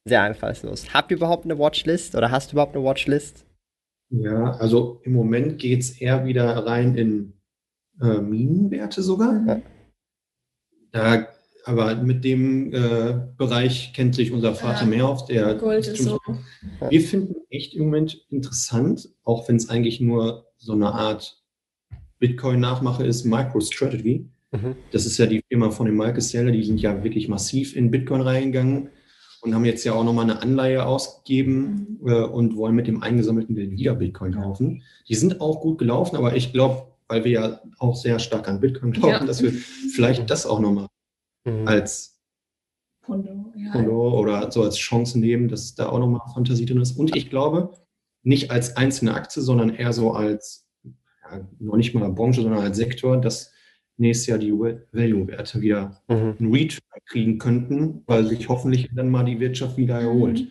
Sehr 0.05 0.21
einfallslos. 0.21 0.93
Habt 0.93 1.09
ihr 1.09 1.17
überhaupt 1.17 1.45
eine 1.45 1.57
Watchlist 1.57 2.13
oder 2.13 2.29
hast 2.29 2.51
du 2.51 2.55
überhaupt 2.55 2.75
eine 2.75 2.85
Watchlist? 2.85 3.43
Ja, 4.11 4.51
also 4.57 5.01
im 5.03 5.13
Moment 5.13 5.57
geht 5.57 5.79
es 5.79 5.99
eher 5.99 6.25
wieder 6.25 6.45
rein 6.63 6.95
in 6.95 7.33
äh, 8.01 8.19
Minenwerte 8.19 9.01
sogar. 9.01 9.43
Ja. 9.47 9.61
Da 10.91 11.27
aber 11.65 11.95
mit 11.95 12.23
dem 12.23 12.73
äh, 12.73 13.21
Bereich 13.37 13.93
kennt 13.93 14.15
sich 14.15 14.31
unser 14.31 14.53
Vater 14.53 14.81
ja, 14.81 14.87
mehr 14.87 15.07
auf. 15.07 15.25
Der 15.25 15.55
Gold 15.55 15.87
ist 15.87 16.03
so. 16.03 16.19
Wir 16.89 17.01
finden 17.01 17.35
echt 17.49 17.73
im 17.73 17.85
Moment 17.85 18.25
interessant, 18.29 19.09
auch 19.23 19.47
wenn 19.47 19.55
es 19.55 19.69
eigentlich 19.69 20.01
nur 20.01 20.47
so 20.57 20.73
eine 20.73 20.91
Art 20.91 21.41
Bitcoin-Nachmache 22.19 23.05
ist, 23.05 23.25
MicroStrategy. 23.25 24.29
Mhm. 24.51 24.75
Das 24.91 25.05
ist 25.05 25.17
ja 25.17 25.25
die 25.25 25.41
Firma 25.47 25.71
von 25.71 25.85
dem 25.85 25.97
Michael 25.97 26.21
Seller, 26.21 26.51
die 26.51 26.63
sind 26.63 26.81
ja 26.81 27.03
wirklich 27.03 27.27
massiv 27.27 27.75
in 27.75 27.91
Bitcoin 27.91 28.21
reingegangen 28.21 28.89
und 29.41 29.55
haben 29.55 29.65
jetzt 29.65 29.83
ja 29.83 29.93
auch 29.93 30.03
nochmal 30.03 30.25
eine 30.25 30.41
Anleihe 30.41 30.85
ausgegeben 30.85 31.99
mhm. 32.01 32.07
äh, 32.09 32.23
und 32.23 32.55
wollen 32.57 32.75
mit 32.75 32.87
dem 32.87 33.01
eingesammelten 33.01 33.55
Geld 33.55 33.71
wieder 33.71 33.95
Bitcoin 33.95 34.33
kaufen. 34.33 34.83
Die 35.07 35.15
sind 35.15 35.39
auch 35.39 35.61
gut 35.61 35.79
gelaufen, 35.79 36.17
aber 36.17 36.35
ich 36.35 36.51
glaube, 36.51 36.92
weil 37.13 37.23
wir 37.23 37.31
ja 37.31 37.61
auch 37.77 37.95
sehr 37.95 38.17
stark 38.17 38.47
an 38.47 38.59
Bitcoin 38.59 38.91
glauben, 38.91 39.11
ja. 39.11 39.25
dass 39.25 39.43
wir 39.43 39.51
vielleicht 39.51 40.29
das 40.29 40.47
auch 40.47 40.59
nochmal 40.59 40.87
mhm. 41.45 41.67
als 41.67 42.19
Pendant, 43.05 43.53
ja. 43.55 43.85
oder 43.85 44.51
so 44.51 44.63
als 44.63 44.77
Chance 44.77 45.19
nehmen, 45.19 45.47
dass 45.47 45.75
da 45.75 45.89
auch 45.89 45.99
nochmal 45.99 46.21
Fantasie 46.33 46.65
drin 46.65 46.81
ist. 46.81 46.97
Und 46.97 47.15
ich 47.15 47.29
glaube, 47.29 47.71
nicht 48.23 48.49
als 48.49 48.77
einzelne 48.77 49.13
Aktie, 49.13 49.43
sondern 49.43 49.75
eher 49.75 49.93
so 49.93 50.13
als, 50.13 50.65
ja, 50.83 51.47
noch 51.59 51.75
nicht 51.75 51.93
mal 51.93 52.09
Branche, 52.09 52.41
sondern 52.41 52.63
als 52.63 52.77
Sektor, 52.77 53.19
dass 53.21 53.51
nächstes 53.97 54.27
Jahr 54.27 54.39
die 54.39 54.53
Value-Werte 54.53 55.61
wieder 55.61 56.01
mhm. 56.07 56.35
einen 56.39 56.51
Return 56.51 56.99
kriegen 57.05 57.37
könnten, 57.37 58.01
weil 58.07 58.25
sich 58.25 58.49
hoffentlich 58.49 58.89
dann 58.95 59.11
mal 59.11 59.23
die 59.23 59.39
Wirtschaft 59.39 59.77
wieder 59.77 59.99
erholt. 59.99 60.47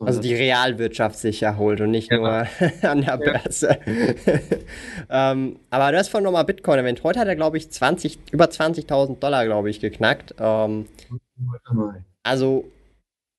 Also 0.00 0.20
die 0.20 0.34
Realwirtschaft 0.34 1.18
sich 1.18 1.42
erholt 1.42 1.80
und 1.80 1.90
nicht 1.90 2.10
ja. 2.10 2.18
nur 2.18 2.46
an 2.90 3.02
der 3.02 3.18
Börse. 3.18 3.78
ähm, 5.10 5.58
aber 5.70 5.92
du 5.92 5.98
hast 5.98 6.08
vorhin 6.08 6.24
nochmal 6.24 6.44
Bitcoin 6.44 6.78
erwähnt. 6.78 7.02
Heute 7.04 7.20
hat 7.20 7.28
er, 7.28 7.36
glaube 7.36 7.58
ich, 7.58 7.70
20, 7.70 8.18
über 8.32 8.46
20.000 8.46 9.18
Dollar, 9.18 9.44
glaube 9.44 9.70
ich, 9.70 9.80
geknackt. 9.80 10.34
Ähm, 10.38 10.86
also, 12.22 12.64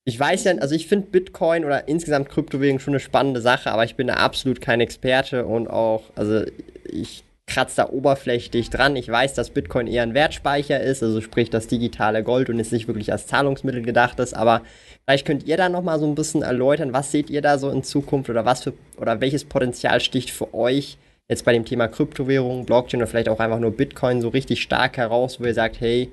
ich 0.06 0.20
weiß 0.20 0.44
ja, 0.46 0.58
also 0.58 0.76
ich 0.76 0.88
finde 0.88 1.08
Bitcoin 1.08 1.66
oder 1.66 1.88
insgesamt 1.88 2.30
Kryptowährung 2.30 2.80
schon 2.80 2.94
eine 2.94 3.00
spannende 3.00 3.42
Sache, 3.42 3.72
aber 3.72 3.84
ich 3.84 3.96
bin 3.96 4.08
da 4.08 4.16
absolut 4.16 4.62
kein 4.62 4.82
Experte 4.82 5.46
und 5.46 5.70
auch, 5.70 6.04
also 6.16 6.44
ich 6.86 7.24
kratze 7.46 7.78
da 7.78 7.90
oberflächlich 7.90 8.70
dran. 8.70 8.96
Ich 8.96 9.10
weiß, 9.10 9.34
dass 9.34 9.50
Bitcoin 9.50 9.88
eher 9.88 10.04
ein 10.04 10.14
Wertspeicher 10.14 10.80
ist, 10.80 11.04
also 11.04 11.22
sprich 11.22 11.50
das 11.50 11.68
digitale 11.68 12.24
Gold 12.24 12.50
und 12.50 12.58
jetzt 12.58 12.72
nicht 12.72 12.88
wirklich 12.88 13.12
als 13.12 13.28
Zahlungsmittel 13.28 13.82
gedacht 13.82 14.20
ist, 14.20 14.34
aber 14.34 14.62
Vielleicht 15.06 15.28
könnt 15.28 15.46
ihr 15.46 15.58
da 15.58 15.68
noch 15.68 15.84
mal 15.84 16.00
so 16.00 16.06
ein 16.06 16.16
bisschen 16.16 16.44
erläutern, 16.44 16.94
was 16.94 17.12
seht 17.12 17.30
ihr 17.30 17.42
da 17.42 17.58
so 17.58 17.70
in 17.70 17.84
Zukunft 17.84 18.30
oder 18.30 18.46
was 18.46 18.64
für 18.64 18.74
oder 18.98 19.20
welches 19.20 19.44
Potenzial 19.44 20.00
sticht 20.00 20.30
für 20.30 20.54
euch 20.54 20.98
jetzt 21.28 21.44
bei 21.46 21.54
dem 21.54 21.66
Thema 21.66 21.88
Kryptowährung, 21.88 22.66
Blockchain 22.66 23.02
oder 23.02 23.08
vielleicht 23.08 23.30
auch 23.30 23.40
einfach 23.40 23.60
nur 23.60 23.72
Bitcoin 23.72 24.22
so 24.22 24.30
richtig 24.30 24.62
stark 24.62 24.98
heraus, 24.98 25.40
wo 25.40 25.46
ihr 25.46 25.54
sagt, 25.54 25.82
hey, 25.82 26.10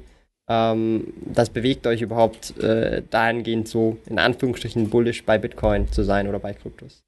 ähm, 0.49 1.13
das 1.33 1.51
bewegt 1.51 1.87
euch 1.87 2.03
überhaupt 2.03 2.59
äh, 2.59 3.03
dahingehend 3.11 3.69
so 3.69 3.97
in 4.07 4.19
Anführungsstrichen 4.19 4.91
bullish 4.91 5.25
bei 5.25 5.39
Bitcoin 5.39 5.91
zu 5.93 6.03
sein 6.03 6.29
oder 6.29 6.41
bei 6.41 6.53
Kryptos? 6.53 7.05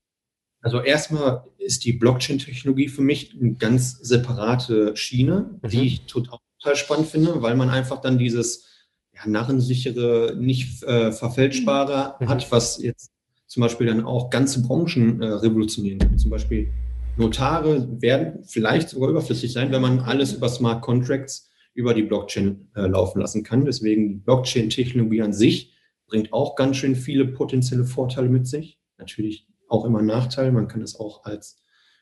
Also 0.63 0.81
erstmal 0.81 1.45
ist 1.59 1.85
die 1.85 1.93
Blockchain-Technologie 1.93 2.89
für 2.89 3.03
mich 3.03 3.37
eine 3.39 3.55
ganz 3.55 3.99
separate 4.01 4.97
Schiene, 4.97 5.59
mhm. 5.61 5.69
die 5.69 5.83
ich 5.83 6.07
total, 6.07 6.39
total 6.61 6.77
spannend 6.77 7.09
finde, 7.09 7.43
weil 7.43 7.57
man 7.57 7.69
einfach 7.69 8.01
dann 8.01 8.17
dieses 8.17 8.65
ja, 9.13 9.29
narrensichere, 9.29 10.37
nicht 10.39 10.83
äh, 10.85 11.13
verfälschbare 11.13 12.15
mhm. 12.21 12.29
hat, 12.29 12.51
was 12.51 12.81
jetzt 12.81 13.11
zum 13.49 13.61
Beispiel 13.61 13.89
dann 13.89 14.05
auch 14.05 14.31
ganze 14.31 14.63
Branchen 14.63 15.21
äh, 15.21 15.27
revolutionieren 15.27 15.99
kann. 15.99 16.17
Zum 16.17 16.31
Beispiel 16.31 16.73
Notare 17.17 18.01
werden 18.01 18.45
vielleicht 18.45 18.89
sogar 18.89 19.11
überflüssig 19.11 19.53
sein, 19.53 19.71
wenn 19.73 19.83
man 19.83 19.99
alles 19.99 20.33
über 20.33 20.49
Smart 20.49 20.81
Contracts 20.81 21.51
über 21.75 21.93
die 21.93 22.03
Blockchain 22.03 22.69
äh, 22.75 22.87
laufen 22.87 23.21
lassen 23.21 23.43
kann. 23.43 23.65
Deswegen 23.65 24.09
die 24.09 24.15
Blockchain-Technologie 24.15 25.23
an 25.23 25.33
sich 25.33 25.73
bringt 26.07 26.33
auch 26.33 26.55
ganz 26.55 26.77
schön 26.77 26.95
viele 26.95 27.27
potenzielle 27.27 27.85
Vorteile 27.85 28.29
mit 28.29 28.47
sich. 28.47 28.79
Natürlich 28.99 29.47
auch 29.73 29.85
immer 29.85 30.03
Nachteile. 30.03 30.53
Man 30.53 30.69
kann 30.69 30.83
es 30.83 30.99
auch 30.99 31.25
als 31.25 31.61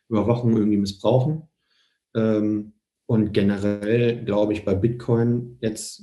Überwachung 0.08 0.56
irgendwie 0.56 0.78
missbrauchen. 0.78 1.48
Ähm, 2.14 2.74
Und 3.06 3.32
generell 3.32 4.24
glaube 4.24 4.52
ich 4.52 4.64
bei 4.64 4.74
Bitcoin 4.74 5.58
jetzt, 5.60 6.02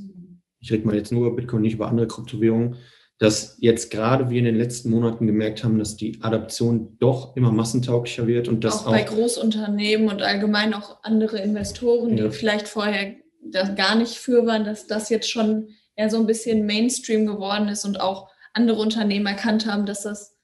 ich 0.59 0.71
rede 0.71 0.85
mal 0.85 0.95
jetzt 0.95 1.11
nur 1.11 1.27
über 1.27 1.35
Bitcoin, 1.37 1.61
nicht 1.61 1.75
über 1.75 1.87
andere 1.87 2.07
Kryptowährungen, 2.07 2.75
dass 3.19 3.57
jetzt 3.61 3.89
gerade 3.91 4.29
wir 4.29 4.39
in 4.39 4.45
den 4.45 4.57
letzten 4.57 4.89
Monaten 4.91 5.25
gemerkt 5.25 5.63
haben, 5.63 5.79
dass 5.79 5.95
die 5.95 6.21
Adaption 6.21 6.97
doch 6.99 7.35
immer 7.35 7.51
massentauglicher 7.51 8.27
wird 8.27 8.47
und 8.47 8.63
dass 8.63 8.81
auch, 8.81 8.87
auch 8.87 8.91
bei 8.91 9.03
Großunternehmen 9.03 10.09
und 10.09 10.21
allgemein 10.21 10.73
auch 10.73 11.03
andere 11.03 11.39
Investoren, 11.39 12.17
ja. 12.17 12.25
die 12.25 12.31
vielleicht 12.31 12.67
vorher 12.67 13.15
da 13.41 13.69
gar 13.69 13.95
nicht 13.95 14.15
für 14.15 14.45
waren, 14.45 14.65
dass 14.65 14.85
das 14.85 15.09
jetzt 15.09 15.29
schon 15.31 15.69
eher 15.95 16.09
so 16.09 16.17
ein 16.17 16.27
bisschen 16.27 16.65
Mainstream 16.65 17.25
geworden 17.25 17.69
ist 17.69 17.85
und 17.85 17.99
auch 17.99 18.29
andere 18.53 18.79
Unternehmen 18.79 19.25
erkannt 19.25 19.65
haben, 19.65 19.85
dass 19.85 20.03
das 20.03 20.36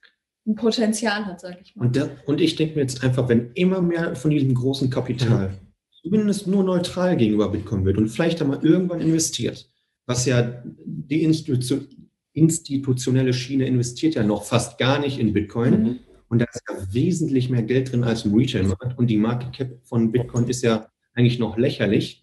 ein 0.46 0.56
Potenzial 0.56 1.26
hat, 1.26 1.39
sage 1.39 1.58
ich 1.64 1.76
mal. 1.76 1.86
Und, 1.86 1.96
der, 1.96 2.10
und 2.26 2.41
ich 2.41 2.56
denke 2.56 2.76
mir 2.76 2.82
jetzt 2.82 3.04
einfach, 3.04 3.30
wenn 3.30 3.52
immer 3.54 3.82
mehr 3.82 4.16
von 4.16 4.32
diesem 4.32 4.54
großen 4.54 4.89
Kapital 4.89 5.50
mhm. 5.50 5.58
zumindest 6.02 6.48
nur 6.48 6.64
neutral 6.64 7.16
gegenüber 7.16 7.50
Bitcoin 7.50 7.86
wird 7.86 7.98
und 7.98 8.10
vielleicht 8.10 8.41
einmal 8.41 8.64
irgendwann 8.64 9.02
investiert, 9.02 9.70
was 10.06 10.26
ja 10.26 10.64
die 10.86 11.24
Institution, 11.24 11.88
institutionelle 12.34 13.34
Schiene 13.34 13.66
investiert 13.66 14.16
ja 14.16 14.24
noch 14.24 14.44
fast 14.44 14.78
gar 14.78 15.00
nicht 15.00 15.20
in 15.20 15.34
Bitcoin. 15.34 15.84
Mhm. 15.84 16.00
Und 16.28 16.39
da 16.39 16.46
ist 16.52 16.64
ja 16.68 16.94
wesentlich 16.94 17.50
mehr 17.50 17.62
Geld 17.62 17.91
drin 17.91 18.04
als 18.04 18.26
im 18.26 18.34
Retail-Markt. 18.34 18.98
Und 18.98 19.08
die 19.08 19.18
Market 19.18 19.54
Cap 19.54 19.80
von 19.84 20.12
Bitcoin 20.12 20.48
ist 20.48 20.64
ja 20.64 20.88
eigentlich 21.14 21.38
noch 21.38 21.58
lächerlich. 21.58 22.22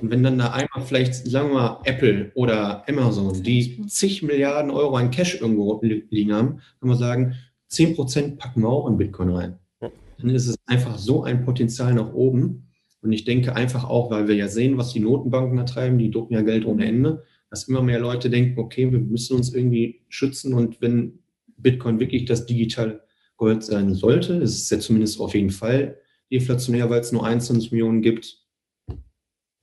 Und 0.00 0.10
wenn 0.10 0.22
dann 0.22 0.38
da 0.38 0.52
einmal 0.52 0.86
vielleicht, 0.86 1.14
sagen 1.14 1.50
wir 1.50 1.54
mal, 1.54 1.80
Apple 1.84 2.32
oder 2.34 2.88
Amazon, 2.88 3.42
die 3.42 3.86
zig 3.86 4.22
Milliarden 4.22 4.70
Euro 4.70 4.96
an 4.96 5.10
Cash 5.10 5.40
irgendwo 5.40 5.80
liegen 5.82 6.32
haben, 6.32 6.60
kann 6.80 6.88
man 6.88 6.98
sagen, 6.98 7.34
10 7.68 7.94
Prozent 7.94 8.38
packen 8.38 8.62
wir 8.62 8.68
auch 8.68 8.88
in 8.88 8.96
Bitcoin 8.96 9.30
rein. 9.30 9.58
Dann 9.80 10.30
ist 10.30 10.46
es 10.46 10.56
einfach 10.66 10.96
so 10.98 11.24
ein 11.24 11.44
Potenzial 11.44 11.94
nach 11.94 12.12
oben. 12.12 12.68
Und 13.02 13.12
ich 13.12 13.24
denke 13.24 13.54
einfach 13.54 13.84
auch, 13.84 14.10
weil 14.10 14.28
wir 14.28 14.34
ja 14.34 14.48
sehen, 14.48 14.78
was 14.78 14.92
die 14.92 15.00
Notenbanken 15.00 15.56
da 15.56 15.64
treiben, 15.64 15.98
die 15.98 16.10
drucken 16.10 16.34
ja 16.34 16.42
Geld 16.42 16.64
ohne 16.64 16.86
Ende 16.86 17.24
dass 17.54 17.68
immer 17.68 17.82
mehr 17.82 18.00
Leute 18.00 18.30
denken, 18.30 18.58
okay, 18.58 18.90
wir 18.90 18.98
müssen 18.98 19.36
uns 19.36 19.54
irgendwie 19.54 20.00
schützen 20.08 20.54
und 20.54 20.82
wenn 20.82 21.20
Bitcoin 21.56 22.00
wirklich 22.00 22.24
das 22.24 22.46
digitale 22.46 23.04
Gold 23.36 23.62
sein 23.62 23.94
sollte, 23.94 24.34
ist 24.34 24.60
es 24.60 24.70
ja 24.70 24.80
zumindest 24.80 25.20
auf 25.20 25.36
jeden 25.36 25.50
Fall 25.50 25.96
deflationär, 26.32 26.90
weil 26.90 26.98
es 26.98 27.12
nur 27.12 27.24
21 27.24 27.70
Millionen 27.70 28.02
gibt, 28.02 28.43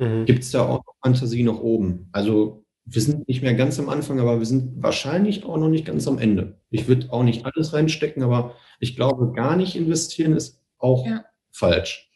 mhm. 0.01 0.25
gibt 0.25 0.43
es 0.43 0.51
da 0.51 0.67
auch 0.67 0.85
noch 0.85 0.95
Fantasie 1.01 1.43
nach 1.43 1.59
oben. 1.59 2.09
Also 2.11 2.63
wir 2.85 3.01
sind 3.01 3.27
nicht 3.27 3.41
mehr 3.41 3.53
ganz 3.53 3.79
am 3.79 3.89
Anfang, 3.89 4.19
aber 4.19 4.39
wir 4.39 4.45
sind 4.45 4.83
wahrscheinlich 4.83 5.45
auch 5.45 5.57
noch 5.57 5.69
nicht 5.69 5.85
ganz 5.85 6.07
am 6.07 6.17
Ende. 6.17 6.59
Ich 6.69 6.87
würde 6.87 7.07
auch 7.11 7.23
nicht 7.23 7.45
alles 7.45 7.73
reinstecken, 7.73 8.23
aber 8.23 8.55
ich 8.79 8.95
glaube, 8.95 9.31
gar 9.33 9.55
nicht 9.55 9.75
investieren 9.75 10.33
ist 10.33 10.59
auch 10.79 11.05
ja. 11.05 11.23
falsch. 11.51 12.09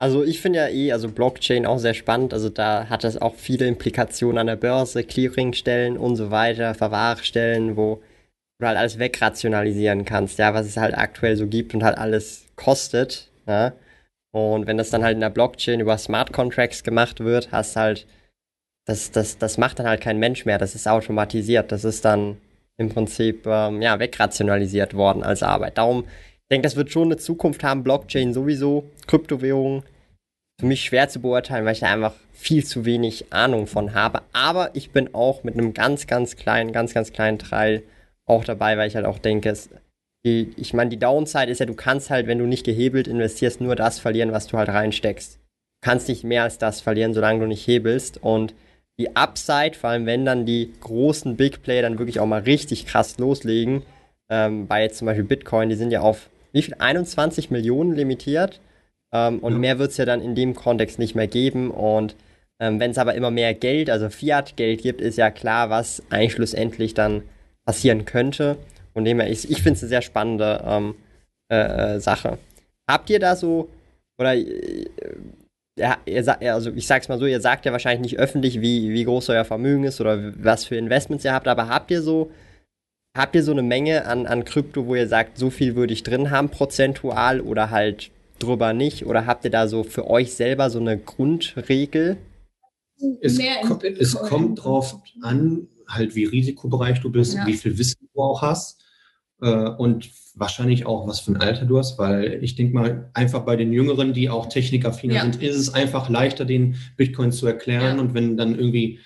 Also 0.00 0.22
ich 0.22 0.40
finde 0.40 0.60
ja 0.60 0.68
eh, 0.68 0.92
also 0.92 1.08
Blockchain 1.08 1.66
auch 1.66 1.78
sehr 1.78 1.94
spannend. 1.94 2.32
Also 2.32 2.50
da 2.50 2.88
hat 2.88 3.02
das 3.02 3.20
auch 3.20 3.34
viele 3.34 3.66
Implikationen 3.66 4.38
an 4.38 4.46
der 4.46 4.56
Börse, 4.56 5.02
Clearingstellen 5.02 5.96
und 5.96 6.16
so 6.16 6.30
weiter, 6.30 6.74
Verwahrstellen, 6.74 7.76
wo 7.76 8.00
du 8.58 8.66
halt 8.66 8.76
alles 8.78 8.98
wegrationalisieren 8.98 10.04
kannst, 10.04 10.38
ja, 10.38 10.54
was 10.54 10.66
es 10.66 10.76
halt 10.76 10.96
aktuell 10.96 11.36
so 11.36 11.46
gibt 11.46 11.74
und 11.74 11.82
halt 11.82 11.98
alles 11.98 12.46
kostet. 12.56 13.28
Ja? 13.46 13.72
Und 14.32 14.66
wenn 14.66 14.76
das 14.76 14.90
dann 14.90 15.02
halt 15.02 15.14
in 15.14 15.20
der 15.20 15.30
Blockchain 15.30 15.80
über 15.80 15.96
Smart 15.96 16.32
Contracts 16.32 16.82
gemacht 16.82 17.20
wird, 17.20 17.50
hast 17.50 17.76
halt, 17.76 18.06
das, 18.86 19.10
das, 19.10 19.38
das 19.38 19.58
macht 19.58 19.78
dann 19.78 19.86
halt 19.86 20.00
kein 20.00 20.18
Mensch 20.18 20.44
mehr, 20.44 20.58
das 20.58 20.74
ist 20.74 20.86
automatisiert. 20.86 21.72
Das 21.72 21.84
ist 21.84 22.04
dann 22.04 22.36
im 22.76 22.88
Prinzip 22.88 23.46
ähm, 23.46 23.82
ja, 23.82 23.98
wegrationalisiert 23.98 24.94
worden 24.94 25.22
als 25.22 25.42
Arbeit. 25.42 25.78
Darum 25.78 26.04
ich 26.48 26.56
denke, 26.56 26.66
das 26.66 26.76
wird 26.76 26.90
schon 26.90 27.08
eine 27.08 27.18
Zukunft 27.18 27.62
haben, 27.62 27.82
Blockchain 27.82 28.32
sowieso, 28.32 28.90
Kryptowährungen. 29.06 29.82
Für 30.58 30.64
mich 30.64 30.82
schwer 30.82 31.10
zu 31.10 31.20
beurteilen, 31.20 31.66
weil 31.66 31.74
ich 31.74 31.80
da 31.80 31.92
einfach 31.92 32.14
viel 32.32 32.64
zu 32.64 32.86
wenig 32.86 33.34
Ahnung 33.34 33.66
von 33.66 33.92
habe. 33.92 34.22
Aber 34.32 34.70
ich 34.72 34.90
bin 34.90 35.14
auch 35.14 35.44
mit 35.44 35.58
einem 35.58 35.74
ganz, 35.74 36.06
ganz 36.06 36.36
kleinen, 36.36 36.72
ganz, 36.72 36.94
ganz 36.94 37.12
kleinen 37.12 37.38
Teil 37.38 37.82
auch 38.24 38.44
dabei, 38.44 38.78
weil 38.78 38.88
ich 38.88 38.96
halt 38.96 39.04
auch 39.04 39.18
denke, 39.18 39.50
es, 39.50 39.68
die, 40.28 40.52
ich 40.56 40.74
meine, 40.74 40.90
die 40.90 40.98
Downside 40.98 41.50
ist 41.50 41.60
ja, 41.60 41.66
du 41.66 41.74
kannst 41.74 42.10
halt, 42.10 42.26
wenn 42.26 42.38
du 42.38 42.46
nicht 42.46 42.64
gehebelt 42.64 43.08
investierst, 43.08 43.60
nur 43.60 43.76
das 43.76 43.98
verlieren, 43.98 44.32
was 44.32 44.46
du 44.46 44.58
halt 44.58 44.68
reinsteckst. 44.68 45.36
Du 45.36 45.40
kannst 45.80 46.08
nicht 46.08 46.24
mehr 46.24 46.42
als 46.42 46.58
das 46.58 46.80
verlieren, 46.80 47.14
solange 47.14 47.40
du 47.40 47.46
nicht 47.46 47.66
hebelst. 47.66 48.22
Und 48.22 48.54
die 48.98 49.16
Upside, 49.16 49.74
vor 49.74 49.90
allem 49.90 50.06
wenn 50.06 50.24
dann 50.24 50.44
die 50.44 50.72
großen 50.80 51.36
Big 51.36 51.62
Player 51.62 51.82
dann 51.82 51.98
wirklich 51.98 52.20
auch 52.20 52.26
mal 52.26 52.42
richtig 52.42 52.86
krass 52.86 53.18
loslegen, 53.18 53.82
ähm, 54.28 54.66
bei 54.66 54.82
jetzt 54.82 54.98
zum 54.98 55.06
Beispiel 55.06 55.24
Bitcoin, 55.24 55.68
die 55.68 55.76
sind 55.76 55.90
ja 55.90 56.00
auf 56.00 56.28
wie 56.52 56.62
viel? 56.62 56.74
21 56.78 57.50
Millionen 57.50 57.94
limitiert. 57.94 58.60
Ähm, 59.12 59.38
und 59.38 59.52
ja. 59.54 59.58
mehr 59.58 59.78
wird 59.78 59.92
es 59.92 59.96
ja 59.96 60.04
dann 60.04 60.20
in 60.20 60.34
dem 60.34 60.54
Kontext 60.54 60.98
nicht 60.98 61.14
mehr 61.14 61.26
geben. 61.26 61.70
Und 61.70 62.16
ähm, 62.60 62.80
wenn 62.80 62.90
es 62.90 62.98
aber 62.98 63.14
immer 63.14 63.30
mehr 63.30 63.54
Geld, 63.54 63.90
also 63.90 64.08
Fiat-Geld 64.08 64.82
gibt, 64.82 65.00
ist 65.00 65.18
ja 65.18 65.30
klar, 65.30 65.70
was 65.70 66.02
eigentlich 66.10 66.32
schlussendlich 66.32 66.94
dann 66.94 67.22
passieren 67.64 68.04
könnte. 68.04 68.56
Und 68.98 69.04
dem 69.04 69.20
her, 69.20 69.30
ich, 69.30 69.50
ich 69.50 69.62
finde 69.62 69.76
es 69.76 69.82
eine 69.82 69.88
sehr 69.88 70.02
spannende 70.02 70.62
ähm, 70.66 70.94
äh, 71.50 71.96
äh, 71.96 72.00
Sache. 72.00 72.38
Habt 72.88 73.10
ihr 73.10 73.20
da 73.20 73.36
so, 73.36 73.68
oder 74.18 74.34
äh, 74.34 74.86
ja, 75.78 75.96
ihr, 76.06 76.52
also 76.52 76.72
ich 76.72 76.86
sag's 76.86 77.08
mal 77.08 77.18
so, 77.18 77.26
ihr 77.26 77.40
sagt 77.40 77.64
ja 77.64 77.72
wahrscheinlich 77.72 78.12
nicht 78.12 78.18
öffentlich, 78.18 78.60
wie, 78.60 78.90
wie 78.90 79.04
groß 79.04 79.30
euer 79.30 79.44
Vermögen 79.44 79.84
ist 79.84 80.00
oder 80.00 80.32
was 80.42 80.64
für 80.64 80.76
Investments 80.76 81.24
ihr 81.24 81.32
habt, 81.32 81.48
aber 81.48 81.68
habt 81.68 81.90
ihr 81.90 82.02
so 82.02 82.30
Habt 83.16 83.34
ihr 83.34 83.42
so 83.42 83.50
eine 83.50 83.62
Menge 83.62 84.06
an, 84.06 84.26
an 84.26 84.44
Krypto, 84.44 84.86
wo 84.86 84.94
ihr 84.94 85.08
sagt, 85.08 85.38
so 85.38 85.50
viel 85.50 85.74
würde 85.74 85.92
ich 85.92 86.04
drin 86.04 86.30
haben, 86.30 86.50
prozentual 86.50 87.40
oder 87.40 87.70
halt 87.70 88.12
drüber 88.38 88.72
nicht? 88.72 89.06
Oder 89.06 89.26
habt 89.26 89.44
ihr 89.44 89.50
da 89.50 89.66
so 89.66 89.82
für 89.82 90.08
euch 90.08 90.34
selber 90.34 90.70
so 90.70 90.78
eine 90.78 90.96
Grundregel? 90.96 92.16
Es, 93.20 93.40
ko 93.66 93.78
es 93.82 94.14
kommt 94.14 94.62
drauf 94.62 95.00
an, 95.22 95.66
halt 95.88 96.14
wie 96.14 96.26
risikobereich 96.26 97.00
du 97.00 97.10
bist, 97.10 97.34
ja. 97.34 97.44
wie 97.44 97.54
viel 97.54 97.76
Wissen 97.76 98.08
du 98.14 98.22
auch 98.22 98.40
hast 98.40 98.84
und 99.40 100.10
wahrscheinlich 100.34 100.86
auch, 100.86 101.06
was 101.06 101.20
für 101.20 101.32
ein 101.32 101.40
Alter 101.40 101.64
du 101.64 101.78
hast, 101.78 101.98
weil 101.98 102.42
ich 102.42 102.56
denke 102.56 102.74
mal, 102.74 103.10
einfach 103.14 103.44
bei 103.44 103.56
den 103.56 103.72
Jüngeren, 103.72 104.12
die 104.12 104.30
auch 104.30 104.46
technikaffiner 104.46 105.14
ja. 105.14 105.22
sind, 105.22 105.42
ist 105.42 105.56
es 105.56 105.72
einfach 105.72 106.08
leichter, 106.08 106.44
den 106.44 106.76
Bitcoin 106.96 107.32
zu 107.32 107.46
erklären. 107.46 107.96
Ja. 107.96 108.02
Und 108.02 108.14
wenn 108.14 108.36
dann 108.36 108.58
irgendwie 108.58 109.00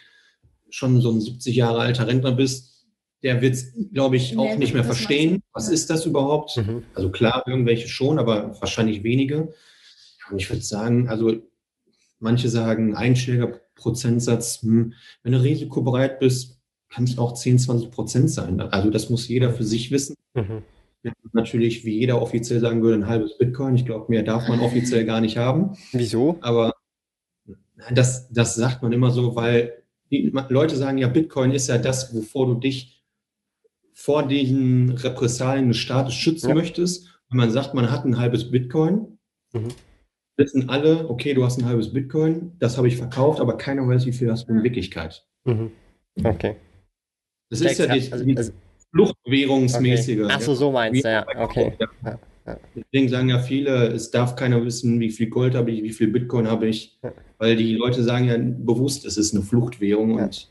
schon 0.70 1.00
so 1.00 1.10
ein 1.10 1.20
70 1.20 1.54
Jahre 1.54 1.80
alter 1.80 2.06
Rentner 2.06 2.32
bist, 2.32 2.86
der 3.22 3.40
wird 3.40 3.54
es, 3.54 3.72
glaube 3.92 4.16
ich, 4.16 4.36
auch 4.36 4.56
nicht 4.56 4.74
mehr 4.74 4.84
verstehen. 4.84 5.42
Was 5.52 5.68
ist 5.68 5.90
das 5.90 6.06
überhaupt? 6.06 6.56
Mhm. 6.56 6.82
Also 6.94 7.10
klar, 7.10 7.44
irgendwelche 7.46 7.88
schon, 7.88 8.18
aber 8.18 8.60
wahrscheinlich 8.60 9.04
wenige. 9.04 9.52
Und 10.30 10.38
ich 10.38 10.50
würde 10.50 10.62
sagen, 10.62 11.08
also 11.08 11.34
manche 12.18 12.48
sagen 12.48 12.96
Einschlägerprozentsatz, 12.96 14.62
hm, 14.62 14.94
wenn 15.22 15.32
du 15.32 15.42
risikobereit 15.42 16.18
bist, 16.18 16.61
kann 16.92 17.04
es 17.04 17.18
auch 17.18 17.32
10, 17.32 17.58
20 17.58 17.90
Prozent 17.90 18.30
sein. 18.30 18.60
Also 18.60 18.90
das 18.90 19.08
muss 19.08 19.26
jeder 19.26 19.50
für 19.50 19.64
sich 19.64 19.90
wissen. 19.90 20.14
Mhm. 20.34 20.62
Natürlich, 21.32 21.84
wie 21.84 21.98
jeder 21.98 22.20
offiziell 22.20 22.60
sagen 22.60 22.82
würde, 22.82 22.96
ein 22.96 23.08
halbes 23.08 23.38
Bitcoin. 23.38 23.74
Ich 23.74 23.86
glaube, 23.86 24.06
mehr 24.08 24.22
darf 24.22 24.46
man 24.48 24.60
offiziell 24.60 25.04
gar 25.04 25.20
nicht 25.20 25.38
haben. 25.38 25.76
Wieso? 25.92 26.36
Aber 26.42 26.74
das, 27.92 28.28
das 28.30 28.54
sagt 28.54 28.82
man 28.82 28.92
immer 28.92 29.10
so, 29.10 29.34
weil 29.34 29.82
die 30.10 30.30
Leute 30.48 30.76
sagen 30.76 30.98
ja, 30.98 31.08
Bitcoin 31.08 31.52
ist 31.52 31.68
ja 31.68 31.78
das, 31.78 32.14
wovor 32.14 32.46
du 32.46 32.54
dich 32.54 33.02
vor 33.94 34.28
diesen 34.28 34.90
Repressalien 34.90 35.68
des 35.68 35.78
Staates 35.78 36.14
schützen 36.14 36.50
ja. 36.50 36.54
möchtest, 36.54 37.08
wenn 37.30 37.38
man 37.38 37.50
sagt, 37.50 37.72
man 37.74 37.90
hat 37.90 38.04
ein 38.04 38.18
halbes 38.18 38.50
Bitcoin, 38.50 39.18
mhm. 39.52 39.68
wissen 40.36 40.68
alle, 40.68 41.08
okay, 41.08 41.34
du 41.34 41.44
hast 41.44 41.58
ein 41.58 41.66
halbes 41.66 41.92
Bitcoin, 41.92 42.52
das 42.58 42.76
habe 42.76 42.88
ich 42.88 42.96
verkauft, 42.96 43.40
aber 43.40 43.56
keiner 43.56 43.88
weiß, 43.88 44.06
wie 44.06 44.12
viel 44.12 44.30
hast 44.30 44.48
du 44.48 44.52
in 44.52 44.62
Wirklichkeit. 44.62 45.26
Mhm. 45.44 45.72
Okay. 46.22 46.56
Das 47.52 47.60
ist 47.60 47.78
ja 47.78 47.86
die, 47.86 48.12
also, 48.12 48.24
also, 48.34 48.52
Fluchtwährungsmäßige. 48.92 50.20
Okay. 50.20 50.32
Ach 50.34 50.40
so, 50.40 50.72
meinst 50.72 51.04
du, 51.04 51.10
ja, 51.10 51.26
okay. 51.36 51.74
Ja. 51.78 52.18
Ja. 52.46 52.58
Deswegen 52.74 53.08
sagen 53.08 53.28
ja 53.28 53.38
viele, 53.38 53.88
es 53.88 54.10
darf 54.10 54.34
keiner 54.34 54.64
wissen, 54.64 54.98
wie 54.98 55.10
viel 55.10 55.28
Gold 55.28 55.54
habe 55.54 55.70
ich, 55.70 55.82
wie 55.84 55.92
viel 55.92 56.08
Bitcoin 56.08 56.48
habe 56.48 56.66
ich, 56.66 56.98
weil 57.38 57.54
die 57.54 57.76
Leute 57.76 58.02
sagen 58.02 58.24
ja 58.24 58.36
bewusst, 58.36 59.04
es 59.04 59.16
ist 59.16 59.32
eine 59.32 59.44
Fluchtwährung 59.44 60.14
und 60.14 60.48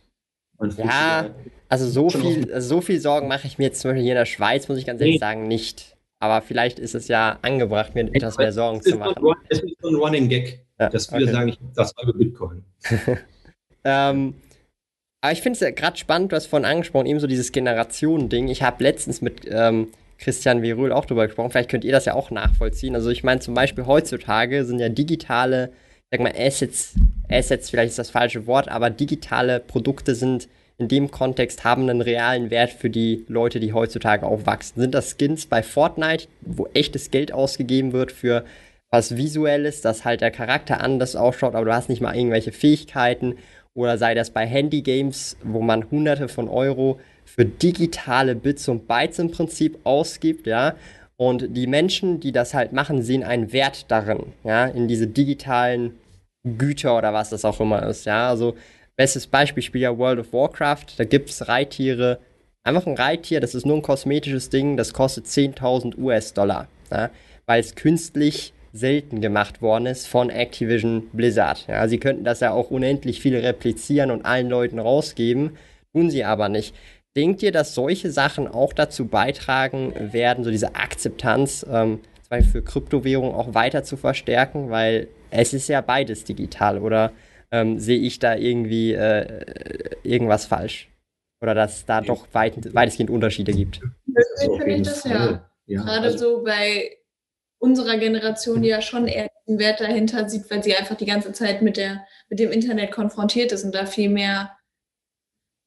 man 0.57 0.77
ja, 0.77 1.29
also 1.69 1.87
so 1.87 2.09
viel, 2.09 2.53
also 2.53 2.75
so 2.75 2.81
viel 2.81 2.99
Sorgen 2.99 3.27
mache 3.27 3.47
ich 3.47 3.57
mir 3.57 3.65
jetzt 3.65 3.81
zum 3.81 3.89
Beispiel 3.89 4.03
hier 4.03 4.13
in 4.13 4.19
der 4.19 4.25
Schweiz, 4.25 4.69
muss 4.69 4.77
ich 4.77 4.85
ganz 4.85 5.01
ehrlich 5.01 5.15
nee. 5.15 5.19
sagen, 5.19 5.47
nicht. 5.47 5.97
Aber 6.19 6.41
vielleicht 6.43 6.77
ist 6.77 6.93
es 6.93 7.07
ja 7.07 7.39
angebracht, 7.41 7.95
mir 7.95 8.13
etwas 8.13 8.37
mehr 8.37 8.53
Sorgen 8.53 8.81
zu 8.81 8.95
machen. 8.95 9.15
es 9.49 9.59
ist 9.59 9.75
so 9.81 9.89
ein 9.89 9.95
Running 9.95 10.29
Gag, 10.29 10.63
ja, 10.79 10.87
dass 10.87 11.07
viele 11.07 11.23
okay. 11.23 11.31
sagen, 11.31 11.49
ich 11.49 11.55
habe 11.55 11.71
das 11.75 11.93
halbe 11.97 12.13
Bitcoin. 12.13 12.63
ähm, 13.83 14.35
aber 15.21 15.33
ich 15.33 15.41
finde 15.41 15.55
es 15.55 15.59
ja 15.61 15.71
gerade 15.71 15.97
spannend, 15.97 16.33
hast 16.33 16.47
vorhin 16.47 16.65
angesprochen, 16.65 17.05
eben 17.05 17.19
so 17.19 17.27
dieses 17.27 17.51
Generationending. 17.51 18.47
Ich 18.47 18.63
habe 18.63 18.83
letztens 18.83 19.21
mit 19.21 19.41
ähm, 19.47 19.87
Christian 20.17 20.61
Virul 20.61 20.91
auch 20.91 21.05
drüber 21.05 21.27
gesprochen, 21.27 21.51
vielleicht 21.51 21.69
könnt 21.69 21.83
ihr 21.83 21.91
das 21.91 22.05
ja 22.05 22.13
auch 22.15 22.31
nachvollziehen. 22.31 22.95
Also 22.95 23.09
ich 23.09 23.23
meine 23.23 23.39
zum 23.39 23.53
Beispiel 23.53 23.85
heutzutage 23.85 24.65
sind 24.65 24.79
ja 24.79 24.89
digitale, 24.89 25.71
sag 26.09 26.21
mal 26.21 26.33
Assets, 26.35 26.93
Assets 27.29 27.69
vielleicht 27.69 27.91
ist 27.91 27.99
das 27.99 28.09
falsche 28.09 28.47
Wort, 28.47 28.67
aber 28.67 28.89
digitale 28.89 29.59
Produkte 29.59 30.15
sind 30.15 30.47
in 30.81 30.87
dem 30.87 31.11
Kontext 31.11 31.63
haben 31.63 31.83
einen 31.83 32.01
realen 32.01 32.49
Wert 32.49 32.71
für 32.71 32.89
die 32.89 33.23
Leute, 33.27 33.59
die 33.59 33.71
heutzutage 33.71 34.25
aufwachsen. 34.25 34.81
Sind 34.81 34.95
das 34.95 35.15
Skins 35.15 35.45
bei 35.45 35.61
Fortnite, 35.61 36.27
wo 36.41 36.67
echtes 36.73 37.11
Geld 37.11 37.31
ausgegeben 37.31 37.93
wird 37.93 38.11
für 38.11 38.43
was 38.89 39.15
Visuelles, 39.15 39.81
dass 39.81 40.05
halt 40.05 40.21
der 40.21 40.31
Charakter 40.31 40.81
anders 40.81 41.15
ausschaut, 41.15 41.53
aber 41.53 41.65
du 41.65 41.73
hast 41.73 41.87
nicht 41.87 42.01
mal 42.01 42.15
irgendwelche 42.15 42.51
Fähigkeiten. 42.51 43.37
Oder 43.73 43.97
sei 43.97 44.13
das 44.13 44.31
bei 44.31 44.45
Handygames, 44.45 45.37
wo 45.43 45.61
man 45.61 45.89
hunderte 45.89 46.27
von 46.27 46.49
Euro 46.49 46.99
für 47.25 47.45
digitale 47.45 48.35
Bits 48.35 48.67
und 48.67 48.87
Bytes 48.87 49.19
im 49.19 49.31
Prinzip 49.31 49.79
ausgibt, 49.85 50.47
ja. 50.47 50.75
Und 51.15 51.55
die 51.55 51.67
Menschen, 51.67 52.19
die 52.19 52.31
das 52.31 52.53
halt 52.53 52.73
machen, 52.73 53.03
sehen 53.03 53.23
einen 53.23 53.53
Wert 53.53 53.85
darin, 53.89 54.33
ja, 54.43 54.65
in 54.65 54.87
diese 54.87 55.07
digitalen 55.07 55.93
Güter 56.43 56.97
oder 56.97 57.13
was 57.13 57.29
das 57.29 57.45
auch 57.45 57.59
immer 57.59 57.85
ist, 57.87 58.05
ja. 58.05 58.27
Also, 58.27 58.55
bestes 58.97 59.27
Beispiel, 59.27 59.59
ich 59.59 59.67
spiele 59.67 59.83
ja 59.83 59.97
World 59.97 60.19
of 60.19 60.33
Warcraft, 60.33 60.97
da 60.97 61.05
gibt 61.05 61.29
es 61.29 61.47
Reittiere, 61.47 62.19
einfach 62.63 62.87
ein 62.87 62.97
Reittier, 62.97 63.39
das 63.39 63.55
ist 63.55 63.65
nur 63.65 63.77
ein 63.77 63.81
kosmetisches 63.81 64.49
Ding, 64.49 64.75
das 64.75 64.93
kostet 64.93 65.27
10.000 65.27 65.97
US-Dollar, 65.97 66.67
ja, 66.91 67.09
weil 67.45 67.61
es 67.61 67.75
künstlich 67.75 68.53
selten 68.73 69.21
gemacht 69.21 69.61
worden 69.61 69.85
ist 69.85 70.07
von 70.07 70.29
Activision 70.29 71.09
Blizzard. 71.11 71.65
Ja, 71.67 71.87
sie 71.87 71.97
könnten 71.97 72.23
das 72.23 72.39
ja 72.39 72.51
auch 72.51 72.71
unendlich 72.71 73.21
viele 73.21 73.43
replizieren 73.43 74.11
und 74.11 74.25
allen 74.25 74.49
Leuten 74.49 74.79
rausgeben, 74.79 75.57
tun 75.93 76.09
sie 76.09 76.23
aber 76.23 76.49
nicht. 76.49 76.75
Denkt 77.15 77.43
ihr, 77.43 77.51
dass 77.51 77.75
solche 77.75 78.09
Sachen 78.09 78.47
auch 78.47 78.71
dazu 78.71 79.07
beitragen 79.07 79.93
werden, 80.13 80.45
so 80.45 80.51
diese 80.51 80.75
Akzeptanz 80.75 81.65
ähm, 81.69 81.99
für 82.51 82.61
Kryptowährungen 82.61 83.35
auch 83.35 83.53
weiter 83.53 83.83
zu 83.83 83.97
verstärken? 83.97 84.69
Weil 84.69 85.09
es 85.29 85.53
ist 85.53 85.67
ja 85.67 85.81
beides 85.81 86.23
digital, 86.23 86.79
oder 86.79 87.11
ähm, 87.51 87.79
sehe 87.79 87.99
ich 87.99 88.19
da 88.19 88.35
irgendwie 88.35 88.93
äh, 88.93 89.43
irgendwas 90.03 90.45
falsch? 90.45 90.87
Oder 91.41 91.53
dass 91.53 91.77
es 91.77 91.85
da 91.85 91.99
doch 91.99 92.27
weit, 92.33 92.73
weitestgehend 92.73 93.09
Unterschiede 93.09 93.51
gibt? 93.51 93.81
Deswegen 94.05 94.57
finde 94.57 94.75
ich 94.75 94.81
das 94.83 95.03
ja. 95.03 95.49
ja. 95.65 95.81
Gerade 95.81 96.07
also, 96.07 96.17
so 96.17 96.43
bei 96.43 96.97
unserer 97.61 97.97
Generation, 97.97 98.63
die 98.63 98.69
ja 98.69 98.81
schon 98.81 99.07
eher 99.07 99.29
den 99.47 99.59
Wert 99.59 99.79
dahinter 99.79 100.27
sieht, 100.27 100.49
weil 100.49 100.63
sie 100.63 100.75
einfach 100.75 100.95
die 100.95 101.05
ganze 101.05 101.31
Zeit 101.31 101.61
mit, 101.61 101.77
der, 101.77 102.05
mit 102.29 102.39
dem 102.39 102.51
Internet 102.51 102.91
konfrontiert 102.91 103.51
ist 103.51 103.63
und 103.63 103.75
da 103.75 103.85
viel 103.85 104.09
mehr, 104.09 104.57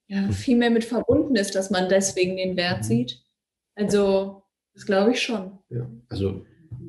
ja, 0.08 0.22
hm. 0.22 0.32
viel 0.32 0.56
mehr 0.56 0.70
mit 0.70 0.84
verbunden 0.84 1.36
ist, 1.36 1.54
dass 1.54 1.70
man 1.70 1.88
deswegen 1.88 2.36
den 2.36 2.56
Wert 2.56 2.78
mhm. 2.78 2.82
sieht. 2.82 3.22
Also, 3.76 4.42
das 4.74 4.86
glaube 4.86 5.12
ich 5.12 5.22
schon. 5.22 5.58
Ja, 5.70 5.88
also 6.08 6.44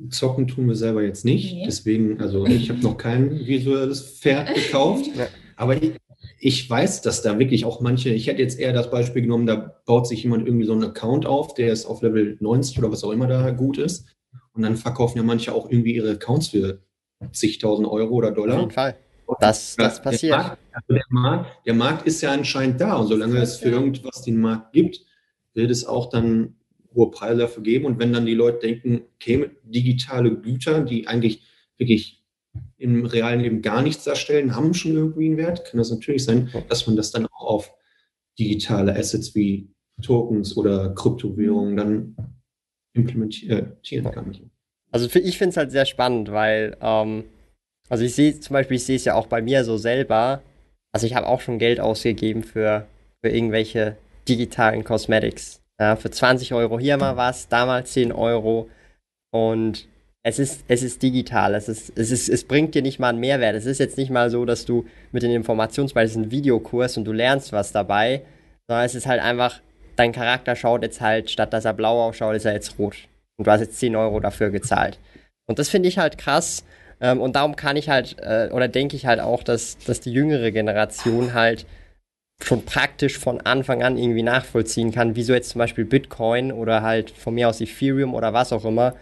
zocken 0.10 0.48
tun 0.48 0.68
wir 0.68 0.76
selber 0.76 1.04
jetzt 1.04 1.24
nicht. 1.24 1.54
Nee. 1.54 1.64
Deswegen, 1.66 2.20
also 2.20 2.46
ich 2.48 2.70
habe 2.70 2.80
noch 2.80 2.98
kein 2.98 3.46
visuelles 3.46 4.20
Pferd 4.20 4.54
gekauft. 4.56 5.06
aber 5.56 5.82
ich, 5.82 5.94
ich 6.40 6.68
weiß, 6.68 7.04
dass 7.04 7.22
da 7.22 7.38
wirklich 7.38 7.66
auch 7.66 7.80
manche, 7.80 8.10
ich 8.10 8.26
hätte 8.26 8.42
jetzt 8.42 8.60
eher 8.60 8.74
das 8.74 8.90
Beispiel 8.90 9.22
genommen, 9.22 9.46
da 9.46 9.82
baut 9.86 10.08
sich 10.08 10.24
jemand 10.24 10.48
irgendwie 10.48 10.66
so 10.66 10.74
einen 10.74 10.84
Account 10.84 11.28
auf, 11.28 11.54
der 11.54 11.72
ist 11.72 11.86
auf 11.86 12.02
Level 12.02 12.38
90 12.40 12.80
oder 12.80 12.92
was 12.92 13.04
auch 13.04 13.12
immer 13.12 13.28
da 13.28 13.52
gut 13.52 13.78
ist. 13.78 14.15
Und 14.56 14.62
dann 14.62 14.78
verkaufen 14.78 15.18
ja 15.18 15.24
manche 15.24 15.54
auch 15.54 15.70
irgendwie 15.70 15.96
ihre 15.96 16.12
Accounts 16.12 16.50
für 16.50 16.82
zigtausend 17.32 17.88
Euro 17.88 18.16
oder 18.16 18.32
Dollar. 18.32 18.56
Auf 18.56 18.62
jeden 18.62 18.72
Fall. 18.72 18.96
Das, 19.40 19.76
das 19.76 20.02
passiert. 20.02 20.34
Der 20.34 20.38
Markt, 20.38 20.60
also 20.72 20.94
der, 20.94 21.04
Markt, 21.10 21.66
der 21.66 21.74
Markt, 21.74 22.08
ist 22.08 22.22
ja 22.22 22.32
anscheinend 22.32 22.80
da. 22.80 22.96
Und 22.96 23.08
solange 23.08 23.38
es 23.40 23.58
für 23.58 23.70
irgendwas 23.70 24.22
den 24.22 24.40
Markt 24.40 24.74
gibt, 24.74 25.02
wird 25.54 25.72
es 25.72 25.86
auch 25.86 26.10
dann 26.10 26.56
hohe 26.94 27.12
Preise 27.12 27.42
dafür 27.42 27.64
geben. 27.64 27.86
Und 27.86 28.00
wenn 28.00 28.14
dann 28.14 28.26
die 28.26 28.36
Leute 28.36 28.68
denken, 28.68 29.02
okay, 29.16 29.50
digitale 29.64 30.36
Güter, 30.38 30.82
die 30.82 31.08
eigentlich 31.08 31.42
wirklich 31.78 32.24
im 32.78 33.06
realen 33.06 33.42
Leben 33.42 33.62
gar 33.62 33.82
nichts 33.82 34.04
darstellen, 34.04 34.56
haben 34.56 34.74
schon 34.74 34.94
irgendwie 34.94 35.26
einen 35.26 35.38
Wert, 35.38 35.66
kann 35.66 35.78
das 35.78 35.92
natürlich 35.92 36.24
sein, 36.24 36.50
dass 36.70 36.88
man 36.88 36.96
das 36.96 37.12
dann 37.12 37.26
auch 37.26 37.46
auf 37.46 37.74
digitale 38.40 38.96
Assets 38.96 39.36
wie 39.36 39.70
Tokens 40.02 40.56
oder 40.56 40.94
Kryptowährungen 40.94 41.76
dann 41.76 42.16
implementieren 42.96 43.78
kann. 44.12 44.50
Also 44.92 45.08
ich 45.08 45.38
finde 45.38 45.50
es 45.50 45.58
halt 45.58 45.72
sehr 45.72 45.86
spannend, 45.86 46.32
weil, 46.32 46.78
ähm, 46.82 47.26
also 47.90 48.04
ich 48.04 48.16
sehe 48.16 48.40
zum 48.40 48.54
Beispiel, 48.54 48.78
ich 48.78 48.86
sehe 48.86 48.96
es 48.96 49.06
ja 49.06 49.16
auch 49.16 49.28
bei 49.28 49.42
mir 49.42 49.64
so 49.64 49.78
selber, 49.78 50.42
also 50.94 51.06
ich 51.06 51.16
habe 51.16 51.28
auch 51.28 51.42
schon 51.42 51.60
Geld 51.60 51.80
ausgegeben 51.80 52.44
für, 52.44 52.88
für 53.22 53.30
irgendwelche 53.30 53.98
digitalen 54.28 54.84
Cosmetics. 54.84 55.62
Ja, 55.80 55.98
für 55.98 56.10
20 56.10 56.54
Euro 56.54 56.80
hier 56.80 56.96
mal 56.98 57.18
was, 57.18 57.50
da 57.50 57.66
mal 57.66 57.86
10 57.86 58.14
Euro. 58.14 58.70
Und 59.32 59.90
es 60.24 60.40
ist, 60.40 60.64
es 60.70 60.82
ist 60.82 61.04
digital, 61.04 61.54
es, 61.54 61.68
ist, 61.68 61.92
es, 61.98 62.12
ist, 62.12 62.30
es 62.30 62.46
bringt 62.46 62.74
dir 62.74 62.82
nicht 62.82 62.98
mal 62.98 63.10
einen 63.10 63.20
Mehrwert. 63.20 63.56
Es 63.56 63.66
ist 63.66 63.80
jetzt 63.80 63.98
nicht 63.98 64.10
mal 64.10 64.30
so, 64.30 64.46
dass 64.46 64.66
du 64.66 64.86
mit 65.12 65.22
den 65.22 65.32
Informationsball, 65.32 66.06
ist 66.06 66.16
ein 66.16 66.32
Videokurs 66.32 66.96
und 66.98 67.04
du 67.04 67.12
lernst 67.12 67.52
was 67.52 67.74
dabei, 67.74 68.22
sondern 68.68 68.86
es 68.86 68.96
ist 68.96 69.06
halt 69.06 69.22
einfach, 69.22 69.62
dein 69.96 70.12
Charakter 70.12 70.56
schaut 70.56 70.84
jetzt 70.84 71.02
halt, 71.02 71.30
statt 71.30 71.54
dass 71.54 71.66
er 71.66 71.74
blau 71.74 72.04
ausschaut, 72.04 72.36
ist 72.36 72.46
er 72.46 72.54
jetzt 72.54 72.78
rot. 72.80 72.96
Und 73.38 73.48
du 73.48 73.52
hast 73.52 73.62
jetzt 73.62 73.80
10 73.80 73.96
Euro 73.96 74.20
dafür 74.20 74.50
gezahlt. 74.50 75.00
Und 75.48 75.60
das 75.60 75.70
finde 75.70 75.90
ich 75.90 75.98
halt 75.98 76.18
krass. 76.18 76.64
Ähm, 77.02 77.22
und 77.22 77.36
darum 77.36 77.56
kann 77.56 77.76
ich 77.76 77.90
halt, 77.90 78.18
äh, 78.20 78.50
oder 78.52 78.68
denke 78.68 78.96
ich 78.96 79.06
halt 79.06 79.20
auch, 79.20 79.44
dass, 79.44 79.78
dass 79.80 80.00
die 80.00 80.12
jüngere 80.12 80.52
Generation 80.52 81.34
halt 81.34 81.66
schon 82.44 82.66
praktisch 82.66 83.18
von 83.18 83.42
Anfang 83.42 83.84
an 83.84 83.98
irgendwie 83.98 84.24
nachvollziehen 84.24 84.92
kann, 84.92 85.16
wieso 85.16 85.34
jetzt 85.34 85.50
zum 85.50 85.60
Beispiel 85.60 85.86
Bitcoin 85.86 86.52
oder 86.52 86.82
halt 86.82 87.12
von 87.12 87.34
mir 87.34 87.48
aus 87.48 87.62
Ethereum 87.62 88.14
oder 88.14 88.34
was 88.34 88.52
auch 88.52 88.66
immer 88.66 88.96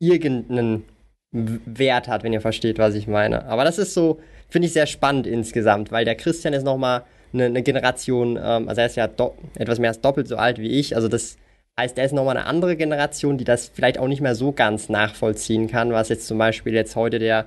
irgendeinen 0.00 0.84
Wert 1.32 2.08
hat, 2.08 2.22
wenn 2.22 2.32
ihr 2.32 2.40
versteht, 2.40 2.78
was 2.78 2.94
ich 2.94 3.06
meine. 3.06 3.44
Aber 3.46 3.64
das 3.64 3.78
ist 3.78 3.94
so, 3.94 4.20
finde 4.48 4.66
ich 4.66 4.72
sehr 4.72 4.86
spannend 4.86 5.26
insgesamt, 5.26 5.92
weil 5.92 6.04
der 6.04 6.16
Christian 6.16 6.54
ist 6.54 6.64
nochmal 6.64 7.02
eine, 7.32 7.46
eine 7.46 7.62
Generation, 7.62 8.38
ähm, 8.42 8.68
also 8.68 8.80
er 8.80 8.86
ist 8.86 8.96
ja 8.96 9.08
etwas 9.56 9.78
mehr 9.78 9.90
als 9.90 10.00
doppelt 10.00 10.28
so 10.28 10.36
alt 10.36 10.58
wie 10.58 10.68
ich, 10.68 10.96
also 10.96 11.08
das 11.08 11.36
heißt, 11.78 11.98
er 11.98 12.04
ist 12.04 12.12
nochmal 12.12 12.36
eine 12.36 12.46
andere 12.46 12.76
Generation, 12.76 13.38
die 13.38 13.44
das 13.44 13.70
vielleicht 13.72 13.98
auch 13.98 14.08
nicht 14.08 14.20
mehr 14.20 14.34
so 14.34 14.52
ganz 14.52 14.88
nachvollziehen 14.88 15.66
kann, 15.68 15.92
was 15.92 16.08
jetzt 16.08 16.26
zum 16.26 16.38
Beispiel 16.38 16.74
jetzt 16.74 16.96
heute 16.96 17.18
der 17.18 17.46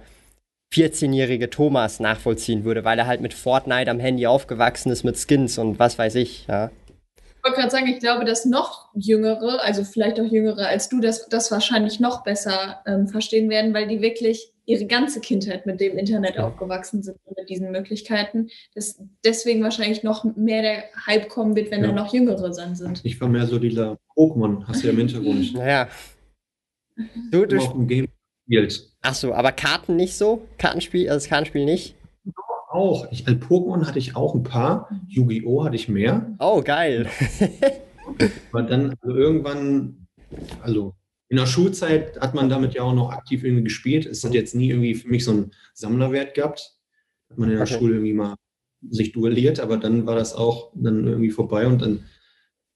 14-jährige 0.74 1.50
Thomas 1.50 2.00
nachvollziehen 2.00 2.64
würde, 2.64 2.84
weil 2.84 2.98
er 2.98 3.06
halt 3.06 3.22
mit 3.22 3.34
Fortnite 3.34 3.92
am 3.92 4.00
Handy 4.00 4.26
aufgewachsen 4.26 4.92
ist 4.92 5.04
mit 5.04 5.18
Skins 5.18 5.58
und 5.58 5.78
was 5.78 6.00
weiß 6.00 6.16
ich, 6.16 6.48
ja. 6.48 6.72
Ich 7.44 7.50
wollte 7.50 7.60
gerade 7.60 7.72
sagen, 7.72 7.88
ich 7.88 8.00
glaube, 8.00 8.24
dass 8.24 8.46
noch 8.46 8.90
Jüngere, 8.96 9.62
also 9.62 9.84
vielleicht 9.84 10.18
auch 10.18 10.24
Jüngere 10.24 10.66
als 10.66 10.88
du, 10.88 11.02
das, 11.02 11.28
das 11.28 11.52
wahrscheinlich 11.52 12.00
noch 12.00 12.24
besser 12.24 12.82
ähm, 12.86 13.10
verstehen 13.10 13.50
werden, 13.50 13.74
weil 13.74 13.86
die 13.86 14.02
wirklich 14.02 14.54
ihre 14.66 14.86
ganze 14.86 15.20
Kindheit 15.20 15.66
mit 15.66 15.82
dem 15.82 15.98
Internet 15.98 16.36
ja. 16.36 16.48
aufgewachsen 16.48 17.04
sind 17.04 17.18
und 17.26 17.38
mit 17.38 17.50
diesen 17.50 17.70
Möglichkeiten. 17.72 18.48
Dass 18.76 18.98
deswegen 19.26 19.62
wahrscheinlich 19.62 20.04
noch 20.04 20.24
mehr 20.38 20.62
der 20.62 20.84
Hype 21.06 21.28
kommen 21.28 21.54
wird, 21.58 21.70
wenn 21.70 21.82
ja. 21.82 21.88
da 21.88 21.94
noch 21.94 22.14
Jüngere 22.14 22.50
dann 22.50 22.78
sind. 22.78 23.02
Ich 23.04 23.20
war 23.20 23.28
mehr 23.28 23.46
so 23.46 23.60
dieser 23.60 23.98
Pokémon, 24.16 24.66
hast 24.66 24.82
du 24.82 24.88
ja 24.88 24.94
im 24.94 25.00
Hintergrund. 25.00 25.54
Naja. 25.54 25.90
Du, 27.30 27.46
du 27.46 27.58
auch 27.60 27.76
im 27.76 27.88
Game 27.88 28.08
gespielt. 28.48 28.90
Ach 29.02 29.16
so, 29.16 29.34
aber 29.34 29.52
Karten 29.52 29.98
nicht 29.98 30.16
so? 30.16 30.48
Kartenspiel, 30.58 31.10
also 31.10 31.18
das 31.18 31.28
Kartenspiel 31.28 31.66
nicht? 31.66 31.96
Auch. 32.74 33.12
Ich, 33.12 33.28
also 33.28 33.40
Pokémon 33.40 33.86
hatte 33.86 34.00
ich 34.00 34.16
auch 34.16 34.34
ein 34.34 34.42
paar. 34.42 34.90
Yu-Gi-Oh! 35.08 35.64
hatte 35.64 35.76
ich 35.76 35.90
mehr. 35.90 36.36
Oh, 36.40 36.64
geil. 36.64 37.08
aber 38.52 38.64
dann 38.64 38.96
also 39.00 39.16
irgendwann, 39.16 40.08
also 40.62 40.96
in 41.30 41.38
der 41.38 41.46
Schulzeit 41.46 42.20
hat 42.20 42.34
man 42.34 42.50
damit 42.50 42.74
ja 42.74 42.82
auch 42.82 42.96
noch 42.96 43.12
aktiv 43.12 43.44
irgendwie 43.44 43.66
gespielt. 43.66 44.08
Es 44.08 44.24
hat 44.24 44.34
jetzt 44.34 44.56
nie 44.56 44.70
irgendwie 44.72 44.96
für 44.96 45.08
mich 45.08 45.24
so 45.24 45.32
einen 45.32 45.52
Sammlerwert 45.76 46.34
gehabt. 46.34 46.74
Hat 47.30 47.38
man 47.38 47.50
in 47.52 47.58
der 47.58 47.64
okay. 47.64 47.78
Schule 47.78 47.94
irgendwie 47.94 48.14
mal 48.14 48.36
sich 48.90 49.12
duelliert, 49.12 49.60
aber 49.60 49.78
dann 49.78 50.08
war 50.08 50.16
das 50.16 50.34
auch 50.34 50.72
dann 50.74 51.06
irgendwie 51.06 51.30
vorbei 51.30 51.68
und 51.68 51.80
dann 51.80 52.06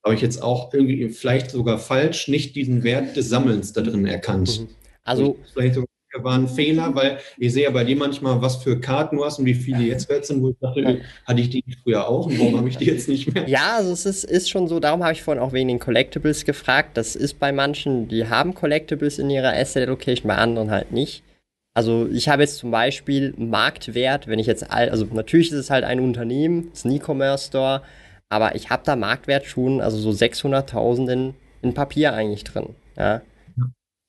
habe 0.03 0.13
ich 0.13 0.21
jetzt 0.21 0.43
auch 0.43 0.73
irgendwie 0.73 1.09
vielleicht 1.09 1.49
sogar 1.49 1.79
falsch 1.79 2.27
nicht 2.27 2.55
diesen 2.55 2.83
Wert 2.83 3.17
des 3.17 3.29
Sammelns 3.29 3.73
da 3.73 3.81
drin 3.81 4.05
erkannt. 4.05 4.61
Mhm. 4.61 4.67
Also 5.03 5.39
vielleicht 5.53 5.73
sogar 5.73 5.89
war 6.13 6.37
ein 6.37 6.47
Fehler, 6.47 6.95
weil 6.95 7.19
ich 7.37 7.53
sehe 7.53 7.65
ja 7.65 7.69
bei 7.69 7.83
dir 7.83 7.95
manchmal, 7.95 8.41
was 8.41 8.57
für 8.57 8.79
Karten 8.79 9.17
du 9.17 9.25
hast 9.25 9.39
und 9.39 9.45
wie 9.45 9.53
viele 9.53 9.83
jetzt 9.83 10.09
wert 10.09 10.25
sind, 10.25 10.41
wo 10.41 10.49
ich 10.49 10.55
dachte, 10.59 11.01
hatte 11.25 11.41
ich 11.41 11.49
die 11.49 11.63
früher 11.83 12.07
auch 12.07 12.25
und 12.25 12.39
warum 12.39 12.57
habe 12.57 12.69
ich 12.69 12.77
die 12.77 12.85
jetzt 12.85 13.09
nicht 13.09 13.33
mehr? 13.33 13.47
Ja, 13.47 13.77
also 13.77 13.91
es 13.91 14.05
ist, 14.05 14.23
ist 14.23 14.49
schon 14.49 14.67
so, 14.67 14.79
darum 14.79 15.03
habe 15.03 15.13
ich 15.13 15.23
vorhin 15.23 15.41
auch 15.41 15.53
wegen 15.53 15.67
den 15.67 15.79
Collectibles 15.79 16.45
gefragt. 16.45 16.97
Das 16.97 17.15
ist 17.15 17.39
bei 17.39 17.51
manchen, 17.51 18.07
die 18.07 18.27
haben 18.27 18.53
Collectibles 18.53 19.19
in 19.19 19.29
ihrer 19.29 19.53
Asset 19.53 19.87
Allocation, 19.87 20.27
bei 20.27 20.35
anderen 20.35 20.71
halt 20.71 20.91
nicht. 20.91 21.23
Also 21.73 22.07
ich 22.11 22.27
habe 22.27 22.41
jetzt 22.41 22.57
zum 22.57 22.71
Beispiel 22.71 23.35
Marktwert, 23.37 24.27
wenn 24.27 24.39
ich 24.39 24.47
jetzt, 24.47 24.71
all, 24.71 24.89
also 24.89 25.05
natürlich 25.11 25.51
ist 25.51 25.59
es 25.59 25.69
halt 25.69 25.83
ein 25.83 25.99
Unternehmen, 25.99 26.69
es 26.73 26.79
ist 26.79 26.85
ein 26.85 26.91
E-Commerce 26.91 27.47
Store, 27.49 27.83
aber 28.29 28.55
ich 28.55 28.69
habe 28.71 28.81
da 28.83 28.95
Marktwert 28.95 29.45
schon, 29.45 29.79
also 29.79 29.97
so 29.97 30.09
600.000 30.09 31.11
in, 31.11 31.33
in 31.61 31.73
Papier 31.75 32.13
eigentlich 32.13 32.43
drin. 32.43 32.69
Ja. 32.97 33.21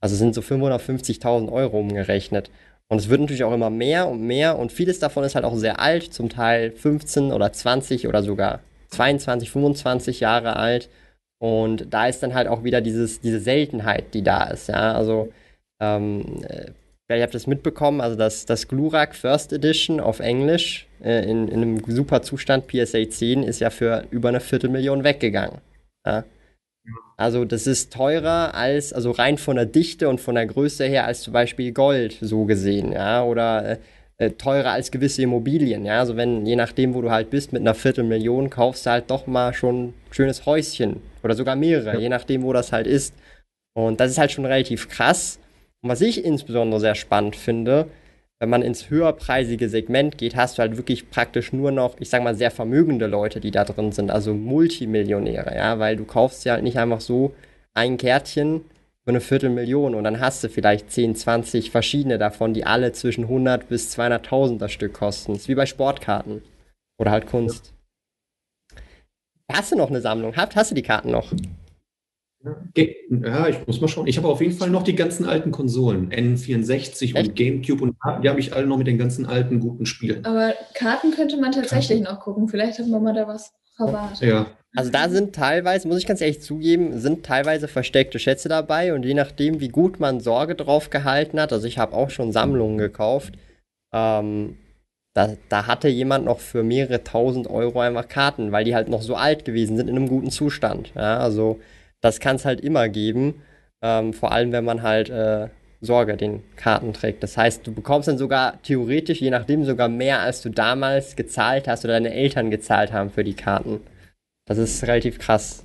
Also 0.01 0.16
sind 0.16 0.34
so 0.34 0.40
550.000 0.40 1.51
Euro 1.51 1.80
umgerechnet. 1.80 2.51
Und 2.88 2.99
es 2.99 3.09
wird 3.09 3.20
natürlich 3.20 3.44
auch 3.44 3.53
immer 3.53 3.70
mehr 3.70 4.09
und 4.09 4.22
mehr 4.22 4.59
und 4.59 4.72
vieles 4.72 4.99
davon 4.99 5.24
ist 5.24 5.34
halt 5.34 5.44
auch 5.44 5.57
sehr 5.57 5.78
alt, 5.80 6.12
zum 6.12 6.30
Teil 6.30 6.70
15 6.72 7.32
oder 7.32 7.53
20 7.53 8.09
oder 8.09 8.22
sogar 8.22 8.61
22, 8.88 9.51
25 9.51 10.20
Jahre 10.20 10.57
alt. 10.57 10.88
Und 11.38 11.92
da 11.92 12.09
ist 12.09 12.22
dann 12.22 12.34
halt 12.34 12.49
auch 12.49 12.64
wieder 12.64 12.80
dieses, 12.80 13.20
diese 13.20 13.40
Seltenheit, 13.40 14.14
die 14.14 14.22
da 14.22 14.44
ist. 14.44 14.68
Ja, 14.68 14.94
also 14.94 15.32
ähm, 15.80 16.42
äh, 16.49 16.72
ihr 17.16 17.22
habt 17.22 17.34
das 17.34 17.46
mitbekommen, 17.46 18.01
also 18.01 18.16
das, 18.16 18.44
das 18.46 18.68
Glurak 18.68 19.14
First 19.14 19.53
Edition 19.53 20.01
auf 20.01 20.20
Englisch 20.20 20.86
äh, 21.03 21.30
in, 21.30 21.49
in 21.49 21.62
einem 21.62 21.82
super 21.86 22.22
Zustand 22.22 22.66
PSA 22.66 23.09
10 23.09 23.42
ist 23.42 23.61
ja 23.61 23.70
für 23.70 24.05
über 24.11 24.30
eine 24.30 24.40
Viertelmillion 24.40 25.05
weggegangen. 25.05 25.59
Ja? 26.07 26.24
Also 27.16 27.45
das 27.45 27.66
ist 27.66 27.93
teurer 27.93 28.55
als, 28.55 28.93
also 28.93 29.11
rein 29.11 29.39
von 29.39 29.57
der 29.57 29.66
Dichte 29.66 30.09
und 30.09 30.20
von 30.20 30.36
der 30.36 30.47
Größe 30.47 30.84
her 30.84 31.05
als 31.05 31.22
zum 31.22 31.32
Beispiel 31.32 31.72
Gold, 31.72 32.16
so 32.20 32.45
gesehen, 32.45 32.93
ja, 32.93 33.24
oder 33.24 33.72
äh, 33.72 33.78
äh, 34.18 34.30
teurer 34.30 34.72
als 34.72 34.91
gewisse 34.91 35.22
Immobilien, 35.22 35.84
ja. 35.84 36.01
Also 36.01 36.16
wenn, 36.16 36.45
je 36.47 36.57
nachdem, 36.57 36.95
wo 36.95 37.03
du 37.03 37.11
halt 37.11 37.30
bist, 37.30 37.53
mit 37.53 37.62
einer 37.62 37.74
Viertelmillion 37.74 38.51
kaufst 38.51 38.86
du 38.86 38.91
halt 38.91 39.11
doch 39.11 39.26
mal 39.26 39.55
schon 39.55 39.86
ein 39.89 39.95
schönes 40.11 40.45
Häuschen 40.47 41.01
oder 41.22 41.34
sogar 41.34 41.57
mehrere, 41.57 41.95
ja. 41.95 41.99
je 42.01 42.09
nachdem, 42.09 42.43
wo 42.43 42.53
das 42.53 42.72
halt 42.72 42.86
ist. 42.86 43.14
Und 43.74 44.01
das 44.01 44.11
ist 44.11 44.18
halt 44.18 44.32
schon 44.32 44.45
relativ 44.45 44.89
krass. 44.89 45.39
Und 45.82 45.91
was 45.91 46.01
ich 46.01 46.24
insbesondere 46.24 46.80
sehr 46.80 46.97
spannend 46.97 47.36
finde, 47.36 47.86
wenn 48.41 48.51
man 48.51 48.62
ins 48.62 48.89
höherpreisige 48.89 49.68
Segment 49.68 50.16
geht, 50.16 50.36
hast 50.36 50.59
du 50.59 50.62
halt 50.62 50.76
wirklich 50.76 51.11
praktisch 51.11 51.53
nur 51.53 51.72
noch, 51.72 51.97
ich 51.99 52.09
sag 52.09 52.22
mal, 52.22 52.36
sehr 52.36 52.51
vermögende 52.51 53.07
Leute, 53.07 53.41
die 53.41 53.51
da 53.51 53.64
drin 53.64 53.93
sind, 53.93 54.11
also 54.11 54.32
Multimillionäre, 54.32 55.57
ja, 55.57 55.78
weil 55.78 55.97
du 55.97 56.05
kaufst 56.05 56.45
ja 56.45 56.55
halt 56.55 56.62
nicht 56.62 56.78
einfach 56.78 57.01
so 57.01 57.34
ein 57.74 57.97
Kärtchen 57.97 58.61
für 59.05 59.11
eine 59.11 59.20
Viertelmillion 59.20 59.95
und 59.95 60.05
dann 60.05 60.20
hast 60.20 60.45
du 60.45 60.49
vielleicht 60.49 60.93
10, 60.93 61.16
20 61.16 61.70
verschiedene 61.70 62.18
davon, 62.18 62.55
die 62.55 62.64
alle 62.64 62.93
zwischen 62.93 63.24
100 63.24 63.68
bis 63.68 63.99
200.000 63.99 64.59
das 64.59 64.72
Stück 64.72 64.95
kosten. 64.95 65.32
Das 65.32 65.43
ist 65.43 65.49
wie 65.49 65.55
bei 65.55 65.66
Sportkarten 65.66 66.43
oder 66.99 67.11
halt 67.11 67.26
Kunst. 67.26 67.72
Ja. 69.51 69.57
Hast 69.57 69.72
du 69.72 69.76
noch 69.76 69.89
eine 69.89 70.03
Sammlung? 70.03 70.36
Hast 70.36 70.70
du 70.70 70.74
die 70.74 70.82
Karten 70.82 71.11
noch? 71.11 71.32
Ja, 73.11 73.49
ich 73.49 73.66
muss 73.66 73.80
mal 73.80 73.88
schauen. 73.88 74.07
Ich 74.07 74.16
habe 74.18 74.28
auf 74.28 74.40
jeden 74.40 74.53
Fall 74.55 74.70
noch 74.70 74.82
die 74.82 74.94
ganzen 74.94 75.26
alten 75.26 75.51
Konsolen, 75.51 76.11
N64 76.11 77.16
Echt? 77.16 77.16
und 77.16 77.34
GameCube 77.34 77.82
und 77.82 77.96
die 78.22 78.28
habe 78.28 78.40
ich 78.40 78.53
alle 78.55 78.66
noch 78.66 78.78
mit 78.78 78.86
den 78.86 78.99
ganzen 78.99 79.26
alten 79.26 79.61
guten 79.61 79.86
Spielen. 79.86 80.24
Aber 80.24 80.55
Karten 80.74 81.11
könnte 81.12 81.36
man 81.36 81.53
tatsächlich 81.53 82.03
Karten. 82.03 82.14
noch 82.14 82.20
gucken. 82.22 82.49
Vielleicht 82.49 82.78
haben 82.78 82.90
wir 82.90 83.01
mal 83.01 83.14
da 83.14 83.26
was 83.26 83.53
verwahrt. 83.76 84.20
Ja. 84.20 84.46
Also 84.76 84.90
da 84.90 85.09
sind 85.09 85.34
teilweise, 85.34 85.88
muss 85.88 85.99
ich 85.99 86.07
ganz 86.07 86.20
ehrlich 86.20 86.42
zugeben, 86.42 86.99
sind 86.99 87.24
teilweise 87.24 87.68
versteckte 87.68 88.18
Schätze 88.18 88.49
dabei 88.49 88.92
und 88.92 89.05
je 89.05 89.14
nachdem, 89.14 89.61
wie 89.61 89.68
gut 89.68 89.99
man 89.99 90.20
Sorge 90.20 90.55
drauf 90.55 90.90
gehalten 90.90 91.40
hat, 91.40 91.53
also 91.53 91.66
ich 91.66 91.78
habe 91.78 91.94
auch 91.94 92.11
schon 92.11 92.32
Sammlungen 92.32 92.76
gekauft, 92.76 93.34
ähm, 93.92 94.59
da, 95.14 95.34
da, 95.49 95.66
hatte 95.66 95.88
jemand 95.88 96.26
noch 96.26 96.38
für 96.38 96.62
mehrere 96.62 97.03
tausend 97.03 97.49
Euro 97.49 97.80
einfach 97.80 98.07
Karten, 98.09 98.53
weil 98.53 98.64
die 98.64 98.74
halt 98.74 98.88
noch 98.88 99.03
so 99.03 99.16
alt 99.16 99.44
gewesen 99.44 99.76
sind 99.76 99.88
in 99.88 99.96
einem 99.96 100.09
guten 100.09 100.30
Zustand. 100.30 100.92
Ja, 100.94 101.18
also 101.18 101.59
das 102.01 102.20
kann 102.20 102.36
es 102.36 102.44
halt 102.44 102.61
immer 102.61 102.88
geben. 102.88 103.42
Ähm, 103.82 104.12
vor 104.12 104.32
allem, 104.32 104.53
wenn 104.53 104.64
man 104.64 104.82
halt 104.82 105.09
äh, 105.11 105.49
Sorge 105.80 106.16
den 106.16 106.42
Karten 106.57 106.92
trägt. 106.92 107.22
Das 107.22 107.36
heißt, 107.36 107.66
du 107.66 107.72
bekommst 107.72 108.09
dann 108.09 108.18
sogar 108.18 108.61
theoretisch, 108.62 109.20
je 109.20 109.30
nachdem, 109.30 109.64
sogar 109.64 109.88
mehr, 109.88 110.20
als 110.20 110.42
du 110.42 110.49
damals 110.49 111.14
gezahlt 111.14 111.68
hast 111.68 111.84
oder 111.84 111.94
deine 111.94 112.12
Eltern 112.12 112.51
gezahlt 112.51 112.92
haben 112.92 113.11
für 113.11 113.22
die 113.22 113.34
Karten. 113.34 113.80
Das 114.46 114.59
ist 114.59 114.82
relativ 114.82 115.18
krass. 115.18 115.64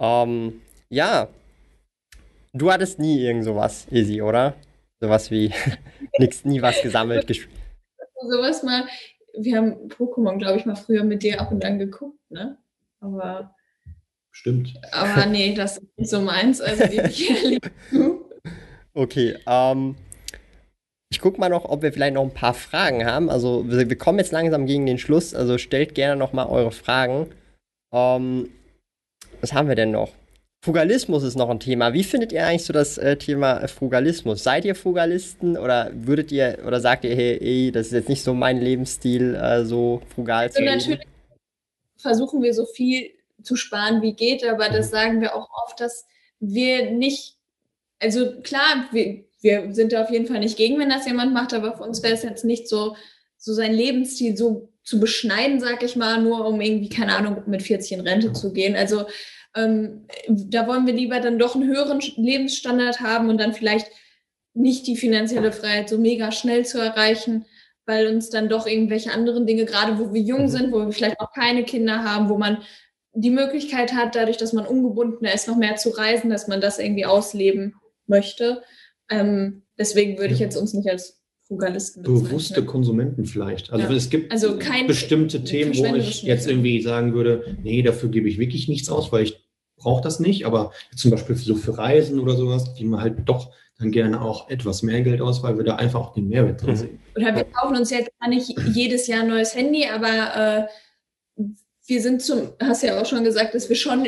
Ähm, 0.00 0.60
ja. 0.88 1.28
Du 2.52 2.72
hattest 2.72 2.98
nie 2.98 3.20
irgend 3.20 3.44
sowas, 3.44 3.86
Easy, 3.90 4.22
oder? 4.22 4.54
Sowas 5.00 5.30
wie 5.30 5.52
nix, 6.18 6.44
nie 6.44 6.60
was 6.60 6.82
gesammelt. 6.82 7.28
sowas 8.22 8.62
mal, 8.64 8.84
wir 9.38 9.56
haben 9.56 9.88
Pokémon, 9.88 10.38
glaube 10.38 10.58
ich, 10.58 10.66
mal 10.66 10.74
früher 10.74 11.04
mit 11.04 11.22
dir 11.22 11.40
ab 11.40 11.52
und 11.52 11.64
an 11.64 11.78
geguckt, 11.78 12.18
ne? 12.30 12.58
Aber 13.00 13.54
Stimmt. 14.38 14.74
Aber 14.92 15.26
nee, 15.26 15.52
das 15.52 15.78
ist 15.78 15.98
nicht 15.98 16.10
so 16.10 16.20
meins. 16.20 16.60
Also 16.60 16.84
die 16.86 17.58
Okay, 18.94 19.36
ähm, 19.48 19.96
ich 21.10 21.20
gucke 21.20 21.40
mal 21.40 21.48
noch, 21.48 21.64
ob 21.64 21.82
wir 21.82 21.92
vielleicht 21.92 22.14
noch 22.14 22.22
ein 22.22 22.34
paar 22.34 22.54
Fragen 22.54 23.04
haben. 23.04 23.30
Also 23.30 23.68
wir, 23.68 23.90
wir 23.90 23.98
kommen 23.98 24.20
jetzt 24.20 24.30
langsam 24.30 24.66
gegen 24.66 24.86
den 24.86 24.98
Schluss. 24.98 25.34
Also 25.34 25.58
stellt 25.58 25.96
gerne 25.96 26.14
noch 26.14 26.32
mal 26.32 26.46
eure 26.46 26.70
Fragen. 26.70 27.26
Ähm, 27.92 28.50
was 29.40 29.52
haben 29.54 29.66
wir 29.66 29.74
denn 29.74 29.90
noch? 29.90 30.12
Frugalismus 30.64 31.24
ist 31.24 31.36
noch 31.36 31.50
ein 31.50 31.58
Thema. 31.58 31.92
Wie 31.92 32.04
findet 32.04 32.30
ihr 32.30 32.46
eigentlich 32.46 32.64
so 32.64 32.72
das 32.72 32.96
äh, 32.96 33.16
Thema 33.16 33.66
Frugalismus? 33.66 34.44
Seid 34.44 34.64
ihr 34.64 34.76
Frugalisten 34.76 35.56
oder 35.56 35.90
würdet 35.92 36.30
ihr 36.30 36.58
oder 36.64 36.80
sagt 36.80 37.02
ihr, 37.04 37.16
hey, 37.16 37.38
ey, 37.40 37.72
das 37.72 37.88
ist 37.88 37.92
jetzt 37.92 38.08
nicht 38.08 38.22
so 38.22 38.34
mein 38.34 38.60
Lebensstil, 38.60 39.34
äh, 39.34 39.64
so 39.64 40.00
frugal 40.14 40.44
also 40.44 40.54
zu 40.54 40.60
leben? 40.62 40.74
Natürlich 40.74 41.00
versuchen 41.96 42.40
wir 42.40 42.54
so 42.54 42.64
viel 42.66 43.17
zu 43.42 43.56
sparen, 43.56 44.02
wie 44.02 44.14
geht. 44.14 44.44
Aber 44.44 44.68
das 44.68 44.88
mhm. 44.88 44.92
sagen 44.92 45.20
wir 45.20 45.34
auch 45.34 45.48
oft, 45.64 45.80
dass 45.80 46.06
wir 46.40 46.90
nicht, 46.90 47.36
also 48.00 48.40
klar, 48.42 48.88
wir, 48.92 49.24
wir 49.40 49.74
sind 49.74 49.92
da 49.92 50.02
auf 50.02 50.10
jeden 50.10 50.26
Fall 50.26 50.40
nicht 50.40 50.56
gegen, 50.56 50.78
wenn 50.78 50.90
das 50.90 51.06
jemand 51.06 51.32
macht, 51.32 51.54
aber 51.54 51.76
für 51.76 51.82
uns 51.82 52.02
wäre 52.02 52.14
es 52.14 52.22
jetzt 52.22 52.44
nicht 52.44 52.68
so, 52.68 52.96
so 53.36 53.52
sein 53.52 53.72
Lebensstil 53.72 54.36
so 54.36 54.72
zu 54.82 55.00
beschneiden, 55.00 55.60
sag 55.60 55.82
ich 55.82 55.96
mal, 55.96 56.22
nur 56.22 56.46
um 56.46 56.60
irgendwie, 56.60 56.88
keine 56.88 57.14
Ahnung, 57.14 57.42
mit 57.46 57.62
40 57.62 57.92
in 57.92 58.00
Rente 58.00 58.32
zu 58.32 58.52
gehen. 58.52 58.74
Also 58.74 59.06
ähm, 59.54 60.06
da 60.28 60.66
wollen 60.66 60.86
wir 60.86 60.94
lieber 60.94 61.20
dann 61.20 61.38
doch 61.38 61.54
einen 61.54 61.68
höheren 61.68 62.00
Lebensstandard 62.16 63.00
haben 63.00 63.28
und 63.28 63.38
dann 63.38 63.54
vielleicht 63.54 63.88
nicht 64.54 64.86
die 64.86 64.96
finanzielle 64.96 65.52
Freiheit 65.52 65.88
so 65.88 65.98
mega 65.98 66.32
schnell 66.32 66.64
zu 66.64 66.78
erreichen, 66.78 67.46
weil 67.86 68.08
uns 68.08 68.30
dann 68.30 68.48
doch 68.48 68.66
irgendwelche 68.66 69.12
anderen 69.12 69.46
Dinge, 69.46 69.64
gerade 69.64 69.98
wo 69.98 70.12
wir 70.12 70.20
jung 70.20 70.42
mhm. 70.42 70.48
sind, 70.48 70.72
wo 70.72 70.78
wir 70.78 70.92
vielleicht 70.92 71.20
auch 71.20 71.32
keine 71.32 71.64
Kinder 71.64 72.02
haben, 72.02 72.28
wo 72.28 72.38
man 72.38 72.58
die 73.14 73.30
Möglichkeit 73.30 73.94
hat, 73.94 74.14
dadurch, 74.14 74.36
dass 74.36 74.52
man 74.52 74.66
ungebundener 74.66 75.34
ist, 75.34 75.48
noch 75.48 75.56
mehr 75.56 75.76
zu 75.76 75.90
reisen, 75.90 76.30
dass 76.30 76.48
man 76.48 76.60
das 76.60 76.78
irgendwie 76.78 77.06
ausleben 77.06 77.74
möchte. 78.06 78.62
Ähm, 79.10 79.62
deswegen 79.78 80.18
würde 80.18 80.34
ich 80.34 80.40
jetzt 80.40 80.56
uns 80.56 80.74
nicht 80.74 80.88
als 80.88 81.18
Frugalisten 81.48 82.02
Bewusste 82.02 82.62
Konsumenten 82.62 83.24
vielleicht. 83.24 83.72
Also 83.72 83.86
ja. 83.86 83.96
es 83.96 84.10
gibt 84.10 84.30
also 84.30 84.58
bestimmte 84.86 85.44
Themen, 85.44 85.74
wo 85.78 85.94
ich 85.96 86.22
jetzt 86.22 86.46
irgendwie 86.46 86.82
sagen 86.82 87.14
würde, 87.14 87.56
nee, 87.62 87.80
dafür 87.80 88.10
gebe 88.10 88.28
ich 88.28 88.38
wirklich 88.38 88.68
nichts 88.68 88.90
aus, 88.90 89.10
weil 89.12 89.22
ich 89.22 89.48
brauche 89.76 90.02
das 90.02 90.20
nicht. 90.20 90.44
Aber 90.44 90.72
zum 90.94 91.10
Beispiel 91.10 91.36
so 91.36 91.56
für 91.56 91.78
Reisen 91.78 92.20
oder 92.20 92.36
sowas, 92.36 92.74
die 92.74 92.84
man 92.84 93.00
halt 93.00 93.20
doch 93.24 93.50
dann 93.78 93.92
gerne 93.92 94.20
auch 94.20 94.50
etwas 94.50 94.82
mehr 94.82 95.00
Geld 95.00 95.22
aus, 95.22 95.42
weil 95.42 95.56
wir 95.56 95.64
da 95.64 95.76
einfach 95.76 96.00
auch 96.00 96.12
den 96.12 96.28
Mehrwert 96.28 96.62
drin 96.62 96.76
sehen. 96.76 97.00
Oder 97.16 97.34
wir 97.34 97.44
kaufen 97.44 97.76
uns 97.76 97.90
jetzt 97.90 98.10
gar 98.20 98.28
nicht 98.28 98.54
jedes 98.74 99.06
Jahr 99.06 99.22
ein 99.22 99.28
neues 99.28 99.54
Handy, 99.54 99.86
aber 99.86 100.66
äh, 100.66 100.66
wir 101.88 102.02
sind 102.02 102.22
zum, 102.22 102.52
hast 102.62 102.82
ja 102.82 103.00
auch 103.00 103.06
schon 103.06 103.24
gesagt, 103.24 103.54
dass 103.54 103.68
wir 103.68 103.76
schon 103.76 104.06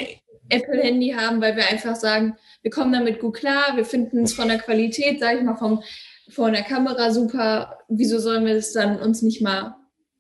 Apple-Handy 0.51 1.15
haben, 1.17 1.41
weil 1.41 1.57
wir 1.57 1.69
einfach 1.69 1.97
sagen, 1.97 2.37
wir 2.63 2.71
kommen 2.71 2.93
damit 2.93 3.21
gut 3.21 3.37
klar, 3.37 3.77
wir 3.77 3.85
finden 3.85 4.25
es 4.25 4.35
von 4.35 4.49
der 4.49 4.59
Qualität, 4.59 5.19
sage 5.19 5.39
ich 5.39 5.45
mal, 5.45 5.57
vom, 5.57 5.83
von 6.29 6.53
der 6.53 6.63
Kamera 6.63 7.11
super. 7.11 7.79
Wieso 7.89 8.19
sollen 8.19 8.45
wir 8.45 8.55
es 8.55 8.73
dann 8.73 9.01
uns 9.01 9.23
nicht 9.23 9.41
mal 9.41 9.77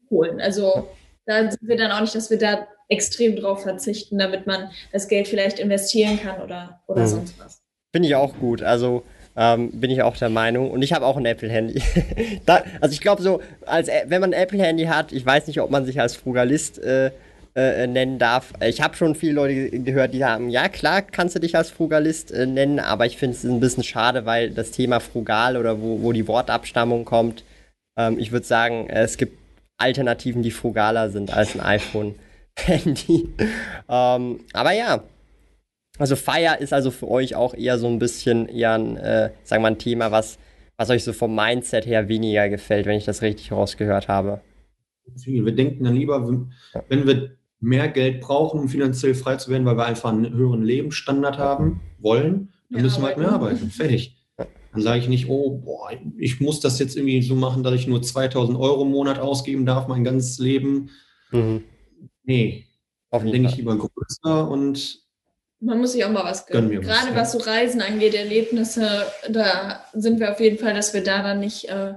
holen? 0.08 0.40
Also 0.40 0.88
da 1.26 1.50
sind 1.50 1.68
wir 1.68 1.76
dann 1.76 1.92
auch 1.92 2.00
nicht, 2.00 2.14
dass 2.14 2.30
wir 2.30 2.38
da 2.38 2.66
extrem 2.88 3.36
drauf 3.36 3.62
verzichten, 3.62 4.18
damit 4.18 4.46
man 4.46 4.70
das 4.92 5.06
Geld 5.08 5.28
vielleicht 5.28 5.58
investieren 5.58 6.18
kann 6.20 6.40
oder, 6.40 6.80
oder 6.88 7.02
mhm. 7.02 7.06
sonst 7.06 7.38
was. 7.38 7.62
Finde 7.92 8.08
ich 8.08 8.14
auch 8.14 8.34
gut. 8.38 8.62
Also 8.62 9.04
ähm, 9.36 9.70
bin 9.72 9.90
ich 9.90 10.02
auch 10.02 10.16
der 10.16 10.30
Meinung. 10.30 10.70
Und 10.70 10.82
ich 10.82 10.92
habe 10.92 11.04
auch 11.04 11.16
ein 11.16 11.26
Apple-Handy. 11.26 11.82
also 12.80 12.92
ich 12.92 13.00
glaube 13.00 13.22
so, 13.22 13.40
als 13.66 13.88
wenn 14.06 14.20
man 14.20 14.32
ein 14.34 14.40
Apple-Handy 14.40 14.84
hat, 14.84 15.12
ich 15.12 15.24
weiß 15.24 15.46
nicht, 15.46 15.60
ob 15.60 15.70
man 15.70 15.84
sich 15.84 16.00
als 16.00 16.16
Frugalist 16.16 16.78
äh, 16.78 17.10
äh, 17.56 17.86
nennen 17.86 18.18
darf. 18.18 18.52
Ich 18.62 18.80
habe 18.80 18.96
schon 18.96 19.14
viele 19.14 19.32
Leute 19.32 19.70
gehört, 19.80 20.14
die 20.14 20.24
haben, 20.24 20.50
ja 20.50 20.68
klar, 20.68 21.02
kannst 21.02 21.34
du 21.34 21.40
dich 21.40 21.56
als 21.56 21.70
Frugalist 21.70 22.30
äh, 22.30 22.46
nennen, 22.46 22.78
aber 22.78 23.06
ich 23.06 23.16
finde 23.16 23.36
es 23.36 23.44
ein 23.44 23.60
bisschen 23.60 23.82
schade, 23.82 24.24
weil 24.26 24.50
das 24.50 24.70
Thema 24.70 25.00
frugal 25.00 25.56
oder 25.56 25.80
wo, 25.80 26.02
wo 26.02 26.12
die 26.12 26.28
Wortabstammung 26.28 27.04
kommt, 27.04 27.44
ähm, 27.98 28.18
ich 28.18 28.32
würde 28.32 28.46
sagen, 28.46 28.88
es 28.88 29.16
gibt 29.16 29.38
Alternativen, 29.78 30.42
die 30.42 30.50
frugaler 30.50 31.10
sind 31.10 31.32
als 31.32 31.54
ein 31.54 31.60
iPhone-Handy. 31.60 33.28
ähm, 33.88 34.40
aber 34.52 34.72
ja, 34.72 35.02
also 35.98 36.16
Fire 36.16 36.56
ist 36.60 36.72
also 36.72 36.90
für 36.90 37.08
euch 37.08 37.34
auch 37.34 37.54
eher 37.54 37.78
so 37.78 37.88
ein 37.88 37.98
bisschen 37.98 38.48
eher 38.48 38.74
ein, 38.74 38.96
äh, 38.96 39.30
sagen 39.44 39.62
wir 39.62 39.68
ein 39.68 39.78
Thema, 39.78 40.10
was, 40.12 40.38
was 40.76 40.90
euch 40.90 41.04
so 41.04 41.12
vom 41.12 41.34
Mindset 41.34 41.84
her 41.86 42.08
weniger 42.08 42.48
gefällt, 42.48 42.86
wenn 42.86 42.96
ich 42.96 43.04
das 43.04 43.22
richtig 43.22 43.52
rausgehört 43.52 44.08
habe. 44.08 44.40
Wir 45.24 45.52
denken 45.52 45.84
dann 45.84 45.96
lieber, 45.96 46.26
wenn 46.88 47.06
wir 47.06 47.36
mehr 47.60 47.88
Geld 47.88 48.20
brauchen, 48.20 48.60
um 48.60 48.68
finanziell 48.68 49.14
frei 49.14 49.36
zu 49.36 49.50
werden, 49.50 49.66
weil 49.66 49.76
wir 49.76 49.84
einfach 49.84 50.10
einen 50.10 50.32
höheren 50.32 50.62
Lebensstandard 50.62 51.38
haben 51.38 51.80
wollen, 51.98 52.52
dann 52.70 52.78
ja, 52.78 52.82
müssen 52.84 53.02
wir 53.02 53.08
halt 53.08 53.18
mehr 53.18 53.32
arbeiten. 53.32 53.70
Fertig. 53.70 54.16
Dann 54.72 54.82
sage 54.82 55.00
ich 55.00 55.08
nicht, 55.08 55.28
oh, 55.28 55.58
boah, 55.58 55.90
ich 56.16 56.40
muss 56.40 56.60
das 56.60 56.78
jetzt 56.78 56.96
irgendwie 56.96 57.22
so 57.22 57.34
machen, 57.34 57.62
dass 57.62 57.74
ich 57.74 57.86
nur 57.86 58.02
2000 58.02 58.58
Euro 58.58 58.82
im 58.82 58.90
Monat 58.90 59.18
ausgeben 59.18 59.66
darf, 59.66 59.88
mein 59.88 60.04
ganzes 60.04 60.38
Leben. 60.38 60.90
Mhm. 61.32 61.64
Nee. 62.22 62.66
Auf 63.10 63.22
dann 63.22 63.32
denke 63.32 63.48
ich 63.48 63.56
lieber 63.56 63.76
größer 63.76 64.48
und. 64.48 65.00
Man 65.58 65.78
muss 65.78 65.92
sich 65.92 66.04
auch 66.04 66.10
mal 66.10 66.24
was 66.24 66.46
gönnen. 66.46 66.70
gönnen 66.70 66.82
Gerade 66.82 67.10
was, 67.10 67.34
was 67.34 67.44
so 67.44 67.50
Reisen 67.50 67.82
angeht, 67.82 68.14
Erlebnisse, 68.14 69.06
da 69.28 69.84
sind 69.92 70.20
wir 70.20 70.30
auf 70.30 70.40
jeden 70.40 70.58
Fall, 70.58 70.72
dass 70.72 70.94
wir 70.94 71.02
da 71.02 71.22
dann 71.22 71.40
nicht 71.40 71.68
äh, 71.68 71.94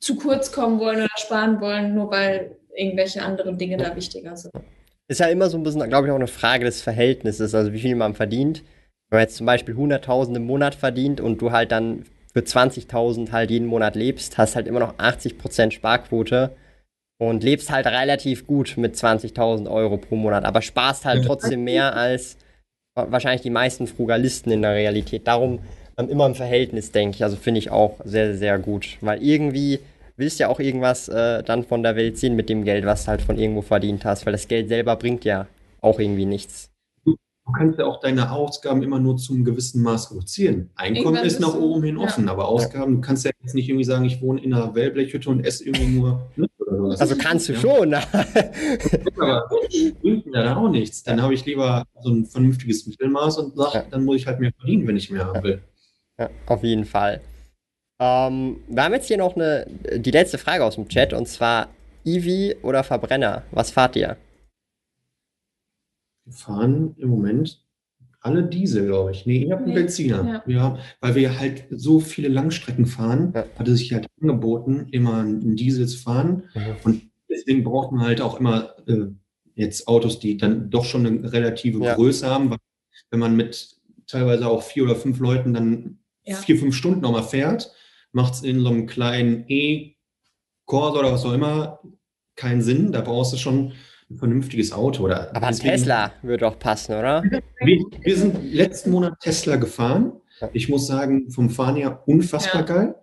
zu 0.00 0.16
kurz 0.16 0.50
kommen 0.50 0.80
wollen 0.80 1.02
oder 1.02 1.10
sparen 1.18 1.60
wollen, 1.60 1.94
nur 1.94 2.10
weil 2.10 2.58
irgendwelche 2.74 3.22
anderen 3.22 3.58
Dinge 3.58 3.76
da 3.76 3.94
wichtiger 3.94 4.36
sind. 4.36 4.52
Ist 5.08 5.20
ja 5.20 5.26
immer 5.26 5.48
so 5.50 5.58
ein 5.58 5.62
bisschen, 5.62 5.88
glaube 5.88 6.06
ich, 6.06 6.12
auch 6.12 6.16
eine 6.16 6.26
Frage 6.26 6.64
des 6.64 6.80
Verhältnisses, 6.80 7.54
also 7.54 7.72
wie 7.72 7.80
viel 7.80 7.96
man 7.96 8.14
verdient. 8.14 8.62
Wenn 9.10 9.18
man 9.18 9.20
jetzt 9.22 9.36
zum 9.36 9.46
Beispiel 9.46 9.74
100.000 9.74 10.36
im 10.36 10.46
Monat 10.46 10.74
verdient 10.74 11.20
und 11.20 11.42
du 11.42 11.52
halt 11.52 11.70
dann 11.70 12.04
für 12.32 12.40
20.000 12.40 13.30
halt 13.30 13.50
jeden 13.50 13.66
Monat 13.66 13.94
lebst, 13.94 14.38
hast 14.38 14.56
halt 14.56 14.66
immer 14.66 14.80
noch 14.80 14.96
80% 14.96 15.72
Sparquote 15.72 16.50
und 17.18 17.44
lebst 17.44 17.70
halt 17.70 17.86
relativ 17.86 18.46
gut 18.46 18.74
mit 18.78 18.96
20.000 18.96 19.70
Euro 19.70 19.98
pro 19.98 20.16
Monat, 20.16 20.44
aber 20.44 20.62
sparst 20.62 21.04
halt 21.04 21.24
trotzdem 21.26 21.64
mehr 21.64 21.94
als 21.94 22.38
wahrscheinlich 22.94 23.42
die 23.42 23.50
meisten 23.50 23.86
Frugalisten 23.86 24.50
in 24.50 24.62
der 24.62 24.74
Realität. 24.74 25.26
Darum 25.26 25.60
ähm, 25.98 26.08
immer 26.08 26.26
im 26.26 26.34
Verhältnis, 26.34 26.92
denke 26.92 27.16
ich. 27.16 27.24
Also 27.24 27.36
finde 27.36 27.58
ich 27.58 27.70
auch 27.70 28.00
sehr, 28.04 28.34
sehr 28.36 28.58
gut. 28.58 28.96
Weil 29.00 29.22
irgendwie 29.22 29.80
willst 30.22 30.38
ja 30.38 30.48
auch 30.48 30.60
irgendwas 30.60 31.08
äh, 31.08 31.42
dann 31.42 31.64
von 31.64 31.82
der 31.82 31.96
Welt 31.96 32.16
sehen 32.16 32.36
mit 32.36 32.48
dem 32.48 32.64
Geld, 32.64 32.86
was 32.86 33.04
du 33.04 33.08
halt 33.08 33.22
von 33.22 33.36
irgendwo 33.36 33.60
verdient 33.60 34.04
hast. 34.04 34.24
Weil 34.24 34.32
das 34.32 34.46
Geld 34.46 34.68
selber 34.68 34.94
bringt 34.96 35.24
ja 35.24 35.48
auch 35.80 35.98
irgendwie 35.98 36.26
nichts. 36.26 36.70
Du 37.04 37.16
kannst 37.52 37.80
ja 37.80 37.86
auch 37.86 37.98
deine 37.98 38.30
Ausgaben 38.30 38.84
immer 38.84 39.00
nur 39.00 39.16
zum 39.16 39.44
gewissen 39.44 39.82
Maß 39.82 40.12
reduzieren. 40.12 40.70
Einkommen 40.76 41.16
Irgendwann 41.16 41.26
ist 41.26 41.40
nach 41.40 41.54
oben 41.54 41.82
hin 41.82 41.98
offen, 41.98 42.26
ja. 42.26 42.30
aber 42.30 42.46
Ausgaben, 42.46 42.94
du 42.94 43.00
kannst 43.00 43.24
ja 43.24 43.32
jetzt 43.42 43.56
nicht 43.56 43.68
irgendwie 43.68 43.84
sagen, 43.84 44.04
ich 44.04 44.22
wohne 44.22 44.40
in 44.40 44.54
einer 44.54 44.76
Wellblechhütte 44.76 45.28
und 45.28 45.44
esse 45.44 45.64
irgendwie 45.64 45.98
nur 45.98 46.30
Also 47.00 47.16
kannst 47.16 47.48
du 47.48 47.56
schon. 47.56 47.88
Ne? 47.88 48.00
aber 49.16 49.50
bringt 50.00 50.26
mir 50.26 50.32
dann 50.32 50.56
auch 50.56 50.70
nichts. 50.70 51.02
Dann 51.02 51.20
habe 51.20 51.34
ich 51.34 51.44
lieber 51.44 51.84
so 52.00 52.10
ein 52.10 52.26
vernünftiges 52.26 52.86
Mittelmaß 52.86 53.38
und 53.38 53.56
sage, 53.56 53.78
ja. 53.78 53.84
dann 53.90 54.04
muss 54.04 54.16
ich 54.18 54.26
halt 54.28 54.38
mehr 54.38 54.52
verdienen, 54.56 54.86
wenn 54.86 54.96
ich 54.96 55.10
mehr 55.10 55.26
haben 55.26 55.42
will. 55.42 55.62
Ja, 56.20 56.30
auf 56.46 56.62
jeden 56.62 56.84
Fall. 56.84 57.20
Ähm, 58.02 58.56
wir 58.66 58.82
haben 58.82 58.94
jetzt 58.94 59.06
hier 59.06 59.16
noch 59.16 59.36
eine, 59.36 59.64
die 59.94 60.10
letzte 60.10 60.36
Frage 60.36 60.64
aus 60.64 60.74
dem 60.74 60.88
Chat 60.88 61.12
und 61.12 61.28
zwar 61.28 61.68
Eevee 62.04 62.56
oder 62.62 62.82
Verbrenner? 62.82 63.44
Was 63.52 63.70
fahrt 63.70 63.94
ihr? 63.94 64.16
Wir 66.24 66.32
fahren 66.32 66.96
im 66.98 67.10
Moment 67.10 67.64
alle 68.20 68.42
Diesel, 68.42 68.86
glaube 68.86 69.12
ich. 69.12 69.24
Nee, 69.24 69.44
ihr 69.44 69.52
habt 69.52 69.62
einen 69.62 69.74
nee. 69.74 69.80
Benziner. 69.80 70.42
Ja. 70.48 70.60
Haben, 70.60 70.78
weil 71.00 71.14
wir 71.14 71.38
halt 71.38 71.64
so 71.70 72.00
viele 72.00 72.26
Langstrecken 72.26 72.86
fahren, 72.86 73.32
ja. 73.36 73.44
hat 73.56 73.68
es 73.68 73.78
sich 73.78 73.92
halt 73.92 74.08
angeboten, 74.20 74.88
immer 74.90 75.18
einen 75.18 75.54
Diesel 75.54 75.86
zu 75.86 75.98
fahren. 75.98 76.44
Mhm. 76.54 76.76
Und 76.82 77.02
deswegen 77.30 77.62
braucht 77.62 77.92
man 77.92 78.04
halt 78.04 78.20
auch 78.20 78.40
immer 78.40 78.74
äh, 78.88 79.06
jetzt 79.54 79.86
Autos, 79.86 80.18
die 80.18 80.36
dann 80.36 80.70
doch 80.70 80.84
schon 80.84 81.06
eine 81.06 81.32
relative 81.32 81.84
ja. 81.84 81.94
Größe 81.94 82.28
haben. 82.28 82.50
Weil 82.50 82.58
wenn 83.10 83.20
man 83.20 83.36
mit 83.36 83.76
teilweise 84.08 84.48
auch 84.48 84.64
vier 84.64 84.82
oder 84.84 84.96
fünf 84.96 85.20
Leuten 85.20 85.54
dann 85.54 85.98
vier, 86.24 86.58
fünf 86.58 86.74
Stunden 86.74 87.00
nochmal 87.00 87.22
fährt, 87.22 87.72
macht 88.12 88.34
es 88.34 88.42
in 88.42 88.60
so 88.60 88.68
einem 88.68 88.86
kleinen 88.86 89.44
E-Corsa 89.48 91.00
oder 91.00 91.12
was 91.12 91.24
auch 91.24 91.32
immer 91.32 91.80
keinen 92.36 92.62
Sinn. 92.62 92.92
Da 92.92 93.00
brauchst 93.00 93.32
du 93.32 93.36
schon 93.36 93.72
ein 94.10 94.18
vernünftiges 94.18 94.72
Auto. 94.72 95.04
Oder 95.04 95.34
Aber 95.34 95.46
ein 95.46 95.56
Tesla 95.56 96.12
würde 96.22 96.46
auch 96.46 96.58
passen, 96.58 96.94
oder? 96.94 97.22
Wir, 97.22 97.84
wir, 98.00 98.16
sind 98.16 98.52
letzten 98.52 98.90
Monat 98.90 99.14
Tesla 99.20 99.56
gefahren. 99.56 100.12
Ich 100.52 100.68
muss 100.68 100.86
sagen, 100.86 101.30
vom 101.30 101.50
Fahren 101.50 101.76
her 101.76 102.02
unfassbar 102.06 102.62
ja. 102.62 102.66
geil. 102.66 102.94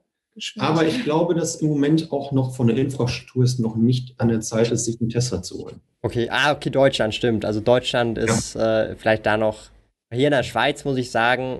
Aber 0.57 0.85
ich 0.85 1.03
glaube, 1.03 1.35
dass 1.35 1.55
im 1.55 1.67
Moment 1.67 2.11
auch 2.11 2.31
noch 2.31 2.55
von 2.55 2.67
der 2.67 2.77
Infrastruktur 2.77 3.43
ist 3.43 3.59
noch 3.59 3.75
nicht 3.75 4.15
an 4.19 4.29
der 4.29 4.39
Zeit 4.39 4.71
ist, 4.71 4.85
sich 4.85 4.99
einen 5.01 5.09
Tesla 5.09 5.41
zu 5.41 5.57
holen. 5.57 5.81
Okay, 6.01 6.29
ah, 6.31 6.53
okay, 6.53 6.69
Deutschland 6.69 7.13
stimmt. 7.13 7.43
Also 7.43 7.59
Deutschland 7.59 8.17
ist 8.17 8.55
ja. 8.55 8.83
äh, 8.83 8.95
vielleicht 8.95 9.25
da 9.25 9.35
noch. 9.35 9.69
Hier 10.11 10.27
in 10.27 10.31
der 10.31 10.43
Schweiz 10.43 10.85
muss 10.85 10.97
ich 10.97 11.11
sagen, 11.11 11.59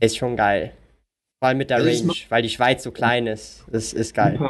ist 0.00 0.16
schon 0.16 0.36
geil. 0.36 0.72
Vor 1.44 1.50
allem 1.50 1.58
mit 1.58 1.68
der 1.68 1.84
Range, 1.84 2.10
weil 2.30 2.40
die 2.40 2.48
Schweiz 2.48 2.82
so 2.82 2.90
klein 2.90 3.26
ist. 3.26 3.66
Das 3.70 3.92
ist 3.92 4.14
geil. 4.14 4.40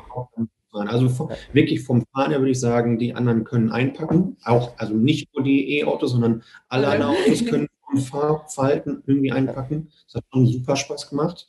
Also 0.70 1.08
vom, 1.08 1.28
wirklich 1.52 1.82
vom 1.82 2.06
Fahren 2.12 2.30
her 2.30 2.38
würde 2.38 2.52
ich 2.52 2.60
sagen, 2.60 3.00
die 3.00 3.16
anderen 3.16 3.42
können 3.42 3.72
einpacken. 3.72 4.36
Auch, 4.44 4.78
also 4.78 4.94
nicht 4.94 5.34
nur 5.34 5.42
die 5.42 5.80
E-Autos, 5.80 6.12
sondern 6.12 6.44
alle 6.68 6.86
anderen 6.86 7.16
Autos 7.16 7.44
können 7.46 7.66
vom 7.84 7.98
Fahrverhalten 7.98 9.02
irgendwie 9.08 9.32
einpacken. 9.32 9.90
Das 10.06 10.14
hat 10.14 10.24
schon 10.32 10.46
super 10.46 10.76
Spaß 10.76 11.10
gemacht. 11.10 11.48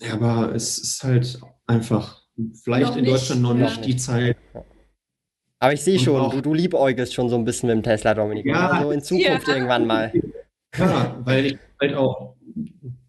Ja, 0.00 0.12
aber 0.12 0.54
es 0.54 0.76
ist 0.76 1.02
halt 1.02 1.40
einfach 1.66 2.20
vielleicht 2.62 2.96
in 2.96 3.06
Deutschland 3.06 3.40
noch 3.40 3.54
nicht 3.54 3.86
die 3.86 3.96
Zeit. 3.96 4.36
Aber 5.60 5.72
ich 5.72 5.80
sehe 5.80 5.98
schon, 5.98 6.30
du, 6.30 6.42
du 6.42 6.52
liebäugelst 6.52 7.14
schon 7.14 7.30
so 7.30 7.36
ein 7.36 7.46
bisschen 7.46 7.68
mit 7.68 7.76
dem 7.76 7.82
Tesla, 7.82 8.12
Dominik. 8.12 8.44
Ja, 8.44 8.68
also 8.68 8.90
in 8.90 9.00
Zukunft 9.00 9.48
ja. 9.48 9.54
irgendwann 9.54 9.86
mal. 9.86 10.12
Ja, 10.76 11.18
weil 11.24 11.46
ich 11.46 11.58
halt 11.80 11.94
auch 11.94 12.36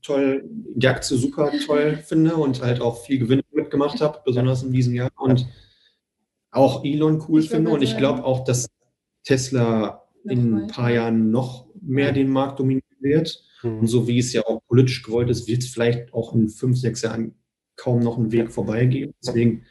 toll, 0.01 0.43
die 0.45 0.87
Aktie 0.87 1.17
super 1.17 1.51
toll 1.65 1.97
finde 1.97 2.35
und 2.35 2.61
halt 2.61 2.81
auch 2.81 3.03
viel 3.05 3.19
Gewinn 3.19 3.41
mitgemacht 3.51 4.01
habe, 4.01 4.21
besonders 4.25 4.63
in 4.63 4.71
diesem 4.71 4.93
Jahr. 4.93 5.09
Und 5.17 5.47
auch 6.51 6.83
Elon 6.83 7.23
cool 7.27 7.41
ich 7.41 7.49
finde. 7.49 7.71
Und 7.71 7.81
ich 7.81 7.97
glaube 7.97 8.23
auch, 8.23 8.43
dass 8.43 8.69
Tesla 9.23 10.03
in 10.25 10.63
ein 10.63 10.67
paar 10.67 10.91
Jahren 10.91 11.31
noch 11.31 11.67
mehr 11.81 12.11
den 12.11 12.29
Markt 12.29 12.59
dominieren 12.59 12.83
wird. 12.99 13.43
Mhm. 13.63 13.79
Und 13.79 13.87
so 13.87 14.07
wie 14.07 14.19
es 14.19 14.33
ja 14.33 14.45
auch 14.45 14.61
politisch 14.67 15.03
gewollt 15.03 15.29
ist, 15.29 15.47
wird 15.47 15.63
es 15.63 15.69
vielleicht 15.69 16.13
auch 16.13 16.33
in 16.33 16.49
fünf, 16.49 16.77
sechs 16.77 17.01
Jahren 17.01 17.35
kaum 17.75 17.99
noch 17.99 18.17
einen 18.17 18.31
Weg 18.31 18.51
vorbeigehen. 18.51 19.13
Deswegen, 19.23 19.65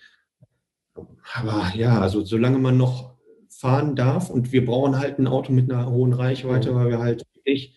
aber 1.35 1.73
ja, 1.77 2.01
also 2.01 2.25
solange 2.25 2.59
man 2.59 2.77
noch 2.77 3.15
fahren 3.49 3.95
darf 3.95 4.31
und 4.31 4.53
wir 4.53 4.65
brauchen 4.65 4.99
halt 4.99 5.19
ein 5.19 5.27
Auto 5.27 5.53
mit 5.53 5.71
einer 5.71 5.91
hohen 5.91 6.13
Reichweite, 6.13 6.73
mhm. 6.73 6.75
weil 6.77 6.89
wir 6.89 6.99
halt 6.99 7.25
echt 7.45 7.75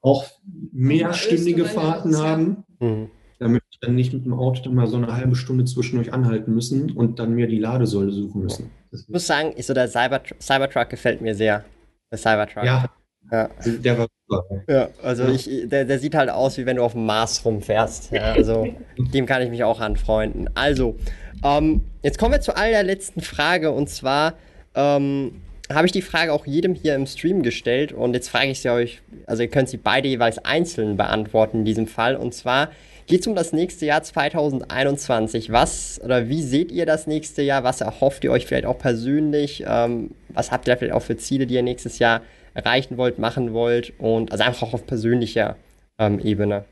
auch 0.00 0.24
mehrstündige 0.72 1.64
Fahrten 1.64 2.16
haben, 2.16 2.64
mhm. 2.78 3.10
damit 3.38 3.62
ich 3.70 3.78
dann 3.80 3.94
nicht 3.94 4.12
mit 4.12 4.24
dem 4.24 4.34
Auto 4.34 4.62
dann 4.62 4.74
mal 4.74 4.86
so 4.86 4.96
eine 4.96 5.12
halbe 5.12 5.36
Stunde 5.36 5.64
zwischendurch 5.64 6.12
anhalten 6.12 6.54
müssen 6.54 6.92
und 6.92 7.18
dann 7.18 7.34
mir 7.34 7.46
die 7.46 7.58
Ladesäule 7.58 8.12
suchen 8.12 8.42
müssen. 8.42 8.70
Ich 8.92 9.08
muss 9.08 9.26
sagen, 9.26 9.54
so 9.60 9.74
der 9.74 9.88
Cyber 9.88 10.20
Cybertruck 10.40 10.88
gefällt 10.88 11.20
mir 11.20 11.34
sehr. 11.34 11.64
Der 12.10 12.18
Cybertruck. 12.18 12.64
Ja. 12.64 12.86
ja. 13.30 13.48
Der 13.64 13.98
war 13.98 14.06
super. 14.28 14.44
Ja, 14.68 14.88
also 15.02 15.24
ja. 15.24 15.30
Ich, 15.30 15.48
der, 15.68 15.84
der 15.84 15.98
sieht 15.98 16.14
halt 16.14 16.30
aus, 16.30 16.58
wie 16.58 16.66
wenn 16.66 16.76
du 16.76 16.82
auf 16.82 16.92
dem 16.92 17.06
Mars 17.06 17.44
rumfährst. 17.44 18.10
Ja, 18.12 18.32
also 18.32 18.66
dem 18.98 19.26
kann 19.26 19.42
ich 19.42 19.50
mich 19.50 19.64
auch 19.64 19.80
anfreunden. 19.80 20.50
Also, 20.54 20.96
ähm, 21.44 21.82
jetzt 22.02 22.18
kommen 22.18 22.32
wir 22.32 22.40
zu 22.40 22.56
allerletzten 22.56 23.22
Frage 23.22 23.70
und 23.70 23.88
zwar, 23.88 24.34
ähm, 24.74 25.40
habe 25.74 25.86
ich 25.86 25.92
die 25.92 26.02
Frage 26.02 26.32
auch 26.32 26.46
jedem 26.46 26.74
hier 26.74 26.94
im 26.94 27.06
Stream 27.06 27.42
gestellt 27.42 27.92
und 27.92 28.14
jetzt 28.14 28.28
frage 28.28 28.50
ich 28.50 28.60
sie 28.60 28.70
euch, 28.70 29.02
also 29.26 29.42
ihr 29.42 29.48
könnt 29.48 29.68
sie 29.68 29.76
beide 29.76 30.08
jeweils 30.08 30.38
einzeln 30.44 30.96
beantworten 30.96 31.58
in 31.58 31.64
diesem 31.64 31.86
Fall 31.86 32.16
und 32.16 32.34
zwar 32.34 32.70
geht 33.06 33.22
es 33.22 33.26
um 33.26 33.34
das 33.34 33.52
nächste 33.52 33.86
Jahr 33.86 34.02
2021. 34.02 35.50
Was 35.50 36.00
oder 36.02 36.28
wie 36.28 36.42
seht 36.42 36.70
ihr 36.70 36.86
das 36.86 37.08
nächste 37.08 37.42
Jahr? 37.42 37.64
Was 37.64 37.80
erhofft 37.80 38.22
ihr 38.22 38.30
euch 38.30 38.46
vielleicht 38.46 38.66
auch 38.66 38.78
persönlich? 38.78 39.64
Ähm, 39.66 40.12
was 40.28 40.52
habt 40.52 40.68
ihr 40.68 40.76
vielleicht 40.76 40.94
auch 40.94 41.02
für 41.02 41.16
Ziele, 41.16 41.46
die 41.46 41.54
ihr 41.54 41.62
nächstes 41.62 41.98
Jahr 41.98 42.22
erreichen 42.54 42.96
wollt, 42.96 43.18
machen 43.18 43.52
wollt 43.52 43.92
und 43.98 44.30
also 44.30 44.44
einfach 44.44 44.68
auch 44.68 44.74
auf 44.74 44.86
persönlicher 44.86 45.56
ähm, 45.98 46.20
Ebene? 46.20 46.64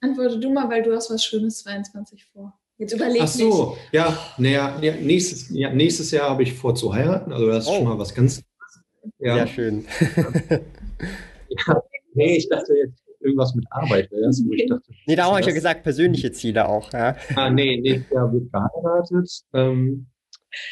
Antworte 0.00 0.38
du 0.38 0.52
mal, 0.52 0.70
weil 0.70 0.84
du 0.84 0.94
hast 0.94 1.10
was 1.10 1.24
Schönes 1.24 1.58
22 1.64 2.24
vor. 2.26 2.56
Jetzt 2.78 2.92
überleg 2.94 3.22
Ach 3.22 3.28
so, 3.28 3.70
nicht. 3.70 3.92
ja, 3.92 4.18
naja, 4.38 4.78
ja, 4.80 4.94
nächstes, 4.94 5.50
ja, 5.50 5.72
nächstes 5.72 6.12
Jahr 6.12 6.30
habe 6.30 6.44
ich 6.44 6.54
vor 6.54 6.76
zu 6.76 6.94
heiraten, 6.94 7.32
also 7.32 7.48
das 7.48 7.64
ist 7.64 7.70
oh. 7.70 7.76
schon 7.76 7.84
mal 7.84 7.98
was 7.98 8.14
ganz. 8.14 8.42
Ja. 9.18 9.34
Sehr 9.34 9.46
schön. 9.48 9.84
ja, 11.48 11.82
nee, 12.14 12.36
ich 12.36 12.48
dachte 12.48 12.72
jetzt 12.74 13.02
irgendwas 13.20 13.54
mit 13.56 13.64
Arbeit 13.70 14.10
wäre 14.12 14.22
das, 14.22 14.40
ich 14.48 14.66
dachte. 14.68 14.92
Nee, 15.06 15.16
da 15.16 15.24
habe 15.24 15.40
ich 15.40 15.46
ja 15.46 15.52
gesagt, 15.52 15.82
persönliche 15.82 16.30
Ziele 16.30 16.68
auch, 16.68 16.92
ja. 16.92 17.16
Ah, 17.34 17.50
nee, 17.50 17.80
nächstes 17.80 18.10
Jahr 18.12 18.32
wird 18.32 18.52
geheiratet. 18.52 19.42
Ähm, 19.54 20.06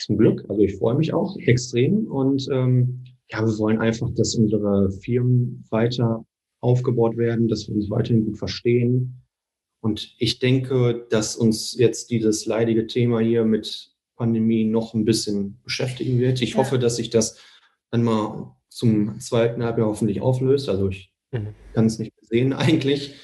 zum 0.01 0.17
Glück, 0.17 0.45
also 0.49 0.63
ich 0.63 0.77
freue 0.77 0.95
mich 0.95 1.13
auch 1.13 1.37
extrem 1.39 2.07
und 2.07 2.47
ähm, 2.53 3.05
ja, 3.31 3.45
wir 3.45 3.59
wollen 3.59 3.81
einfach, 3.81 4.11
dass 4.15 4.37
unsere 4.37 4.93
Firmen 4.93 5.65
weiter 5.71 6.25
aufgebaut 6.61 7.17
werden, 7.17 7.49
dass 7.49 7.67
wir 7.67 7.75
uns 7.75 7.91
weiterhin 7.91 8.25
gut 8.27 8.39
verstehen, 8.39 9.23
und 9.87 10.17
ich 10.19 10.41
denke, 10.41 11.07
dass 11.11 11.37
uns 11.37 11.79
jetzt 11.79 12.11
dieses 12.11 12.45
leidige 12.45 12.89
Thema 12.89 13.21
hier 13.21 13.45
mit 13.45 13.93
Pandemie 14.17 14.65
noch 14.65 14.95
ein 14.95 15.05
bisschen 15.05 15.61
beschäftigen 15.63 16.19
wird. 16.19 16.43
Ich 16.43 16.55
ja. 16.55 16.57
hoffe, 16.57 16.81
dass 16.81 16.97
sich 16.97 17.09
das 17.09 17.39
dann 17.93 18.03
mal 18.03 18.57
zum 18.69 19.21
zweiten 19.21 19.63
Halbjahr 19.63 19.87
hoffentlich 19.87 20.21
auflöst. 20.21 20.69
Also 20.69 20.89
ich 20.89 21.13
mhm. 21.31 21.55
kann 21.73 21.87
es 21.87 22.01
nicht 22.01 22.13
sehen 22.21 22.53
eigentlich. 22.53 23.15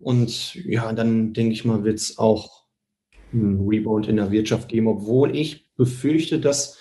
Und 0.00 0.56
ja, 0.56 0.92
dann 0.92 1.32
denke 1.32 1.52
ich 1.52 1.64
mal, 1.64 1.84
wird 1.84 1.98
es 1.98 2.18
auch 2.18 2.64
einen 3.32 3.68
Rebound 3.68 4.08
in 4.08 4.16
der 4.16 4.32
Wirtschaft 4.32 4.68
geben, 4.68 4.88
obwohl 4.88 5.36
ich 5.36 5.72
befürchte, 5.76 6.40
dass, 6.40 6.78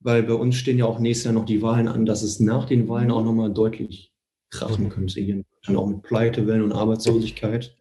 weil 0.00 0.24
bei 0.24 0.34
uns 0.34 0.56
stehen 0.56 0.78
ja 0.78 0.86
auch 0.86 0.98
nächstes 0.98 1.26
Jahr 1.26 1.34
noch 1.34 1.46
die 1.46 1.62
Wahlen 1.62 1.86
an, 1.86 2.04
dass 2.04 2.24
es 2.24 2.40
nach 2.40 2.64
den 2.64 2.88
Wahlen 2.88 3.12
auch 3.12 3.22
nochmal 3.22 3.52
deutlich 3.52 4.12
krachen 4.50 4.86
mhm. 4.86 4.88
könnte 4.88 5.20
hier. 5.20 5.44
Und 5.68 5.76
auch 5.76 5.86
mit 5.86 6.02
Pleitewellen 6.02 6.62
und 6.62 6.72
Arbeitslosigkeit. 6.72 7.76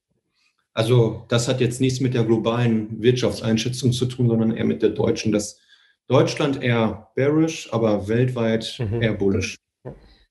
Also 0.74 1.26
das 1.30 1.48
hat 1.48 1.62
jetzt 1.62 1.82
nichts 1.82 2.00
mit 2.00 2.14
der 2.14 2.24
globalen 2.24 3.02
Wirtschaftseinschätzung 3.02 3.92
zu 3.92 4.06
tun, 4.06 4.28
sondern 4.28 4.56
eher 4.56 4.66
mit 4.66 4.82
der 4.82 4.90
deutschen. 4.90 5.32
Dass 5.32 5.60
Deutschland 6.08 6.64
eher 6.64 7.12
bearish, 7.16 7.70
aber 7.72 8.08
weltweit 8.08 8.78
mhm. 8.80 9.02
eher 9.02 9.14
bullish. 9.14 9.56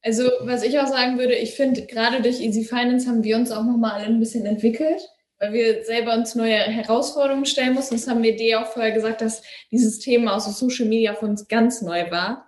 Also 0.03 0.25
was 0.43 0.63
ich 0.63 0.79
auch 0.79 0.87
sagen 0.87 1.19
würde, 1.19 1.35
ich 1.35 1.55
finde, 1.55 1.87
gerade 1.87 2.23
durch 2.23 2.41
Easy 2.41 2.65
Finance 2.65 3.09
haben 3.09 3.25
wir 3.25 3.37
uns 3.37 3.51
auch 3.51 3.65
nochmal 3.65 3.93
alle 3.93 4.07
ein 4.07 4.21
bisschen 4.21 4.47
entwickelt, 4.47 5.01
weil 5.39 5.53
wir 5.53 5.85
selber 5.85 6.15
uns 6.15 6.35
neue 6.35 6.57
Herausforderungen 6.57 7.47
stellen 7.47 7.75
mussten. 7.75 7.97
Das 7.97 8.09
haben 8.09 8.23
wir 8.23 8.37
dir 8.37 8.61
auch 8.61 8.67
vorher 8.67 8.93
gesagt, 8.93 9.21
dass 9.21 9.43
dieses 9.71 9.99
Thema 9.99 10.37
aus 10.37 10.59
Social 10.59 10.87
Media 10.87 11.15
für 11.15 11.27
uns 11.27 11.47
ganz 11.49 11.83
neu 11.83 12.11
war. 12.11 12.48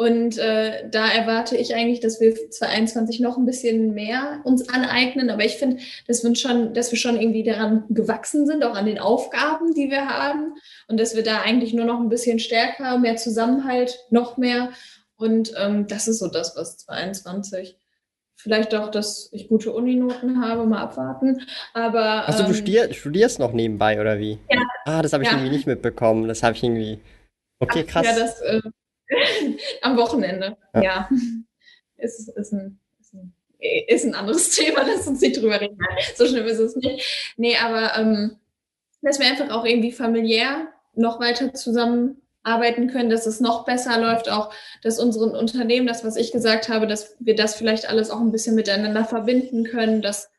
Und 0.00 0.38
äh, 0.38 0.88
da 0.88 1.08
erwarte 1.08 1.58
ich 1.58 1.74
eigentlich, 1.74 2.00
dass 2.00 2.22
wir 2.22 2.34
2021 2.34 3.20
noch 3.20 3.36
ein 3.36 3.44
bisschen 3.44 3.92
mehr 3.92 4.40
uns 4.44 4.66
aneignen. 4.70 5.28
Aber 5.28 5.44
ich 5.44 5.56
finde, 5.56 5.82
dass 6.06 6.24
wir 6.24 6.34
schon, 6.36 6.72
dass 6.72 6.90
wir 6.90 6.98
schon 6.98 7.20
irgendwie 7.20 7.42
daran 7.42 7.84
gewachsen 7.90 8.46
sind, 8.46 8.64
auch 8.64 8.74
an 8.74 8.86
den 8.86 8.98
Aufgaben, 8.98 9.74
die 9.74 9.90
wir 9.90 10.08
haben. 10.08 10.54
Und 10.88 10.98
dass 10.98 11.14
wir 11.14 11.22
da 11.22 11.42
eigentlich 11.42 11.74
nur 11.74 11.84
noch 11.84 12.00
ein 12.00 12.08
bisschen 12.08 12.38
stärker, 12.38 12.96
mehr 12.96 13.16
Zusammenhalt, 13.16 13.98
noch 14.08 14.38
mehr. 14.38 14.70
Und 15.16 15.52
ähm, 15.58 15.86
das 15.86 16.08
ist 16.08 16.20
so 16.20 16.28
das, 16.28 16.56
was 16.56 16.78
22 16.78 17.76
vielleicht 18.36 18.74
auch, 18.74 18.90
dass 18.90 19.28
ich 19.32 19.48
gute 19.48 19.70
Uninoten 19.70 20.42
habe, 20.42 20.64
mal 20.64 20.80
abwarten. 20.80 21.42
Aber. 21.74 22.26
Achso, 22.26 22.44
ähm, 22.44 22.48
du 22.48 22.54
studier, 22.54 22.94
studierst 22.94 23.38
noch 23.38 23.52
nebenbei, 23.52 24.00
oder 24.00 24.18
wie? 24.18 24.38
Ja. 24.48 24.62
Ah, 24.86 25.02
das 25.02 25.12
habe 25.12 25.24
ich 25.24 25.28
ja. 25.28 25.36
irgendwie 25.36 25.54
nicht 25.54 25.66
mitbekommen. 25.66 26.26
Das 26.26 26.42
habe 26.42 26.56
ich 26.56 26.62
irgendwie. 26.62 27.00
Okay, 27.58 27.84
krass. 27.84 28.06
Ja, 28.06 28.18
das 28.18 28.40
äh, 28.40 28.62
am 29.82 29.96
Wochenende. 29.96 30.56
Ja. 30.74 30.82
ja. 30.82 31.08
Ist, 31.96 32.28
ist, 32.28 32.52
ein, 32.52 32.78
ist, 33.00 33.14
ein, 33.14 33.34
ist 33.88 34.04
ein 34.04 34.14
anderes 34.14 34.50
Thema, 34.56 34.82
lass 34.86 35.06
uns 35.06 35.20
nicht 35.20 35.40
drüber 35.40 35.60
reden. 35.60 35.78
So 36.14 36.26
schlimm 36.26 36.46
ist 36.46 36.58
es 36.58 36.76
nicht. 36.76 37.34
Nee, 37.36 37.56
aber 37.56 37.96
ähm, 37.96 38.36
dass 39.02 39.18
wir 39.18 39.26
einfach 39.26 39.50
auch 39.50 39.64
irgendwie 39.64 39.92
familiär 39.92 40.68
noch 40.94 41.20
weiter 41.20 41.54
zusammen 41.54 42.20
arbeiten 42.42 42.88
können, 42.88 43.10
dass 43.10 43.26
es 43.26 43.40
noch 43.40 43.64
besser 43.64 43.98
läuft, 44.00 44.30
auch 44.30 44.52
dass 44.82 44.98
unseren 44.98 45.32
Unternehmen, 45.32 45.86
das, 45.86 46.04
was 46.04 46.16
ich 46.16 46.32
gesagt 46.32 46.68
habe, 46.68 46.86
dass 46.86 47.16
wir 47.20 47.34
das 47.34 47.54
vielleicht 47.54 47.88
alles 47.88 48.10
auch 48.10 48.20
ein 48.20 48.32
bisschen 48.32 48.54
miteinander 48.54 49.04
verbinden 49.04 49.64
können. 49.64 50.00
Das 50.00 50.30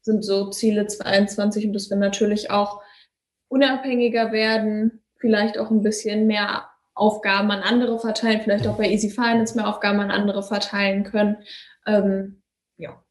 sind 0.00 0.24
so 0.24 0.48
Ziele 0.48 0.86
22 0.86 1.66
und 1.66 1.72
dass 1.74 1.90
wir 1.90 1.98
natürlich 1.98 2.50
auch 2.50 2.82
unabhängiger 3.48 4.32
werden, 4.32 5.02
vielleicht 5.18 5.58
auch 5.58 5.70
ein 5.70 5.82
bisschen 5.82 6.26
mehr 6.26 6.69
Aufgaben 7.00 7.50
an 7.50 7.62
andere 7.62 7.98
verteilen, 7.98 8.42
vielleicht 8.42 8.66
auch 8.66 8.76
bei 8.76 8.88
Easy 8.90 9.10
Finance 9.10 9.56
mehr 9.56 9.66
Aufgaben 9.66 10.00
an 10.00 10.10
andere 10.10 10.42
verteilen 10.42 11.04
können. 11.04 11.38
Ähm, 11.86 12.42
ja. 12.76 13.02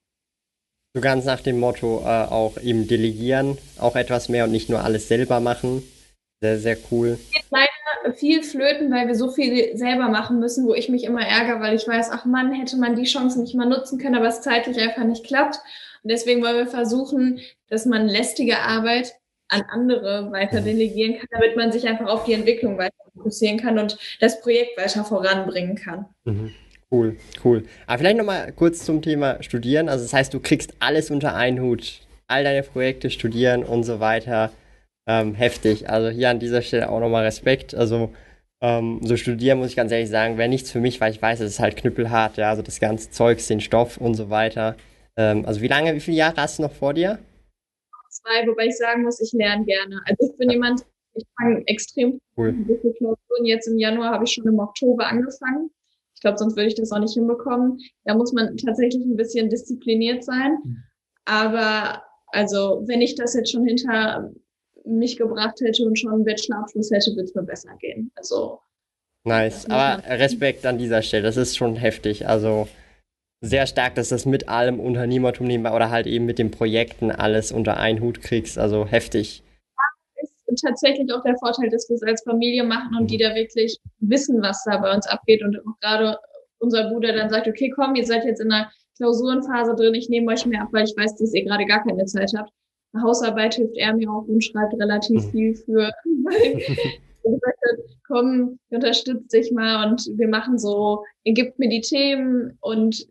So 0.93 1.01
ganz 1.01 1.25
nach 1.25 1.41
dem 1.41 1.59
Motto 1.59 2.03
äh, 2.05 2.25
auch 2.25 2.57
eben 2.61 2.87
delegieren, 2.87 3.57
auch 3.79 3.95
etwas 3.95 4.29
mehr 4.29 4.45
und 4.45 4.51
nicht 4.51 4.69
nur 4.69 4.83
alles 4.83 5.07
selber 5.07 5.39
machen. 5.39 5.83
Sehr, 6.41 6.59
sehr 6.59 6.77
cool. 6.91 7.19
Leider 7.49 8.15
viel 8.15 8.43
flöten, 8.43 8.91
weil 8.91 9.07
wir 9.07 9.15
so 9.15 9.29
viel 9.29 9.75
selber 9.75 10.07
machen 10.07 10.39
müssen, 10.39 10.67
wo 10.67 10.73
ich 10.73 10.89
mich 10.89 11.03
immer 11.03 11.25
ärgere, 11.25 11.59
weil 11.59 11.75
ich 11.75 11.87
weiß, 11.87 12.09
ach 12.11 12.25
Mann, 12.25 12.53
hätte 12.53 12.77
man 12.77 12.95
die 12.95 13.03
Chance 13.03 13.41
nicht 13.41 13.55
mal 13.55 13.67
nutzen 13.67 13.99
können, 13.99 14.15
aber 14.15 14.27
es 14.27 14.41
zeitlich 14.41 14.79
einfach 14.79 15.03
nicht 15.03 15.25
klappt. 15.25 15.57
Und 16.03 16.11
deswegen 16.11 16.41
wollen 16.41 16.57
wir 16.57 16.67
versuchen, 16.67 17.41
dass 17.67 17.85
man 17.85 18.07
lästige 18.07 18.59
Arbeit 18.59 19.15
an 19.49 19.63
andere 19.69 20.31
weiter 20.31 20.61
delegieren 20.61 21.17
kann, 21.17 21.27
damit 21.31 21.57
man 21.57 21.71
sich 21.71 21.87
einfach 21.87 22.07
auf 22.07 22.23
die 22.23 22.33
Entwicklung 22.33 22.77
weiter 22.77 22.95
fokussieren 23.19 23.59
kann 23.59 23.77
und 23.77 23.97
das 24.19 24.41
Projekt 24.41 24.77
weiter 24.77 25.03
voranbringen 25.03 25.75
kann. 25.75 26.05
Mhm. 26.25 26.53
Cool, 26.91 27.17
cool. 27.43 27.65
Aber 27.85 27.99
vielleicht 27.99 28.17
nochmal 28.17 28.51
kurz 28.51 28.83
zum 28.83 29.03
Thema 29.03 29.43
Studieren. 29.43 29.89
Also 29.89 30.05
das 30.05 30.13
heißt, 30.13 30.33
du 30.33 30.39
kriegst 30.39 30.73
alles 30.79 31.11
unter 31.11 31.35
einen 31.35 31.61
Hut. 31.61 32.01
All 32.27 32.43
deine 32.43 32.63
Projekte 32.63 33.11
studieren 33.11 33.63
und 33.63 33.83
so 33.83 33.99
weiter 33.99 34.51
ähm, 35.09 35.33
heftig. 35.33 35.89
Also 35.89 36.09
hier 36.09 36.29
an 36.29 36.39
dieser 36.39 36.61
Stelle 36.61 36.89
auch 36.89 36.99
nochmal 36.99 37.25
Respekt. 37.25 37.73
Also 37.73 38.13
ähm, 38.61 39.01
so 39.03 39.17
studieren 39.17 39.57
muss 39.57 39.69
ich 39.69 39.75
ganz 39.75 39.91
ehrlich 39.91 40.09
sagen, 40.09 40.37
wäre 40.37 40.49
nichts 40.49 40.71
für 40.71 40.79
mich, 40.79 41.01
weil 41.01 41.11
ich 41.11 41.21
weiß, 41.21 41.39
es 41.39 41.53
ist 41.53 41.59
halt 41.59 41.77
knüppelhart, 41.77 42.37
ja, 42.37 42.49
also 42.49 42.61
das 42.61 42.79
ganze 42.79 43.09
Zeugs, 43.09 43.47
den 43.47 43.61
Stoff 43.61 43.97
und 43.97 44.15
so 44.15 44.29
weiter. 44.29 44.75
Ähm, 45.17 45.45
also 45.45 45.61
wie 45.61 45.67
lange, 45.67 45.95
wie 45.95 45.99
viele 45.99 46.17
Jahre 46.17 46.35
hast 46.37 46.59
du 46.59 46.63
noch 46.63 46.73
vor 46.73 46.93
dir? 46.93 47.19
Zwei, 48.09 48.47
wobei 48.47 48.65
ich 48.65 48.77
sagen 48.77 49.03
muss, 49.03 49.19
ich 49.21 49.31
lerne 49.33 49.65
gerne. 49.65 49.99
Also 50.05 50.31
ich 50.31 50.37
bin 50.37 50.49
ja. 50.49 50.53
jemand, 50.55 50.81
ich 51.19 51.27
fange 51.39 51.63
extrem 51.67 52.19
cool. 52.37 52.53
Klausuren. 52.97 53.45
Jetzt 53.45 53.67
im 53.67 53.77
Januar 53.77 54.11
habe 54.11 54.25
ich 54.25 54.31
schon 54.31 54.47
im 54.47 54.59
Oktober 54.59 55.07
angefangen. 55.07 55.69
Ich 56.15 56.21
glaube, 56.21 56.37
sonst 56.37 56.57
würde 56.57 56.67
ich 56.67 56.75
das 56.75 56.91
auch 56.91 56.99
nicht 56.99 57.13
hinbekommen. 57.13 57.79
Da 58.03 58.15
muss 58.15 58.33
man 58.33 58.57
tatsächlich 58.57 59.05
ein 59.05 59.15
bisschen 59.15 59.49
diszipliniert 59.49 60.23
sein. 60.23 60.57
Mhm. 60.63 60.77
Aber 61.25 62.03
also, 62.27 62.83
wenn 62.87 63.01
ich 63.01 63.15
das 63.15 63.33
jetzt 63.33 63.51
schon 63.51 63.65
hinter 63.65 64.31
mich 64.85 65.17
gebracht 65.17 65.59
hätte 65.61 65.85
und 65.85 65.97
schon 65.97 66.13
einen 66.13 66.25
Bachelorabschluss 66.25 66.91
hätte, 66.91 67.11
würde 67.11 67.23
es 67.23 67.35
mir 67.35 67.43
besser 67.43 67.75
gehen. 67.79 68.11
Also. 68.15 68.59
Nice, 69.25 69.69
aber 69.69 70.03
Respekt 70.07 70.65
an 70.65 70.77
dieser 70.77 71.01
Stelle, 71.01 71.23
das 71.23 71.37
ist 71.37 71.57
schon 71.57 71.75
heftig. 71.75 72.27
Also 72.27 72.67
sehr 73.41 73.67
stark, 73.67 73.95
dass 73.95 74.09
das 74.09 74.25
mit 74.25 74.49
allem 74.49 74.79
Unternehmertum 74.79 75.47
nebenbei 75.47 75.73
oder 75.73 75.89
halt 75.89 76.07
eben 76.07 76.25
mit 76.25 76.39
den 76.39 76.51
Projekten 76.51 77.11
alles 77.11 77.51
unter 77.51 77.77
einen 77.77 78.01
Hut 78.01 78.21
kriegst. 78.21 78.57
Also 78.57 78.85
heftig. 78.85 79.43
Tatsächlich 80.63 81.11
auch 81.13 81.23
der 81.23 81.37
Vorteil, 81.37 81.69
dass 81.69 81.87
wir 81.89 81.95
es 81.95 82.03
als 82.03 82.23
Familie 82.23 82.63
machen 82.63 82.95
und 82.97 83.11
die 83.11 83.17
da 83.17 83.35
wirklich 83.35 83.77
wissen, 83.99 84.41
was 84.41 84.63
da 84.63 84.77
bei 84.77 84.93
uns 84.93 85.07
abgeht 85.07 85.43
und 85.43 85.57
auch 85.59 85.79
gerade 85.81 86.17
unser 86.59 86.89
Bruder 86.89 87.13
dann 87.13 87.29
sagt, 87.29 87.47
okay, 87.47 87.71
komm, 87.75 87.95
ihr 87.95 88.05
seid 88.05 88.25
jetzt 88.25 88.41
in 88.41 88.51
einer 88.51 88.69
Klausurenphase 88.97 89.75
drin, 89.75 89.93
ich 89.93 90.09
nehme 90.09 90.31
euch 90.31 90.45
mehr 90.45 90.63
ab, 90.63 90.69
weil 90.71 90.83
ich 90.83 90.95
weiß, 90.95 91.15
dass 91.15 91.33
ihr 91.33 91.45
gerade 91.45 91.65
gar 91.65 91.83
keine 91.83 92.05
Zeit 92.05 92.31
habt. 92.37 92.51
Hausarbeit 93.01 93.55
hilft 93.55 93.77
er 93.77 93.93
mir 93.93 94.09
auch 94.09 94.27
und 94.27 94.43
schreibt 94.43 94.73
relativ 94.73 95.25
mhm. 95.25 95.31
viel 95.31 95.55
für, 95.55 95.91
weil 96.23 96.61
er 97.23 97.31
gesagt 97.31 97.59
hat, 97.69 97.79
komm, 98.07 98.59
unterstützt 98.69 99.31
dich 99.31 99.51
mal 99.51 99.89
und 99.89 100.01
wir 100.17 100.27
machen 100.27 100.57
so, 100.57 101.03
er 101.23 101.33
gibt 101.33 101.59
mir 101.59 101.69
die 101.69 101.81
Themen 101.81 102.57
und 102.61 103.07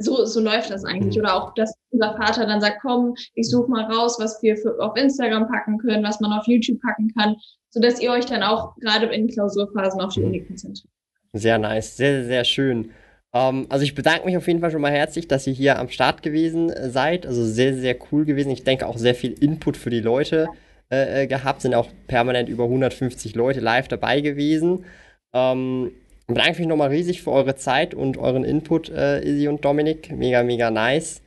so, 0.00 0.24
so 0.24 0.40
läuft 0.40 0.70
das 0.70 0.84
eigentlich. 0.84 1.16
Mhm. 1.16 1.22
Oder 1.22 1.34
auch, 1.34 1.54
dass 1.54 1.74
unser 1.90 2.16
Vater 2.16 2.46
dann 2.46 2.60
sagt, 2.60 2.78
komm, 2.82 3.14
ich 3.34 3.48
suche 3.48 3.70
mal 3.70 3.84
raus, 3.84 4.16
was 4.18 4.42
wir 4.42 4.56
für, 4.56 4.78
auf 4.80 4.96
Instagram 4.96 5.48
packen 5.48 5.78
können, 5.78 6.04
was 6.04 6.20
man 6.20 6.32
auf 6.32 6.46
YouTube 6.46 6.80
packen 6.80 7.12
kann, 7.16 7.36
so 7.70 7.80
dass 7.80 8.00
ihr 8.00 8.10
euch 8.10 8.26
dann 8.26 8.42
auch 8.42 8.74
gerade 8.76 9.06
in 9.06 9.28
Klausurphasen 9.28 10.00
auf 10.00 10.14
die 10.14 10.20
mhm. 10.20 10.26
Uni 10.26 10.44
konzentriert. 10.44 10.88
Sehr 11.34 11.58
nice, 11.58 11.96
sehr, 11.96 12.24
sehr 12.24 12.44
schön. 12.44 12.90
Ähm, 13.32 13.66
also 13.68 13.84
ich 13.84 13.94
bedanke 13.94 14.26
mich 14.26 14.36
auf 14.36 14.46
jeden 14.46 14.60
Fall 14.60 14.70
schon 14.70 14.82
mal 14.82 14.92
herzlich, 14.92 15.28
dass 15.28 15.46
ihr 15.46 15.52
hier 15.52 15.78
am 15.78 15.88
Start 15.88 16.22
gewesen 16.22 16.70
äh, 16.70 16.90
seid. 16.90 17.26
Also 17.26 17.44
sehr, 17.44 17.74
sehr 17.74 17.96
cool 18.10 18.24
gewesen. 18.24 18.50
Ich 18.50 18.64
denke 18.64 18.86
auch 18.86 18.98
sehr 18.98 19.14
viel 19.14 19.32
Input 19.32 19.76
für 19.76 19.90
die 19.90 20.00
Leute 20.00 20.48
äh, 20.90 21.22
äh 21.22 21.26
gehabt. 21.26 21.62
Sind 21.62 21.74
auch 21.74 21.88
permanent 22.06 22.48
über 22.48 22.64
150 22.64 23.34
Leute 23.34 23.60
live 23.60 23.88
dabei 23.88 24.20
gewesen. 24.20 24.84
Ähm, 26.32 26.34
bedanke 26.34 26.60
mich 26.60 26.68
nochmal 26.68 26.88
riesig 26.88 27.22
für 27.22 27.30
eure 27.30 27.56
Zeit 27.56 27.94
und 27.94 28.16
euren 28.16 28.44
Input, 28.44 28.88
äh, 28.88 29.20
Izzy 29.20 29.48
und 29.48 29.64
Dominik. 29.64 30.10
Mega, 30.16 30.42
mega 30.42 30.70
nice. 30.70 31.20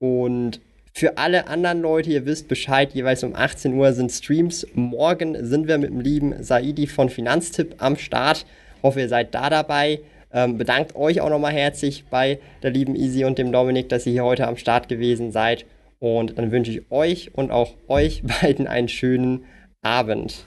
Und 0.00 0.60
für 0.94 1.18
alle 1.18 1.46
anderen 1.48 1.82
Leute, 1.82 2.10
ihr 2.10 2.24
wisst 2.24 2.48
Bescheid, 2.48 2.94
jeweils 2.94 3.22
um 3.22 3.34
18 3.34 3.74
Uhr 3.74 3.92
sind 3.92 4.10
Streams. 4.10 4.66
Morgen 4.74 5.36
sind 5.44 5.68
wir 5.68 5.76
mit 5.76 5.90
dem 5.90 6.00
lieben 6.00 6.42
Saidi 6.42 6.86
von 6.86 7.10
Finanztipp 7.10 7.74
am 7.78 7.96
Start. 7.96 8.46
Hoffe, 8.82 9.00
ihr 9.00 9.08
seid 9.10 9.34
da 9.34 9.50
dabei. 9.50 10.00
Ähm, 10.32 10.56
bedankt 10.56 10.96
euch 10.96 11.20
auch 11.20 11.30
nochmal 11.30 11.52
herzlich 11.52 12.04
bei 12.08 12.38
der 12.62 12.70
lieben 12.70 12.96
Easy 12.96 13.24
und 13.24 13.36
dem 13.36 13.52
Dominik, 13.52 13.90
dass 13.90 14.06
ihr 14.06 14.12
hier 14.12 14.24
heute 14.24 14.48
am 14.48 14.56
Start 14.56 14.88
gewesen 14.88 15.32
seid. 15.32 15.66
Und 15.98 16.38
dann 16.38 16.50
wünsche 16.50 16.70
ich 16.70 16.90
euch 16.90 17.34
und 17.34 17.50
auch 17.50 17.74
euch 17.88 18.22
beiden 18.40 18.66
einen 18.66 18.88
schönen 18.88 19.44
Abend. 19.82 20.46